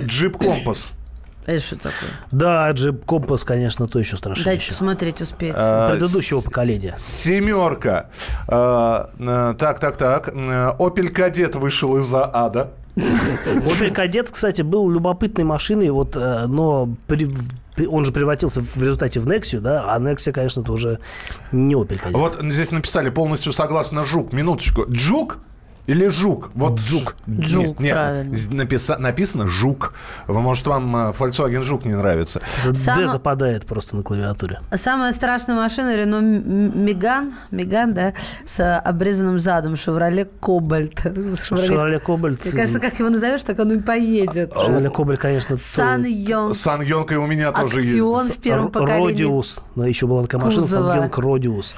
э, 0.00 0.04
Джип 0.06 0.38
Компас. 0.38 0.92
Это 1.44 1.58
что 1.58 1.74
такое? 1.76 2.10
Да, 2.30 2.70
джип 2.70 3.04
Компас, 3.04 3.42
конечно, 3.42 3.88
то 3.88 3.98
еще 3.98 4.16
Дайте 4.16 4.36
страшнее. 4.36 4.68
посмотреть, 4.68 5.20
успеть. 5.20 5.54
А, 5.56 5.90
Предыдущего 5.90 6.40
поколения. 6.40 6.94
Семерка. 6.98 8.10
Э, 8.46 9.06
э, 9.18 9.54
Так, 9.58 9.80
так, 9.80 9.96
так. 9.96 10.28
Э, 10.32 10.72
Опель 10.78 11.08
Кадет 11.08 11.56
вышел 11.56 11.96
из-за 11.96 12.30
ада. 12.32 12.70
Opel 12.94 13.90
Кадет, 13.90 14.30
кстати, 14.30 14.62
был 14.62 14.88
любопытной 14.90 15.44
машиной, 15.44 15.90
вот, 15.90 16.14
э, 16.16 16.46
но 16.46 16.88
при- 17.06 17.28
он 17.88 18.04
же 18.04 18.12
превратился 18.12 18.60
в 18.60 18.82
результате 18.82 19.20
в 19.20 19.26
Nexia, 19.26 19.60
да, 19.60 19.84
а 19.86 19.98
Nexia, 19.98 20.32
конечно, 20.32 20.60
это 20.60 20.72
уже 20.72 20.98
не 21.52 21.74
Opel 21.74 21.98
Кадет. 21.98 22.16
Вот 22.16 22.38
здесь 22.40 22.72
написали 22.72 23.10
полностью 23.10 23.52
согласно 23.52 24.04
Жук. 24.04 24.32
Минуточку. 24.32 24.84
Джук 24.88 25.38
или 25.86 26.06
Жук? 26.08 26.50
Вот 26.54 26.78
Жук. 26.80 27.16
Жук, 27.26 27.80
нет, 27.80 28.26
з- 28.36 28.48
написа- 28.50 28.98
написано 28.98 29.46
Жук. 29.46 29.94
Может, 30.28 30.66
вам 30.66 30.94
э, 30.96 31.12
Volkswagen 31.18 31.62
Жук 31.62 31.84
не 31.84 31.94
нравится? 31.94 32.40
D 32.64 32.72
Само- 32.74 33.08
западает 33.08 33.66
просто 33.66 33.96
на 33.96 34.02
клавиатуре. 34.02 34.60
Самая 34.74 35.12
страшная 35.12 35.56
машина 35.56 35.96
Рено 35.96 36.20
Меган, 36.20 37.32
Меган, 37.50 37.94
да, 37.94 38.12
с 38.44 38.78
обрезанным 38.78 39.40
задом, 39.40 39.76
Шевроле 39.76 40.24
Кобальт. 40.40 41.00
Шевроле 41.02 41.98
Кобальт. 41.98 42.44
Мне 42.44 42.52
кажется, 42.52 42.78
как 42.80 42.98
его 42.98 43.08
назовешь, 43.10 43.42
так 43.42 43.58
он 43.58 43.72
и 43.72 43.80
поедет. 43.80 44.52
Шевроле 44.54 44.88
Кобальт, 44.90 45.18
конечно, 45.20 45.56
Сан 45.56 46.04
Йонг. 46.04 46.54
Сан 46.54 46.82
Йонг 46.82 47.10
и 47.12 47.16
у 47.16 47.26
меня 47.26 47.50
тоже 47.52 47.78
Актион 47.78 48.26
есть. 48.26 48.38
в 48.38 48.40
первом 48.40 48.70
поколении. 48.70 49.08
Родиус. 49.08 49.64
Но 49.74 49.86
еще 49.86 50.06
была 50.06 50.22
такая 50.22 50.40
машина. 50.40 50.66
Сан 50.66 50.96
Йонг 50.96 51.18
Родиус. 51.18 51.74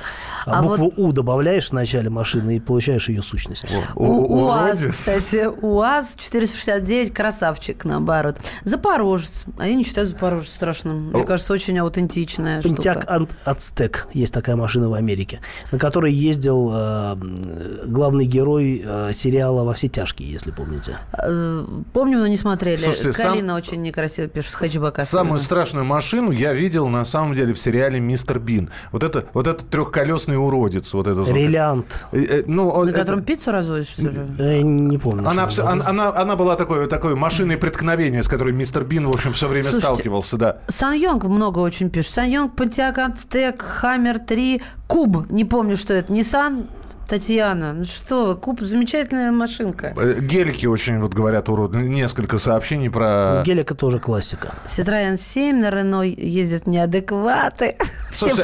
А, 0.47 0.59
А 0.59 0.63
букву 0.63 0.93
У 0.99 1.11
добавляешь 1.13 1.71
в 1.71 1.73
начале 1.73 2.11
машины 2.11 2.57
и 2.57 2.61
получаешь 2.61 3.09
ее 3.09 3.23
сущность. 3.23 3.65
У- 3.97 4.05
У- 4.05 4.45
УАЗ, 4.47 4.81
уродец. 4.81 4.93
кстати, 4.97 5.49
УАЗ 5.63 6.17
469, 6.19 7.13
красавчик, 7.13 7.85
наоборот. 7.85 8.37
Запорожец. 8.65 9.45
А 9.59 9.67
я 9.67 9.75
не 9.75 9.85
считаю 9.85 10.07
Запорожец 10.07 10.53
страшным. 10.53 11.11
Мне 11.11 11.25
кажется, 11.25 11.53
очень 11.53 11.79
аутентичная 11.79 12.61
Пентяк 12.63 13.03
штука. 13.03 13.27
Ацтек. 13.45 14.09
Есть 14.13 14.35
такая 14.35 14.57
машина 14.57 14.89
в 14.89 14.95
Америке, 14.95 15.41
на 15.73 15.79
которой 15.79 16.13
ездил 16.13 16.71
э, 16.73 17.17
главный 17.87 18.27
герой 18.27 18.83
э, 18.85 19.13
сериала 19.15 19.65
«Во 19.65 19.73
все 19.75 19.89
тяжкие», 19.89 20.31
если 20.31 20.51
помните. 20.51 20.97
Э, 21.13 21.65
Помним, 21.93 22.21
но 22.21 22.27
не 22.27 22.37
смотрели. 22.37 22.77
Слушайте, 22.77 23.13
сам- 23.13 23.33
Калина 23.33 23.55
очень 23.55 23.83
некрасиво 23.83 24.29
пишет, 24.29 24.55
хэтчбэк 24.55 25.01
Самую 25.03 25.39
страшную 25.41 25.85
машину 25.85 26.31
я 26.31 26.53
видел 26.53 26.89
на 26.89 27.05
самом 27.05 27.35
деле 27.35 27.53
в 27.55 27.59
сериале 27.59 28.01
Мистер 28.01 28.39
Бин. 28.39 28.71
Вот 28.93 29.03
это 29.05 29.25
вот 29.35 29.47
этот 29.47 29.69
трехколесный 29.69 30.37
уродец, 30.37 30.93
вот 30.95 31.07
этот. 31.07 31.27
вот. 31.27 31.35
Релиант. 31.37 32.07
Э, 32.13 32.19
э, 32.23 32.43
Ну, 32.47 32.69
он- 32.69 32.87
На 32.87 32.91
это- 32.91 32.99
котором 33.01 33.23
пиццу 33.23 33.53
разводят, 33.85 34.37
что 34.37 34.43
ли? 34.43 34.57
Я 34.57 34.63
не 34.63 34.99
помню. 34.99 35.29
она, 35.29 35.45
это 35.45 35.71
она, 35.71 35.87
она, 35.87 36.09
она 36.15 36.37
была 36.37 36.57
такой, 36.57 36.87
такой 36.87 37.15
машиной 37.15 37.57
преткновения, 37.57 38.23
с 38.23 38.29
которой 38.29 38.53
мистер 38.53 38.85
Бин, 38.85 39.07
в 39.07 39.15
общем, 39.15 39.33
все 39.33 39.49
время 39.49 39.71
Слушайте, 39.71 39.87
сталкивался, 39.87 40.37
да. 40.37 40.59
Сан 40.69 40.95
Йонг 40.95 41.25
много 41.25 41.59
очень 41.59 41.91
пишет. 41.91 42.15
Сан 42.15 42.29
Йонг, 42.31 42.55
Pontiac 42.55 42.97
Aztek, 42.97 43.63
Хаммер 43.63 44.19
3, 44.19 44.63
Куб. 44.87 45.31
Не 45.31 45.45
помню, 45.45 45.77
что 45.77 45.95
это. 45.95 46.13
Nissan, 46.13 46.67
Татьяна. 47.09 47.73
Ну 47.73 47.85
что 47.85 48.27
вы, 48.29 48.37
Куб 48.37 48.61
замечательная 48.61 49.31
машинка. 49.31 49.93
Э, 49.97 50.21
Гелики 50.21 50.67
очень, 50.67 50.99
вот 51.01 51.13
говорят, 51.15 51.49
урод. 51.49 51.75
Несколько 51.75 52.39
сообщений 52.39 52.89
про... 52.91 53.43
Гелика 53.45 53.75
тоже 53.75 53.99
классика. 53.99 54.53
Citroёn 54.67 55.17
7 55.17 55.59
на 55.61 55.71
Рено 55.71 56.03
ездят 56.03 56.67
неадекваты. 56.67 57.77
Все 58.11 58.27
Слушайте! 58.27 58.43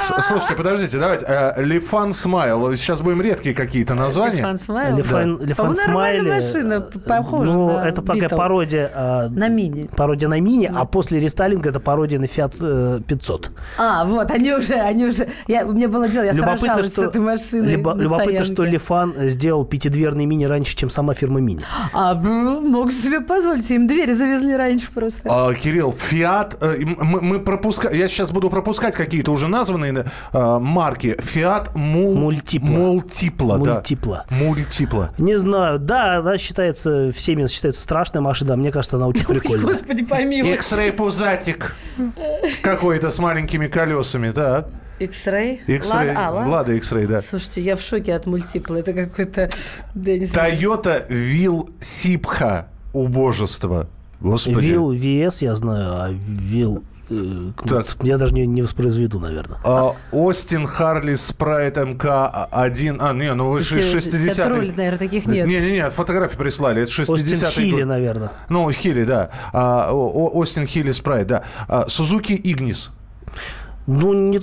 С- 0.00 0.26
Слушайте, 0.26 0.54
подождите, 0.56 0.98
давайте. 0.98 1.24
Э, 1.28 1.62
Лифан 1.62 2.12
Смайл. 2.12 2.74
Сейчас 2.76 3.00
будем 3.00 3.20
редкие 3.22 3.54
какие-то 3.54 3.94
названия. 3.94 4.38
Лифан 4.38 4.58
Смайл. 4.58 4.96
Лифан, 4.96 5.74
Смайли, 5.74 6.28
машина, 6.30 6.80
п- 6.80 6.98
похожа 6.98 7.52
Ну, 7.52 7.70
это 7.78 8.02
Beetle. 8.02 8.36
пародия... 8.36 8.90
а, 8.94 9.28
На 9.28 9.48
мини. 9.48 9.88
Пародия 9.96 10.28
на 10.28 10.40
мини, 10.40 10.70
а 10.74 10.84
после 10.84 11.20
рестайлинга 11.20 11.70
это 11.70 11.80
пародия 11.80 12.18
на 12.18 12.24
Fiat 12.24 12.56
э, 12.60 13.00
500. 13.06 13.50
А, 13.78 14.04
вот, 14.04 14.30
они 14.30 14.52
уже, 14.52 14.74
они 14.74 15.06
уже... 15.06 15.28
Меня 15.46 15.88
было 15.88 16.08
дело, 16.08 16.24
я 16.24 16.34
сражалась 16.34 16.92
с 16.92 16.98
этой 16.98 17.20
машиной 17.20 17.51
либо- 17.60 17.94
на 17.94 18.02
любопытно, 18.02 18.44
что 18.44 18.64
Лифан 18.64 19.14
сделал 19.28 19.64
пятидверный 19.64 20.24
мини 20.26 20.44
раньше, 20.44 20.76
чем 20.76 20.90
сама 20.90 21.14
фирма 21.14 21.40
Мини. 21.40 21.62
А, 21.94 22.14
м, 22.14 22.70
мог 22.70 22.90
себе 22.92 23.20
позволить, 23.20 23.70
им 23.70 23.86
двери 23.86 24.12
завезли 24.12 24.56
раньше 24.56 24.90
просто. 24.92 25.28
А, 25.30 25.52
Кирилл, 25.54 25.92
Фиат, 25.92 26.56
э, 26.60 26.78
мы, 27.00 27.20
мы 27.20 27.36
пропуска- 27.38 27.94
я 27.94 28.08
сейчас 28.08 28.32
буду 28.32 28.48
пропускать 28.50 28.94
какие-то 28.94 29.30
уже 29.32 29.48
названные 29.48 30.06
э, 30.32 30.58
марки. 30.58 31.16
Фиат 31.20 31.74
мул... 31.74 32.14
Мультипла. 32.14 32.66
Мультипла, 32.68 33.58
да. 33.58 33.74
Мультипла. 33.74 34.26
Мультипла. 34.30 35.10
Не 35.18 35.36
знаю, 35.36 35.78
да, 35.78 36.16
она 36.18 36.38
считается, 36.38 37.12
всеми 37.12 37.46
считается 37.46 37.82
страшная 37.82 38.20
машина, 38.22 38.54
а 38.54 38.56
мне 38.56 38.70
кажется, 38.70 38.96
она 38.96 39.06
очень 39.06 39.26
прикольная. 39.26 39.66
Господи, 39.66 40.04
помилуй. 40.04 40.52
X-Ray 40.54 40.92
Пузатик. 40.92 41.74
Какой-то 42.62 43.10
с 43.10 43.18
маленькими 43.18 43.66
колесами, 43.66 44.30
да. 44.30 44.66
X-Ray? 44.98 45.60
X-Ray. 45.66 46.08
Лада, 46.08 46.14
а. 46.16 46.30
Лада 46.48 46.72
X-Ray, 46.74 47.06
да. 47.06 47.20
Слушайте, 47.22 47.62
я 47.62 47.76
в 47.76 47.80
шоке 47.80 48.14
от 48.14 48.26
мультипла. 48.26 48.76
Это 48.76 48.92
какой-то... 48.92 49.50
Да. 49.94 50.12
Toyota 50.12 51.08
Will 51.08 51.68
Сипха. 51.80 52.68
убожество. 52.92 53.88
Господи. 54.20 54.66
Вил 54.66 54.92
VS 54.92 55.38
я 55.40 55.56
знаю, 55.56 55.94
а 55.94 56.08
Вил... 56.12 56.84
э, 57.10 57.50
Так. 57.68 57.86
Я 58.02 58.16
даже 58.18 58.32
не, 58.34 58.46
не 58.46 58.62
воспроизведу, 58.62 59.18
наверное. 59.18 59.58
А, 59.64 59.96
Остин 60.12 60.64
Харли 60.68 61.16
Спрайт 61.16 61.76
МК-1. 61.76 62.98
А, 63.00 63.12
не, 63.12 63.34
ну 63.34 63.50
вы 63.50 63.60
же 63.62 63.80
Эти- 63.80 63.90
60 63.90 64.20
тебя 64.22 64.44
троллят, 64.44 64.76
наверное, 64.76 64.98
таких 64.98 65.26
нет. 65.26 65.48
Не-не-не, 65.48 65.90
фотографии 65.90 66.36
прислали. 66.36 66.82
Это 66.82 66.92
60 66.92 67.18
Остин 67.48 67.50
Хилли, 67.50 67.82
наверное. 67.82 68.30
Ну, 68.48 68.70
Хилли, 68.70 69.02
да. 69.02 69.30
А, 69.52 69.90
О- 69.90 69.94
О- 70.10 70.38
Остин 70.38 70.66
Хилли 70.68 70.92
Спрайт, 70.92 71.26
да. 71.26 71.42
А, 71.66 71.86
Сузуки 71.88 72.38
Игнис. 72.44 72.90
Ну, 73.86 74.12
не, 74.12 74.40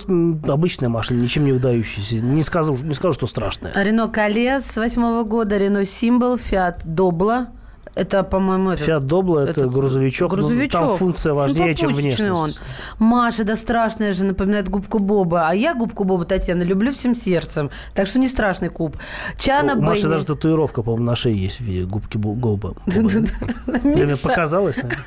обычная 0.51 0.89
машина, 0.89 1.21
ничем 1.21 1.45
не 1.45 1.51
выдающаяся. 1.53 2.15
Не 2.17 2.43
скажу, 2.43 2.75
не 2.77 2.93
скажу, 2.93 3.13
что 3.13 3.27
страшная. 3.27 3.71
Рено 3.75 4.07
Кале 4.09 4.59
с 4.59 4.75
восьмого 4.77 5.23
года, 5.23 5.57
Рено 5.57 5.85
Симбл, 5.85 6.37
Фиат 6.37 6.81
Добла. 6.83 7.47
Это, 7.95 8.23
по-моему, 8.23 8.71
это... 8.71 8.83
Фиат 8.83 9.07
Добла 9.07 9.45
это, 9.49 9.67
грузовичок. 9.67 10.31
ну, 10.31 10.37
Грузовичок. 10.37 10.79
там 10.81 10.97
функция 10.97 11.33
важнее, 11.33 11.73
чем 11.75 11.89
Симпатичный 11.89 12.31
внешность. 12.31 12.61
он. 12.99 13.07
Маша, 13.07 13.43
да 13.43 13.55
страшная 13.55 14.13
же, 14.13 14.25
напоминает 14.25 14.69
губку 14.69 14.99
Боба. 14.99 15.47
А 15.49 15.53
я 15.55 15.73
губку 15.73 16.03
Боба, 16.03 16.23
Татьяна, 16.25 16.63
люблю 16.63 16.91
всем 16.93 17.15
сердцем. 17.15 17.71
Так 17.95 18.07
что 18.07 18.19
не 18.19 18.27
страшный 18.27 18.69
куб. 18.69 18.95
Чана 19.37 19.73
У 19.73 19.81
Бенни. 19.81 20.03
даже 20.03 20.25
татуировка, 20.25 20.81
по-моему, 20.83 21.05
на 21.05 21.15
шее 21.15 21.35
есть 21.35 21.57
в 21.59 21.63
виде 21.63 21.85
губки 21.85 22.17
Бо- 22.17 22.35
Гоба. 22.35 22.75
Или 22.87 24.05
мне 24.05 24.15
показалось, 24.15 24.77
наверное. 24.77 25.03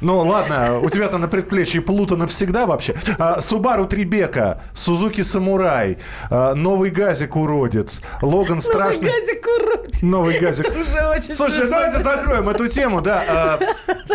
Ну, 0.00 0.18
ладно, 0.20 0.80
у 0.82 0.90
тебя-то 0.90 1.18
на 1.18 1.28
предплечье 1.28 1.80
плута 1.80 2.16
навсегда 2.16 2.66
вообще. 2.66 2.94
А, 3.18 3.40
Субару 3.40 3.86
Трибека, 3.86 4.62
Сузуки 4.74 5.22
Самурай, 5.22 5.98
а, 6.30 6.54
Новый 6.54 6.90
Газик 6.90 7.36
Уродец, 7.36 8.02
Логан 8.20 8.60
Страшный... 8.60 9.10
Газик 9.10 9.46
урод. 9.46 10.02
Новый 10.02 10.38
газик. 10.38 10.66
Это 10.66 10.80
уже 10.80 11.06
очень 11.06 11.34
Слушай, 11.34 11.60
смешно. 11.60 11.70
давайте 11.70 12.02
закроем 12.02 12.48
эту 12.48 12.66
тему, 12.68 13.00
да. 13.00 13.22
А, 13.28 13.58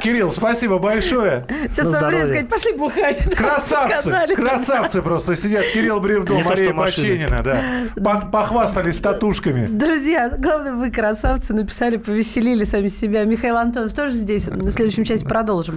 Кирилл, 0.02 0.32
спасибо 0.32 0.80
большое. 0.80 1.46
Сейчас 1.72 1.88
вам 1.88 2.12
сказать, 2.12 2.50
пошли 2.50 2.74
бухать. 2.74 3.36
Красавцы, 3.36 4.12
красавцы 4.36 5.02
просто 5.02 5.36
сидят. 5.36 5.66
Кирилл 5.74 6.00
Бревдо, 6.00 6.34
Мария. 6.40 6.74
Баченина, 6.74 7.42
да. 7.44 7.62
По- 8.04 8.28
Похвастались 8.28 9.00
татушками. 9.00 9.68
Друзья, 9.68 10.30
главное, 10.38 10.74
вы 10.74 10.92
красавцы, 10.92 11.54
написали, 11.54 11.98
повеселили 11.98 12.64
сами 12.64 12.88
себя. 12.90 13.24
Михаил 13.24 13.58
Антонов 13.58 13.94
тоже 13.94 14.14
здесь. 14.14 14.48
На 14.48 14.70
следующем 14.70 15.04
части 15.04 15.26
продолжим. 15.26 15.77